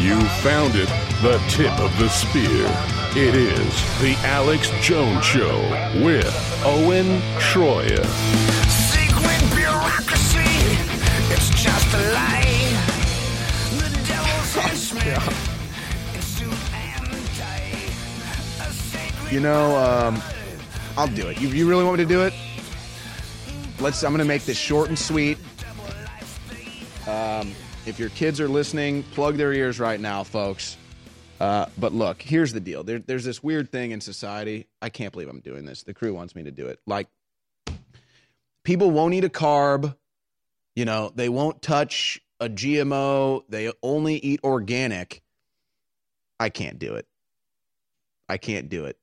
[0.00, 0.88] You found it,
[1.22, 2.66] the tip of the spear.
[3.16, 5.60] It is The Alex Jones Show
[6.02, 8.83] with Owen Shroyer.
[19.34, 20.22] You know, um,
[20.96, 21.40] I'll do it.
[21.40, 22.32] You, you really want me to do it?
[23.80, 24.04] Let's.
[24.04, 25.38] I'm going to make this short and sweet.
[27.08, 27.50] Um,
[27.84, 30.76] if your kids are listening, plug their ears right now, folks.
[31.40, 32.84] Uh, but look, here's the deal.
[32.84, 34.68] There, there's this weird thing in society.
[34.80, 35.82] I can't believe I'm doing this.
[35.82, 36.78] The crew wants me to do it.
[36.86, 37.08] Like,
[38.62, 39.96] people won't eat a carb.
[40.76, 43.42] You know, they won't touch a GMO.
[43.48, 45.22] They only eat organic.
[46.38, 47.08] I can't do it.
[48.28, 48.96] I can't do it.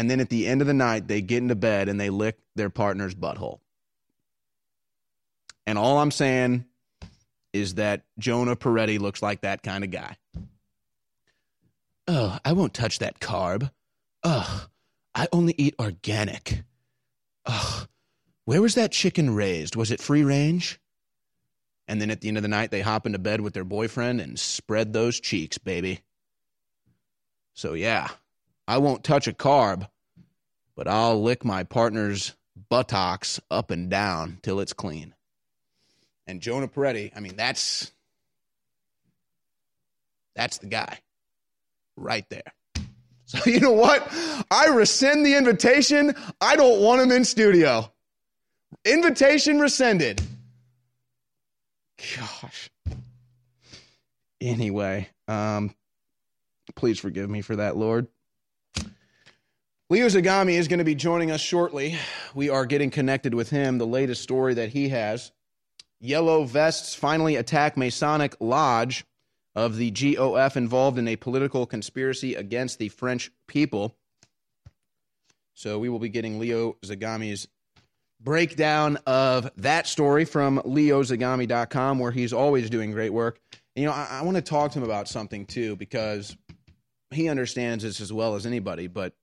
[0.00, 2.38] And then at the end of the night, they get into bed and they lick
[2.56, 3.58] their partner's butthole.
[5.66, 6.64] And all I'm saying
[7.52, 10.16] is that Jonah Peretti looks like that kind of guy.
[12.08, 13.70] Oh, I won't touch that carb.
[14.22, 14.70] Ugh,
[15.14, 16.62] I only eat organic.
[17.44, 17.86] Ugh,
[18.46, 19.76] where was that chicken raised?
[19.76, 20.80] Was it free range?
[21.86, 24.22] And then at the end of the night, they hop into bed with their boyfriend
[24.22, 26.00] and spread those cheeks, baby.
[27.52, 28.08] So, yeah,
[28.70, 29.88] I won't touch a carb,
[30.76, 32.36] but I'll lick my partner's
[32.68, 35.12] buttocks up and down till it's clean.
[36.28, 37.90] And Jonah Peretti, I mean, that's
[40.36, 41.00] that's the guy
[41.96, 42.54] right there.
[43.24, 44.06] So you know what?
[44.52, 46.14] I rescind the invitation.
[46.40, 47.92] I don't want him in studio.
[48.84, 50.22] Invitation rescinded.
[52.16, 52.70] Gosh.
[54.40, 55.74] Anyway, um,
[56.76, 58.06] please forgive me for that, Lord.
[59.90, 61.96] Leo Zagami is going to be joining us shortly.
[62.32, 63.78] We are getting connected with him.
[63.78, 65.32] The latest story that he has
[65.98, 69.04] Yellow vests finally attack Masonic Lodge
[69.56, 73.96] of the GOF involved in a political conspiracy against the French people.
[75.54, 77.48] So we will be getting Leo Zagami's
[78.20, 83.40] breakdown of that story from leozagami.com, where he's always doing great work.
[83.74, 86.36] And, you know, I, I want to talk to him about something too, because
[87.10, 89.14] he understands this as well as anybody, but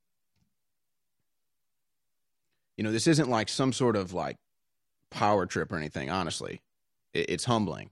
[2.78, 4.38] you know, this isn't like some sort of like
[5.10, 6.62] power trip or anything, honestly.
[7.14, 7.90] It, it's humbling.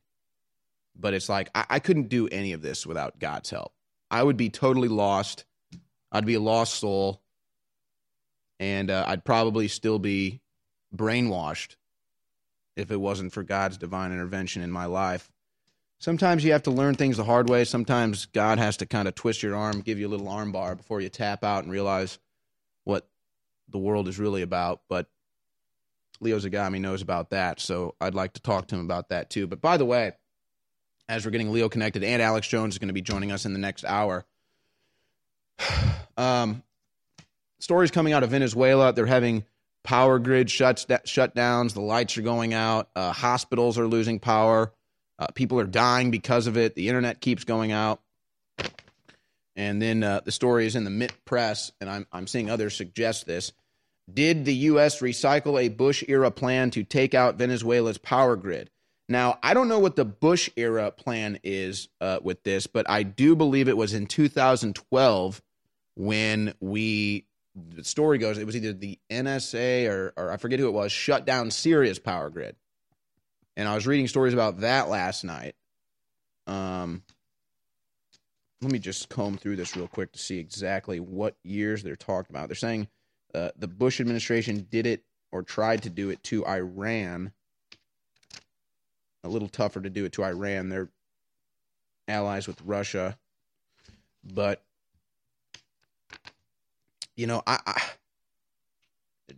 [0.95, 3.73] But it's like, I, I couldn't do any of this without God's help.
[4.09, 5.43] I would be totally lost.
[6.11, 7.21] I'd be a lost soul.
[8.59, 10.39] And uh, I'd probably still be
[10.95, 11.75] brainwashed
[12.77, 15.29] if it wasn't for God's divine intervention in my life.
[15.99, 17.63] Sometimes you have to learn things the hard way.
[17.65, 20.75] Sometimes God has to kind of twist your arm, give you a little arm bar
[20.75, 22.19] before you tap out and realize
[22.83, 23.07] what
[23.69, 24.81] the world is really about.
[24.89, 25.07] But
[26.19, 29.47] Leo Zagami knows about that, so I'd like to talk to him about that too.
[29.47, 30.13] But by the way,
[31.07, 33.53] as we're getting Leo connected, and Alex Jones is going to be joining us in
[33.53, 34.25] the next hour.
[36.17, 36.63] Um,
[37.59, 38.93] stories coming out of Venezuela.
[38.93, 39.43] They're having
[39.83, 41.73] power grid shuts shutdowns.
[41.73, 42.89] The lights are going out.
[42.95, 44.71] Uh, hospitals are losing power.
[45.19, 46.75] Uh, people are dying because of it.
[46.75, 48.01] The internet keeps going out.
[49.55, 52.75] And then uh, the story is in the Mint Press, and I'm, I'm seeing others
[52.75, 53.53] suggest this.
[54.11, 54.99] Did the U.S.
[54.99, 58.69] recycle a Bush era plan to take out Venezuela's power grid?
[59.07, 63.03] Now, I don't know what the Bush era plan is uh, with this, but I
[63.03, 65.41] do believe it was in 2012
[65.95, 67.25] when we,
[67.55, 70.91] the story goes, it was either the NSA or, or I forget who it was,
[70.91, 72.55] shut down Syria's power grid.
[73.55, 75.55] And I was reading stories about that last night.
[76.47, 77.03] Um,
[78.65, 82.35] let me just comb through this real quick to see exactly what years they're talking
[82.35, 82.49] about.
[82.49, 82.87] They're saying
[83.35, 87.31] uh, the Bush administration did it or tried to do it to Iran.
[89.23, 90.69] A little tougher to do it to Iran.
[90.69, 90.89] They're
[92.07, 93.19] allies with Russia.
[94.23, 94.63] But,
[97.15, 97.81] you know, I, I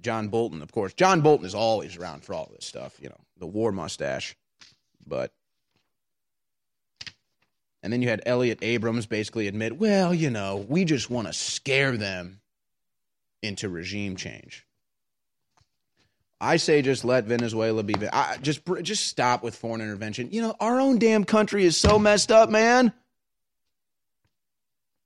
[0.01, 0.93] John Bolton, of course.
[0.93, 4.37] John Bolton is always around for all this stuff, you know, the war mustache.
[5.05, 5.33] But
[7.83, 11.33] and then you had Elliot Abrams basically admit, well, you know, we just want to
[11.33, 12.41] scare them
[13.41, 14.65] into regime change.
[16.39, 17.95] I say just let Venezuela be.
[18.09, 20.29] I, just just stop with foreign intervention.
[20.31, 22.93] You know, our own damn country is so messed up, man.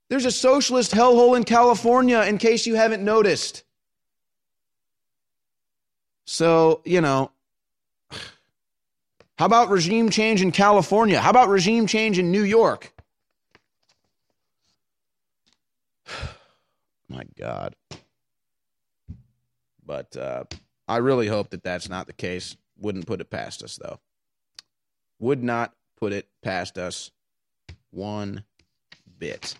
[0.09, 3.63] There's a socialist hellhole in California, in case you haven't noticed.
[6.25, 7.31] So, you know,
[9.41, 11.19] how about regime change in California?
[11.19, 12.93] How about regime change in New York?
[17.09, 17.75] My God.
[19.83, 20.43] But uh,
[20.87, 22.55] I really hope that that's not the case.
[22.77, 23.97] Wouldn't put it past us, though.
[25.17, 27.09] Would not put it past us
[27.89, 28.43] one
[29.17, 29.55] bit.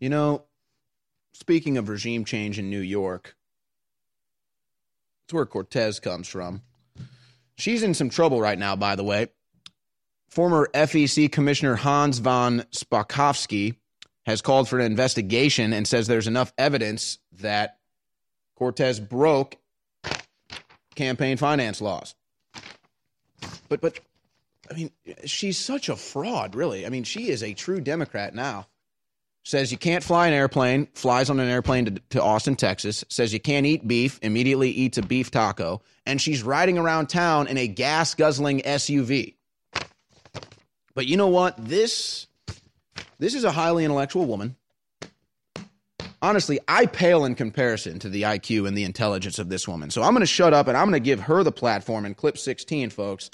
[0.00, 0.44] You know,
[1.34, 3.36] speaking of regime change in New York,
[5.32, 6.60] it's where Cortez comes from.
[7.56, 9.28] She's in some trouble right now, by the way.
[10.28, 13.76] Former FEC Commissioner Hans von Spakovsky
[14.26, 17.78] has called for an investigation and says there's enough evidence that
[18.56, 19.56] Cortez broke
[20.96, 22.14] campaign finance laws.
[23.70, 24.00] But but
[24.70, 24.90] I mean,
[25.24, 26.84] she's such a fraud, really.
[26.84, 28.66] I mean, she is a true Democrat now
[29.44, 33.32] says you can't fly an airplane, flies on an airplane to, to, Austin, Texas, says
[33.32, 37.58] you can't eat beef, immediately eats a beef taco, and she's riding around town in
[37.58, 39.34] a gas guzzling SUV.
[40.94, 41.56] But you know what?
[41.56, 42.26] This
[43.18, 44.56] this is a highly intellectual woman.
[46.20, 49.90] Honestly, I pale in comparison to the IQ and the intelligence of this woman.
[49.90, 52.14] So I'm going to shut up and I'm going to give her the platform in
[52.14, 53.28] clip 16, folks.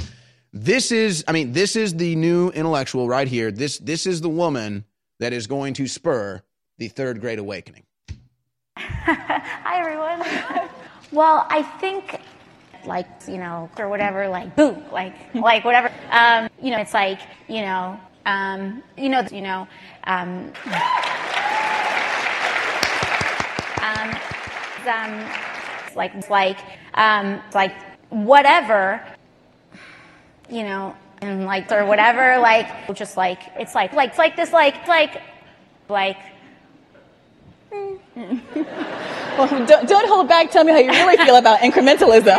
[0.54, 3.50] This is I mean, this is the new intellectual right here.
[3.50, 4.84] This this is the woman
[5.18, 6.42] that is going to spur
[6.78, 7.84] the third great awakening?
[8.76, 10.68] Hi, everyone.
[11.12, 12.20] well, I think
[12.84, 17.20] like you know or whatever like boo like like whatever um you know it's like
[17.48, 19.66] you know um you know you know
[20.04, 20.52] um
[23.82, 24.16] um,
[24.86, 25.30] um
[25.96, 26.58] like like
[26.94, 27.74] um like
[28.10, 29.04] whatever
[30.48, 34.52] you know and like or whatever like just like it's like like it's like this
[34.52, 35.20] like like
[35.88, 36.18] like
[38.14, 40.50] well don't, don't hold back.
[40.50, 42.38] Tell me how you really feel about incrementalism.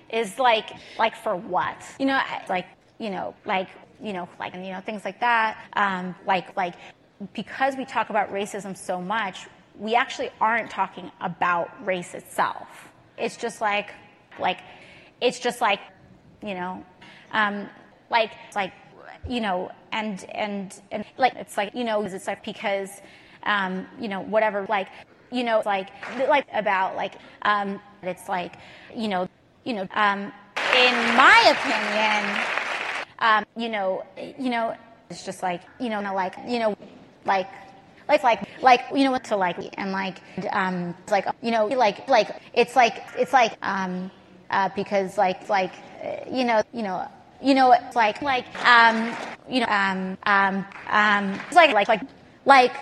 [0.10, 1.76] Is like like for what?
[1.98, 2.66] You know like
[2.98, 3.68] you know like
[4.02, 5.56] you know like you know things like that.
[5.74, 6.74] Um, like like
[7.32, 9.46] because we talk about racism so much
[9.78, 12.90] we actually aren't talking about race itself.
[13.16, 13.90] It's just like
[14.38, 14.58] like
[15.20, 15.80] it's just like
[16.42, 16.84] you know
[17.32, 17.68] um,
[18.10, 18.72] like, like,
[19.28, 23.00] you know, and, and, and like, it's like, you know, it's like because,
[23.44, 24.88] um, you know, whatever, like,
[25.30, 25.88] you know, like,
[26.28, 28.54] like about like, um, it's like,
[28.94, 29.28] you know,
[29.64, 30.32] you know, um,
[30.74, 32.46] in my opinion,
[33.18, 34.04] um, you know,
[34.38, 34.74] you know,
[35.10, 36.76] it's just like, you know, like, you know,
[37.24, 37.48] like,
[38.08, 40.18] like like like you know what to like and like
[40.52, 44.10] um like you know like like it's like it's like um
[44.50, 45.72] uh because like like
[46.30, 47.06] you know you know
[47.42, 49.14] you know, it's like, like, um,
[49.48, 52.02] you know, um, um, um, it's like, like, like,
[52.44, 52.72] like,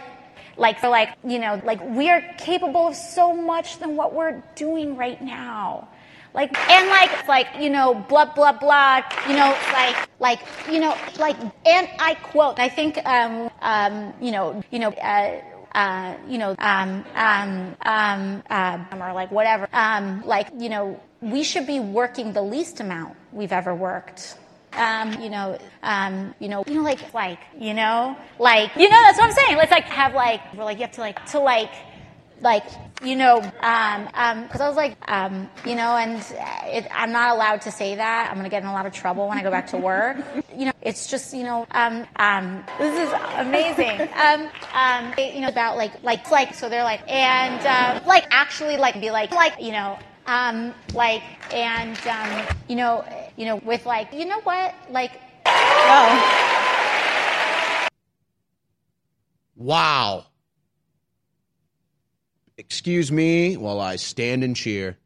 [0.57, 4.97] like, for like, you know, like we're capable of so much than what we're doing
[4.97, 5.89] right now.
[6.33, 10.97] Like, and like, like, you know, blah, blah, blah, you know, like, like, you know,
[11.19, 15.41] like, and I quote, I think, um, um, you know, you know, uh,
[15.75, 21.43] uh, you know, um, um, um, uh, or like whatever, um, like, you know, we
[21.43, 24.37] should be working the least amount we've ever worked
[24.77, 29.01] um, you know, um, you know, you know, like, like, you know, like, you know,
[29.03, 29.57] that's what I'm saying.
[29.57, 31.71] Let's like have like, we're like, you have to like, to like,
[32.43, 32.65] like,
[33.03, 36.19] you know, um, um, cause I was like, um, you know, and
[36.67, 38.29] it, I'm not allowed to say that.
[38.29, 40.19] I'm going to get in a lot of trouble when I go back to work.
[40.55, 44.09] You know, it's just, you know, um, um, this is amazing.
[44.15, 48.77] Um, um, you know, about like, like, like, so they're like, and, uh, like, actually,
[48.77, 51.23] like, be like, like, you know, um, like,
[51.53, 53.05] and, um, you know,
[53.37, 56.43] you know, with like, you know what, like, oh.
[59.57, 60.27] Wow.
[62.59, 64.97] Excuse me while I stand and cheer.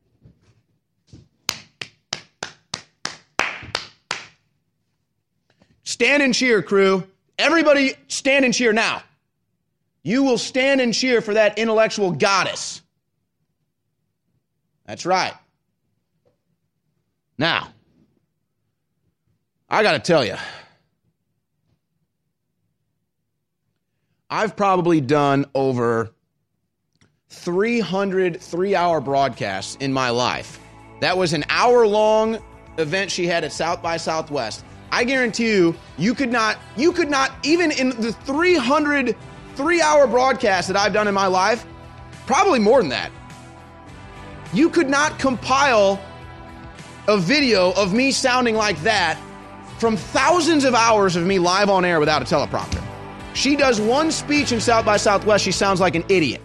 [5.85, 7.07] Stand and cheer, crew.
[7.39, 9.03] Everybody stand and cheer now.
[10.03, 12.81] You will stand and cheer for that intellectual goddess.
[14.87, 15.35] That's right.
[17.37, 17.73] Now,
[19.71, 20.35] I got to tell you,
[24.29, 26.11] I've probably done over
[27.29, 30.59] 300 three hour broadcasts in my life.
[31.01, 32.43] That was an hour long
[32.79, 34.65] event she had at South by Southwest.
[34.91, 39.17] I guarantee you, you could not, you could not, even in the 300
[39.55, 41.65] three hour broadcasts that I've done in my life,
[42.27, 43.13] probably more than that,
[44.53, 46.03] you could not compile
[47.07, 49.21] a video of me sounding like that
[49.81, 52.85] from thousands of hours of me live on air without a teleprompter.
[53.35, 56.43] She does one speech in South by Southwest, she sounds like an idiot.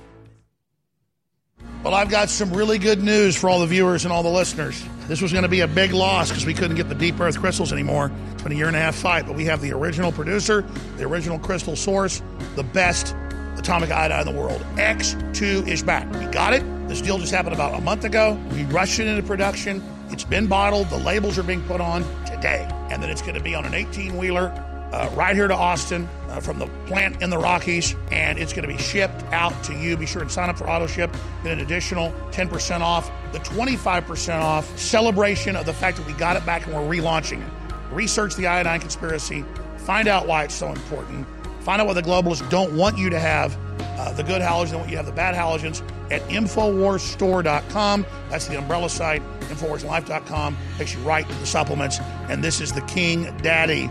[1.83, 4.83] Well, I've got some really good news for all the viewers and all the listeners.
[5.07, 7.39] This was going to be a big loss because we couldn't get the deep earth
[7.39, 8.09] crystals anymore.
[8.31, 10.63] It's been a year and a half fight, but we have the original producer,
[10.97, 12.23] the original crystal source,
[12.55, 13.15] the best
[13.57, 14.61] atomic iodine in the world.
[14.77, 16.11] X2 is back.
[16.13, 16.63] We got it.
[16.87, 18.39] This deal just happened about a month ago.
[18.51, 19.83] We rushed it into production.
[20.11, 20.89] It's been bottled.
[20.89, 22.67] The labels are being put on today.
[22.89, 24.51] And then it's going to be on an 18 wheeler
[24.91, 28.67] uh, right here to Austin uh, from the plant in the Rockies, and it's going
[28.67, 29.97] to be shipped out to you.
[29.97, 31.11] Be sure and sign up for auto ship.
[31.43, 36.37] Get an additional 10% off, the 25% off celebration of the fact that we got
[36.37, 37.53] it back and we're relaunching it.
[37.91, 39.43] Research the iodine conspiracy,
[39.77, 41.27] find out why it's so important,
[41.65, 43.57] find out what the globalists don't want you to have.
[43.97, 45.81] Uh, the good halogens, they want you to have the bad halogens
[46.11, 48.05] at InfoWarsStore.com.
[48.29, 49.23] That's the umbrella site.
[49.41, 51.99] InfoWarsLife.com takes you right to the supplements.
[52.29, 53.89] And this is the King Daddy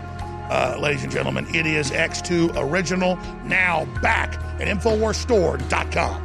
[0.49, 1.45] uh, ladies and gentlemen.
[1.53, 6.21] It is X2 Original, now back at InfoWarsStore.com.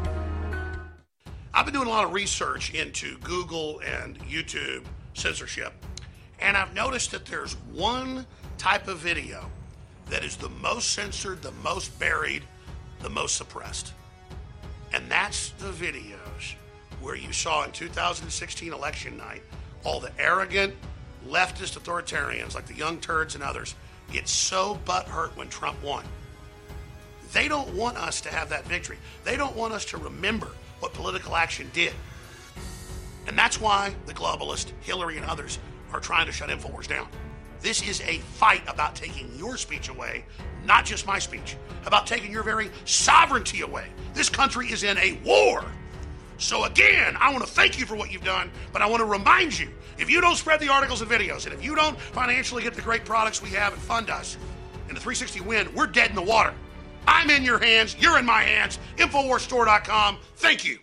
[1.53, 5.73] I've been doing a lot of research into Google and YouTube censorship,
[6.39, 8.25] and I've noticed that there's one
[8.57, 9.51] type of video
[10.11, 12.43] that is the most censored, the most buried,
[13.01, 13.95] the most suppressed.
[14.93, 16.55] And that's the videos
[17.01, 19.43] where you saw in 2016 election night
[19.85, 20.75] all the arrogant
[21.27, 23.75] leftist authoritarians like the Young Turds and others
[24.13, 26.05] get so butthurt when Trump won.
[27.33, 28.99] They don't want us to have that victory.
[29.25, 30.49] They don't want us to remember
[30.81, 31.93] what political action did.
[33.27, 35.59] And that's why the globalist, Hillary, and others
[35.93, 37.09] are trying to shut InfoWars down.
[37.61, 40.25] This is a fight about taking your speech away,
[40.65, 43.87] not just my speech, about taking your very sovereignty away.
[44.15, 45.65] This country is in a war.
[46.39, 49.05] So, again, I want to thank you for what you've done, but I want to
[49.05, 49.69] remind you
[49.99, 52.81] if you don't spread the articles and videos, and if you don't financially get the
[52.81, 54.39] great products we have and fund us
[54.89, 56.55] in the 360 win, we're dead in the water.
[57.07, 58.79] I'm in your hands, you're in my hands.
[58.97, 60.19] InfoWarsStore.com.
[60.37, 60.79] Thank you.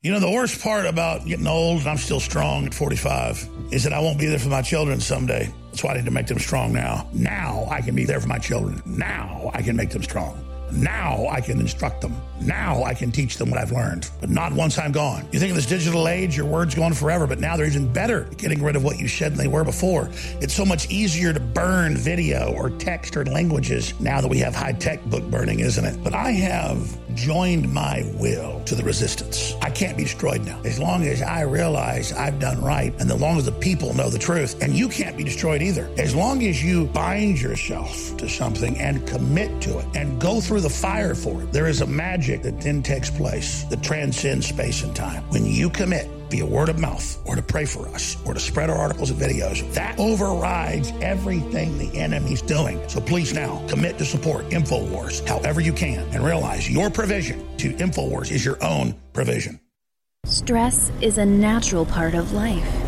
[0.00, 3.82] You know, the worst part about getting old, and I'm still strong at 45, is
[3.82, 5.52] that I won't be there for my children someday.
[5.70, 7.08] That's why I need to make them strong now.
[7.12, 8.80] Now I can be there for my children.
[8.86, 10.40] Now I can make them strong.
[10.70, 12.14] Now I can instruct them.
[12.40, 15.26] Now I can teach them what I've learned, but not once I'm gone.
[15.32, 17.92] You think in this digital age, your words go on forever, but now they're even
[17.92, 20.10] better at getting rid of what you said than they were before.
[20.40, 24.54] It's so much easier to burn video or text or languages now that we have
[24.54, 26.04] high tech book burning, isn't it?
[26.04, 29.54] But I have joined my will to the resistance.
[29.60, 30.60] I can't be destroyed now.
[30.64, 34.08] As long as I realize I've done right, and as long as the people know
[34.08, 35.90] the truth, and you can't be destroyed either.
[35.98, 40.60] As long as you bind yourself to something and commit to it and go through
[40.60, 44.84] the fire for it, there is a magic that then takes place that transcends space
[44.84, 45.24] and time.
[45.30, 48.70] When you commit, via word of mouth or to pray for us or to spread
[48.70, 49.72] our articles and videos.
[49.74, 52.80] That overrides everything the enemy's doing.
[52.88, 57.72] So please now commit to support InfoWars however you can and realize your provision to
[57.74, 59.60] InfoWars is your own provision.
[60.24, 62.87] Stress is a natural part of life.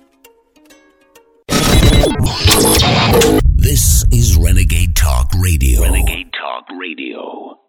[3.57, 5.83] This is Renegade Talk Radio.
[5.83, 7.59] Renegade Talk Radio.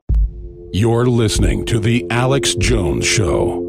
[0.72, 3.60] You're listening to The Alex Jones Show.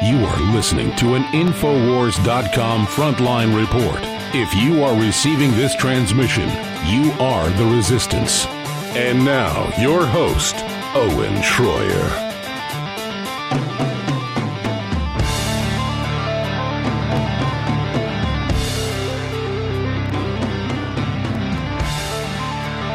[0.00, 4.00] You are listening to an Infowars.com frontline report.
[4.34, 6.48] If you are receiving this transmission,
[6.86, 8.46] you are the resistance.
[8.94, 10.54] And now, your host,
[10.94, 11.40] Owen.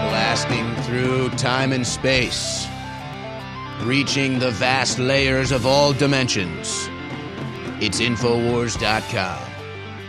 [0.07, 2.67] Blasting through time and space,
[3.81, 6.87] reaching the vast layers of all dimensions.
[7.81, 9.41] It's Infowars.com.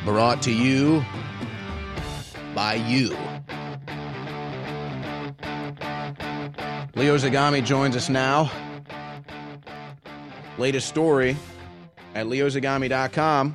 [0.04, 1.02] Brought to you
[2.54, 3.16] by you.
[6.98, 8.50] Leo Zagami joins us now.
[10.58, 11.36] Latest story
[12.16, 13.54] at leozagami.com.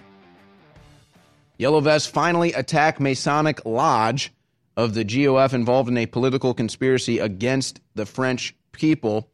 [1.57, 4.31] Yellow Vests finally attack Masonic Lodge
[4.77, 9.29] of the GOF involved in a political conspiracy against the French people.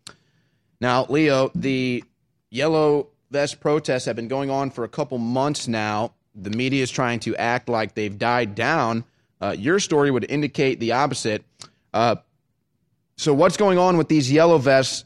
[0.81, 2.03] Now, Leo, the
[2.49, 6.13] Yellow Vest protests have been going on for a couple months now.
[6.33, 9.03] The media is trying to act like they've died down.
[9.39, 11.43] Uh, your story would indicate the opposite.
[11.93, 12.15] Uh,
[13.19, 15.03] so, what's going on with these Yellow Vests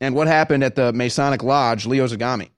[0.00, 2.50] and what happened at the Masonic Lodge, Leo Zagami?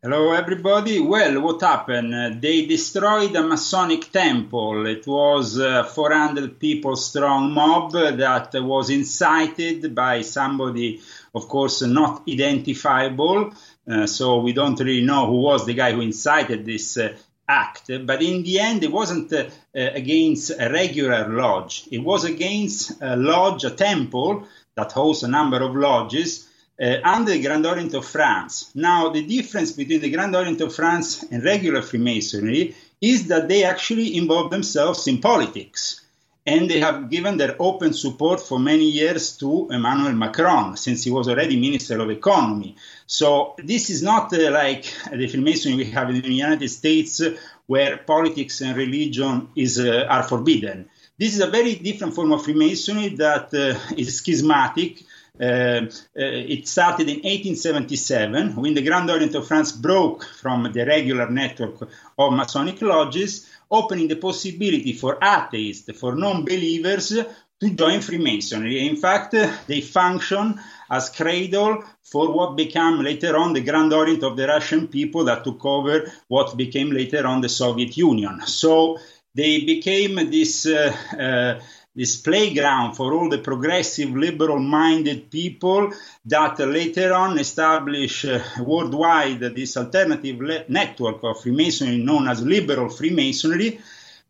[0.00, 1.00] Hello, everybody.
[1.00, 2.40] Well, what happened?
[2.40, 4.86] They destroyed a Masonic temple.
[4.86, 11.00] It was a 400 people strong mob that was incited by somebody,
[11.34, 13.52] of course, not identifiable.
[13.90, 17.16] Uh, so we don't really know who was the guy who incited this uh,
[17.48, 17.90] act.
[18.06, 21.88] But in the end, it wasn't uh, against a regular lodge.
[21.90, 24.46] It was against a lodge, a temple
[24.76, 26.48] that hosts a number of lodges
[26.80, 28.70] uh, under the Grand Orient of France.
[28.74, 33.64] Now, the difference between the Grand Orient of France and regular Freemasonry is that they
[33.64, 36.00] actually involve themselves in politics.
[36.46, 41.10] And they have given their open support for many years to Emmanuel Macron, since he
[41.10, 42.76] was already Minister of Economy.
[43.06, 47.36] So, this is not uh, like the Freemasonry we have in the United States, uh,
[47.66, 50.88] where politics and religion is, uh, are forbidden.
[51.18, 55.04] This is a very different form of Freemasonry that uh, is schismatic
[55.40, 60.86] uh, uh, it started in 1877 when the Grand Orient of France broke from the
[60.86, 68.00] regular network of Masonic lodges, opening the possibility for atheists, for non believers, to join
[68.00, 68.86] Freemasonry.
[68.86, 69.34] In fact,
[69.66, 70.60] they function
[70.90, 75.44] as cradle for what became later on the Grand Orient of the Russian people that
[75.44, 78.40] took over what became later on the Soviet Union.
[78.46, 78.98] So
[79.34, 80.66] they became this.
[80.66, 81.60] Uh, uh,
[81.96, 85.92] this playground for all the progressive, liberal minded people
[86.24, 92.88] that later on establish uh, worldwide this alternative le- network of Freemasonry known as liberal
[92.88, 93.80] Freemasonry,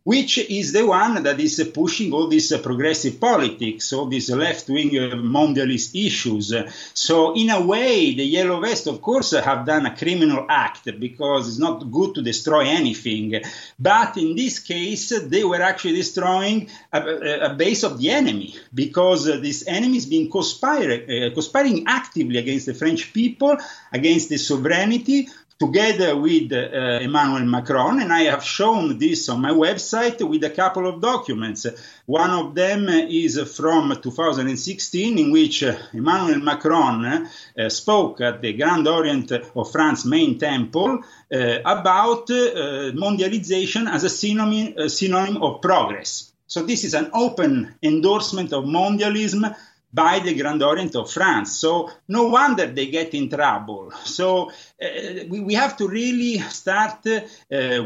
[0.05, 4.69] which is the one that is pushing all this uh, progressive politics, all these left
[4.69, 6.53] wing uh, mondialist issues.
[6.93, 11.49] So, in a way, the Yellow Vest, of course, have done a criminal act because
[11.49, 13.41] it's not good to destroy anything.
[13.79, 19.25] But in this case, they were actually destroying a, a base of the enemy because
[19.25, 23.57] this enemy is being conspiring, uh, conspiring actively against the French people,
[23.91, 25.29] against the sovereignty
[25.59, 30.51] together with uh, Emmanuel Macron, and I have shown this on my website with a
[30.51, 31.67] couple of documents.
[32.07, 35.63] One of them is from 2016, in which
[35.93, 41.01] Emmanuel Macron uh, spoke at the Grand Orient of France main temple
[41.33, 46.33] uh, about uh, mondialization as a synonym, a synonym of progress.
[46.47, 49.55] So, this is an open endorsement of mondialism
[49.95, 51.57] by the Grand Orient of France.
[51.57, 53.93] So no wonder they get in trouble.
[54.05, 57.21] So uh, we, we, have to really start uh,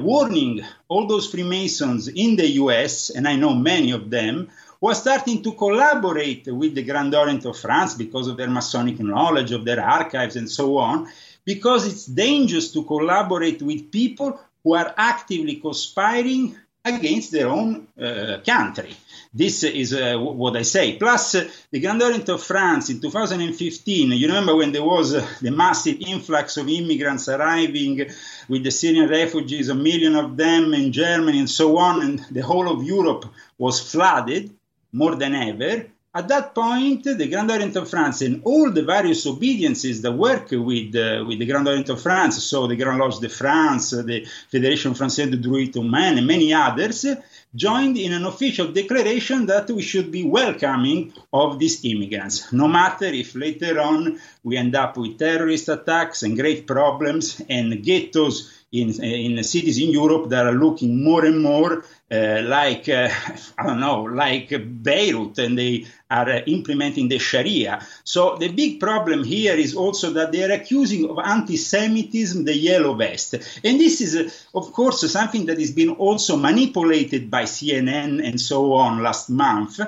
[0.01, 4.49] warning all those Freemasons in the US, and I know many of them,
[4.81, 8.99] who are starting to collaborate with the Grand Orient of France because of their Masonic
[9.01, 11.09] knowledge, of their archives, and so on,
[11.45, 18.39] because it's dangerous to collaborate with people who are actively conspiring against their own uh,
[18.47, 18.97] country.
[19.39, 20.97] This is uh, what I say.
[20.97, 25.25] Plus, uh, the Grand Orient of France in 2015, you remember when there was uh,
[25.41, 28.11] the massive influx of immigrants arriving
[28.49, 32.41] with the Syrian refugees, a million of them in Germany and so on, and the
[32.41, 33.27] whole of Europe
[33.59, 34.51] was flooded
[34.93, 35.87] more than ever.
[36.19, 40.49] At that point, the Grand Orient of France and all the various obediences that work
[40.51, 44.27] with, uh, with the Grand Orient of France, so the Grand Lodge de France, the
[44.53, 47.07] Fédération Française de Droits Humains, and many others,
[47.55, 53.07] joined in an official declaration that we should be welcoming of these immigrants, no matter
[53.07, 58.89] if later on we end up with terrorist attacks and great problems and ghettos in
[59.03, 63.09] in cities in Europe that are looking more and more uh, like uh,
[63.59, 64.51] I don't know, like
[64.83, 67.87] Beirut, and they are uh, implementing the Sharia.
[68.05, 72.95] So the big problem here is also that they are accusing of anti-Semitism the yellow
[72.95, 78.27] vest, and this is, uh, of course, something that has been also manipulated by CNN
[78.27, 79.81] and so on last month.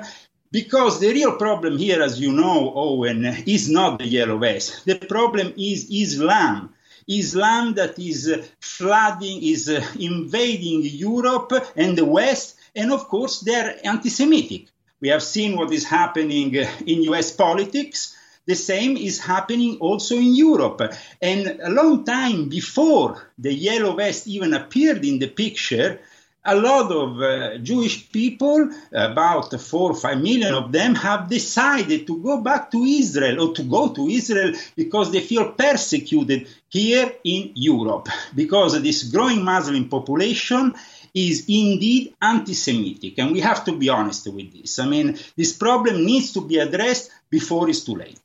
[0.51, 4.85] Because the real problem here, as you know, Owen, is not the yellow vest.
[4.85, 6.73] The problem is Islam.
[7.07, 13.41] Islam that is uh, flooding, is uh, invading Europe and the West, and of course
[13.41, 14.67] they're anti-Semitic.
[14.99, 18.15] We have seen what is happening uh, in US politics.
[18.45, 20.81] The same is happening also in Europe.
[21.21, 25.99] And a long time before the Yellow Vest even appeared in the picture,
[26.43, 32.07] a lot of uh, Jewish people, about four or five million of them, have decided
[32.07, 37.13] to go back to Israel or to go to Israel because they feel persecuted here
[37.23, 40.73] in Europe because this growing Muslim population
[41.13, 43.19] is indeed anti Semitic.
[43.19, 44.79] And we have to be honest with this.
[44.79, 48.19] I mean, this problem needs to be addressed before it's too late.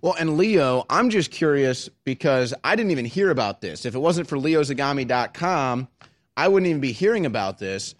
[0.00, 3.84] Well, and Leo, I'm just curious because I didn't even hear about this.
[3.84, 5.88] If it wasn't for leozagami.com,
[6.38, 7.96] I wouldn't even be hearing about this.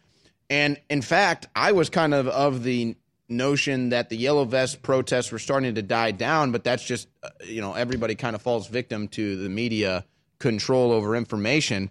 [0.49, 2.97] And in fact, I was kind of of the
[3.29, 7.31] notion that the yellow vest protests were starting to die down, but that's just, uh,
[7.45, 10.05] you know, everybody kind of falls victim to the media
[10.39, 11.91] control over information.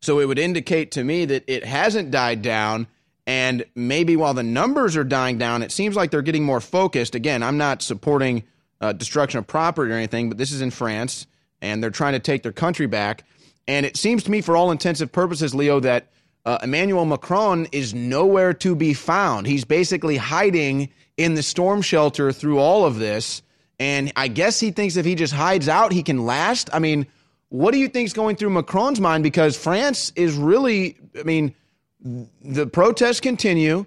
[0.00, 2.86] So it would indicate to me that it hasn't died down.
[3.26, 7.14] And maybe while the numbers are dying down, it seems like they're getting more focused.
[7.14, 8.44] Again, I'm not supporting
[8.82, 11.26] uh, destruction of property or anything, but this is in France,
[11.62, 13.24] and they're trying to take their country back.
[13.68, 16.08] And it seems to me, for all intensive purposes, Leo, that
[16.46, 19.46] uh, Emmanuel Macron is nowhere to be found.
[19.46, 20.88] He's basically hiding
[21.18, 23.42] in the storm shelter through all of this.
[23.78, 26.70] And I guess he thinks if he just hides out, he can last.
[26.72, 27.06] I mean,
[27.50, 29.22] what do you think is going through Macron's mind?
[29.22, 31.54] Because France is really, I mean,
[32.00, 33.84] the protests continue.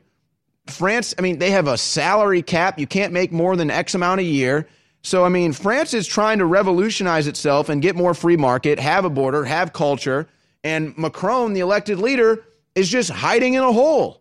[0.67, 2.79] France, I mean, they have a salary cap.
[2.79, 4.67] You can't make more than X amount a year.
[5.03, 9.03] So, I mean, France is trying to revolutionize itself and get more free market, have
[9.03, 10.27] a border, have culture.
[10.63, 12.43] And Macron, the elected leader,
[12.75, 14.20] is just hiding in a hole.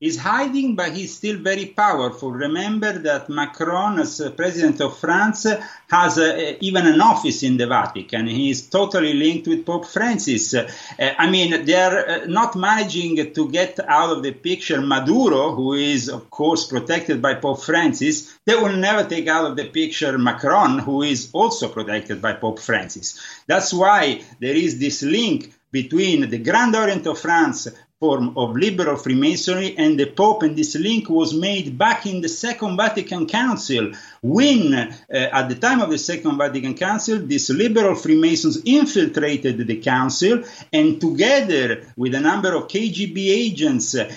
[0.00, 2.32] He's hiding, but he's still very powerful.
[2.32, 5.46] Remember that Macron, as president of France,
[5.90, 8.26] has uh, even an office in the Vatican.
[8.26, 10.54] He is totally linked with Pope Francis.
[10.54, 10.66] Uh,
[10.98, 16.08] I mean, they're uh, not managing to get out of the picture Maduro, who is,
[16.08, 18.38] of course, protected by Pope Francis.
[18.46, 22.60] They will never take out of the picture Macron, who is also protected by Pope
[22.60, 23.20] Francis.
[23.46, 27.68] That's why there is this link between the Grand Orient of France,
[28.00, 32.30] form of liberal Freemasonry and the Pope, and this link was made back in the
[32.30, 37.94] Second Vatican Council, when, uh, at the time of the Second Vatican Council, these liberal
[37.94, 44.10] Freemasons infiltrated the council and, together with a number of KGB agents, uh,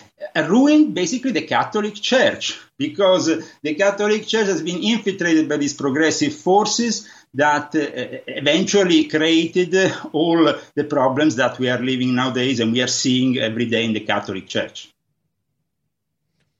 [0.48, 3.30] ruined basically the Catholic Church because
[3.62, 10.54] the Catholic Church has been infiltrated by these progressive forces that uh, eventually created all
[10.76, 14.00] the problems that we are living nowadays and we are seeing every day in the
[14.00, 14.90] Catholic Church.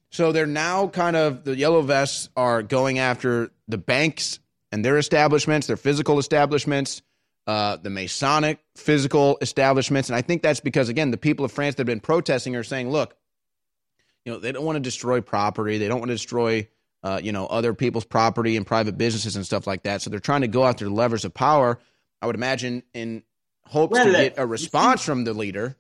[0.10, 4.40] So they're now kind of the yellow vests are going after the banks
[4.72, 7.02] and their establishments, their physical establishments,
[7.46, 11.76] uh, the Masonic physical establishments, and I think that's because again the people of France
[11.76, 13.16] that have been protesting are saying, look,
[14.26, 16.68] you know, they don't want to destroy property, they don't want to destroy
[17.04, 20.02] uh, you know, other people's property and private businesses and stuff like that.
[20.02, 21.80] So they're trying to go after the levers of power.
[22.22, 23.24] I would imagine in
[23.66, 25.76] hopes well, to get a response from the leader.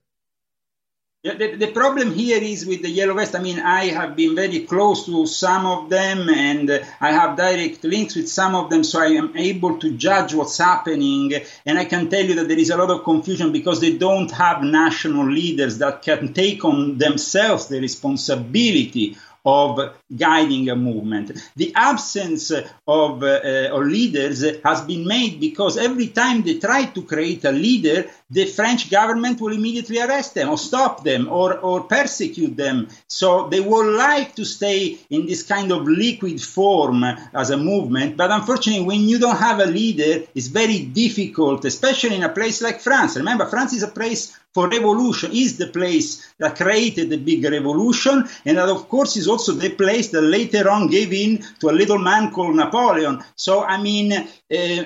[1.23, 3.33] Yeah, the, the, problem here is with the Yellow Vest.
[3.33, 6.69] I mean, I have been very close to some of them and
[6.99, 10.57] I have direct links with some of them, so I am able to judge what's
[10.57, 11.31] happening.
[11.65, 14.29] And I can tell you that there is a lot of confusion because they don't
[14.31, 21.31] have national leaders that can take on themselves the responsibility of guiding a movement.
[21.55, 27.01] The absence of, uh, of leaders has been made because every time they try to
[27.03, 31.83] create a leader, the French government will immediately arrest them or stop them or, or
[31.83, 32.87] persecute them.
[33.07, 38.17] So they would like to stay in this kind of liquid form as a movement.
[38.17, 42.61] But unfortunately, when you don't have a leader, it's very difficult, especially in a place
[42.61, 43.17] like France.
[43.17, 48.27] Remember, France is a place for revolution, is the place that created the big revolution,
[48.45, 51.71] and that, of course, is also the place that later on gave in to a
[51.71, 53.23] little man called Napoleon.
[53.35, 54.27] So, I mean, uh,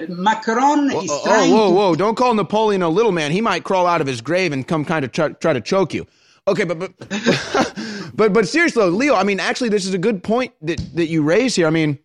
[0.10, 1.52] Macron whoa, is oh, trying.
[1.52, 1.76] whoa, to...
[1.76, 1.96] whoa!
[1.96, 3.32] Don't call Napoleon a little man.
[3.32, 5.94] He might crawl out of his grave and come kind of try, try to choke
[5.94, 6.08] you.
[6.48, 6.94] Okay, but but
[8.14, 9.16] but but seriously, though, Leo.
[9.16, 11.68] I mean, actually, this is a good point that that you raise here.
[11.68, 12.00] I mean,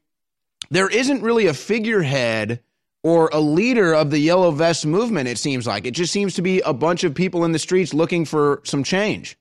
[0.70, 2.60] there isn't really a figurehead
[3.02, 5.86] or a leader of the yellow vest movement, it seems like.
[5.86, 8.84] It just seems to be a bunch of people in the streets looking for some
[8.84, 9.36] change.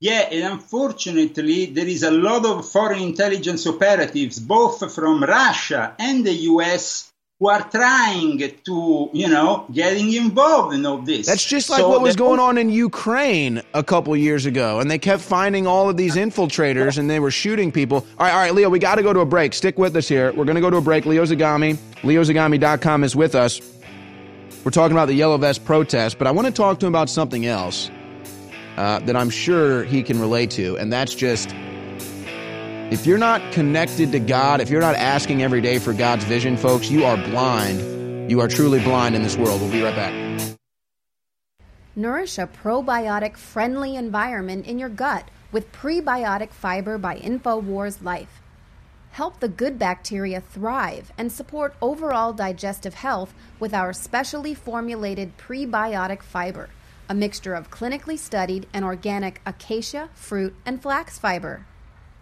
[0.00, 6.24] Yeah, and unfortunately, there is a lot of foreign intelligence operatives, both from Russia and
[6.24, 7.09] the US,
[7.40, 11.26] who are trying to, you know, getting involved in all this.
[11.26, 14.90] That's just like So what was going on in Ukraine a couple years ago, and
[14.90, 18.06] they kept finding all of these infiltrators, and they were shooting people.
[18.18, 19.54] All right, all right, Leo, we got to go to a break.
[19.54, 20.32] Stick with us here.
[20.34, 21.06] We're going to go to a break.
[21.06, 23.60] Leo Zagami, leozagami.com is with us.
[24.62, 27.08] We're talking about the Yellow Vest protest, but I want to talk to him about
[27.08, 27.90] something else
[28.76, 31.54] uh, that I'm sure he can relate to, and that's just
[32.90, 36.56] if you're not connected to God, if you're not asking every day for God's vision,
[36.56, 38.30] folks, you are blind.
[38.30, 39.60] You are truly blind in this world.
[39.60, 40.56] We'll be right back.
[41.96, 48.40] Nourish a probiotic friendly environment in your gut with prebiotic fiber by InfoWars Life.
[49.12, 56.22] Help the good bacteria thrive and support overall digestive health with our specially formulated prebiotic
[56.22, 56.70] fiber,
[57.08, 61.66] a mixture of clinically studied and organic acacia, fruit, and flax fiber.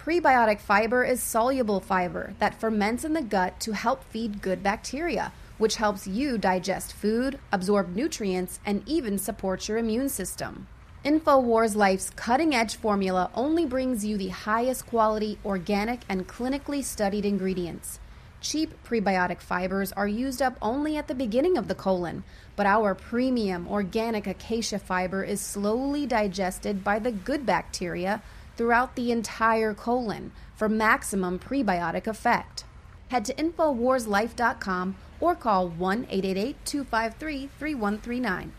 [0.09, 5.32] Prebiotic fiber is soluble fiber that ferments in the gut to help feed good bacteria,
[5.59, 10.66] which helps you digest food, absorb nutrients, and even support your immune system.
[11.05, 17.26] InfoWars Life's cutting edge formula only brings you the highest quality, organic, and clinically studied
[17.26, 18.01] ingredients.
[18.40, 22.24] Cheap prebiotic fibers are used up only at the beginning of the colon,
[22.56, 28.22] but our premium organic acacia fiber is slowly digested by the good bacteria
[28.59, 32.64] throughout the entire colon for maximum prebiotic effect.
[33.09, 38.52] Head to InfoWarsLife.com or call 1 888 253 3139.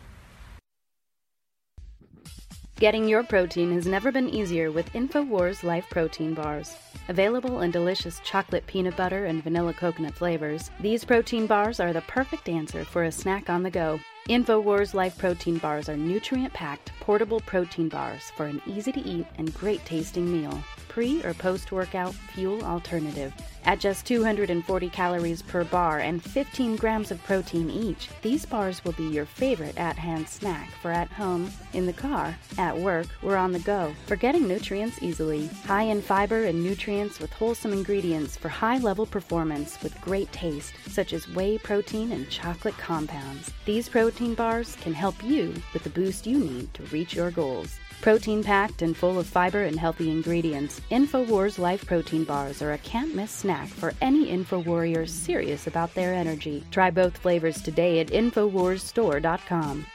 [2.79, 6.77] Getting your protein has never been easier with InfoWars Life Protein Bars.
[7.09, 12.01] Available in delicious chocolate peanut butter and vanilla coconut flavors, these protein bars are the
[12.01, 13.99] perfect answer for a snack on the go.
[14.29, 19.25] InfoWars Life Protein Bars are nutrient packed, portable protein bars for an easy to eat
[19.39, 20.55] and great tasting meal.
[20.89, 23.33] Pre or post workout fuel alternative.
[23.65, 28.93] At just 240 calories per bar and 15 grams of protein each, these bars will
[28.93, 33.37] be your favorite at hand snack for at home, in the car, at work, or
[33.37, 33.93] on the go.
[34.07, 35.47] For getting nutrients easily.
[35.65, 40.73] High in fiber and nutrients with wholesome ingredients for high level performance with great taste,
[40.87, 43.51] such as whey protein and chocolate compounds.
[43.65, 47.77] These protein bars can help you with the boost you need to reach your goals.
[48.01, 52.77] Protein packed and full of fiber and healthy ingredients, InfoWars Life Protein Bars are a
[52.77, 56.63] can't miss snack for any InfoWarrior serious about their energy.
[56.71, 59.85] Try both flavors today at InfoWarsStore.com.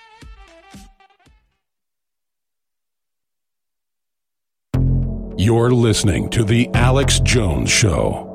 [5.36, 8.34] You're listening to The Alex Jones Show.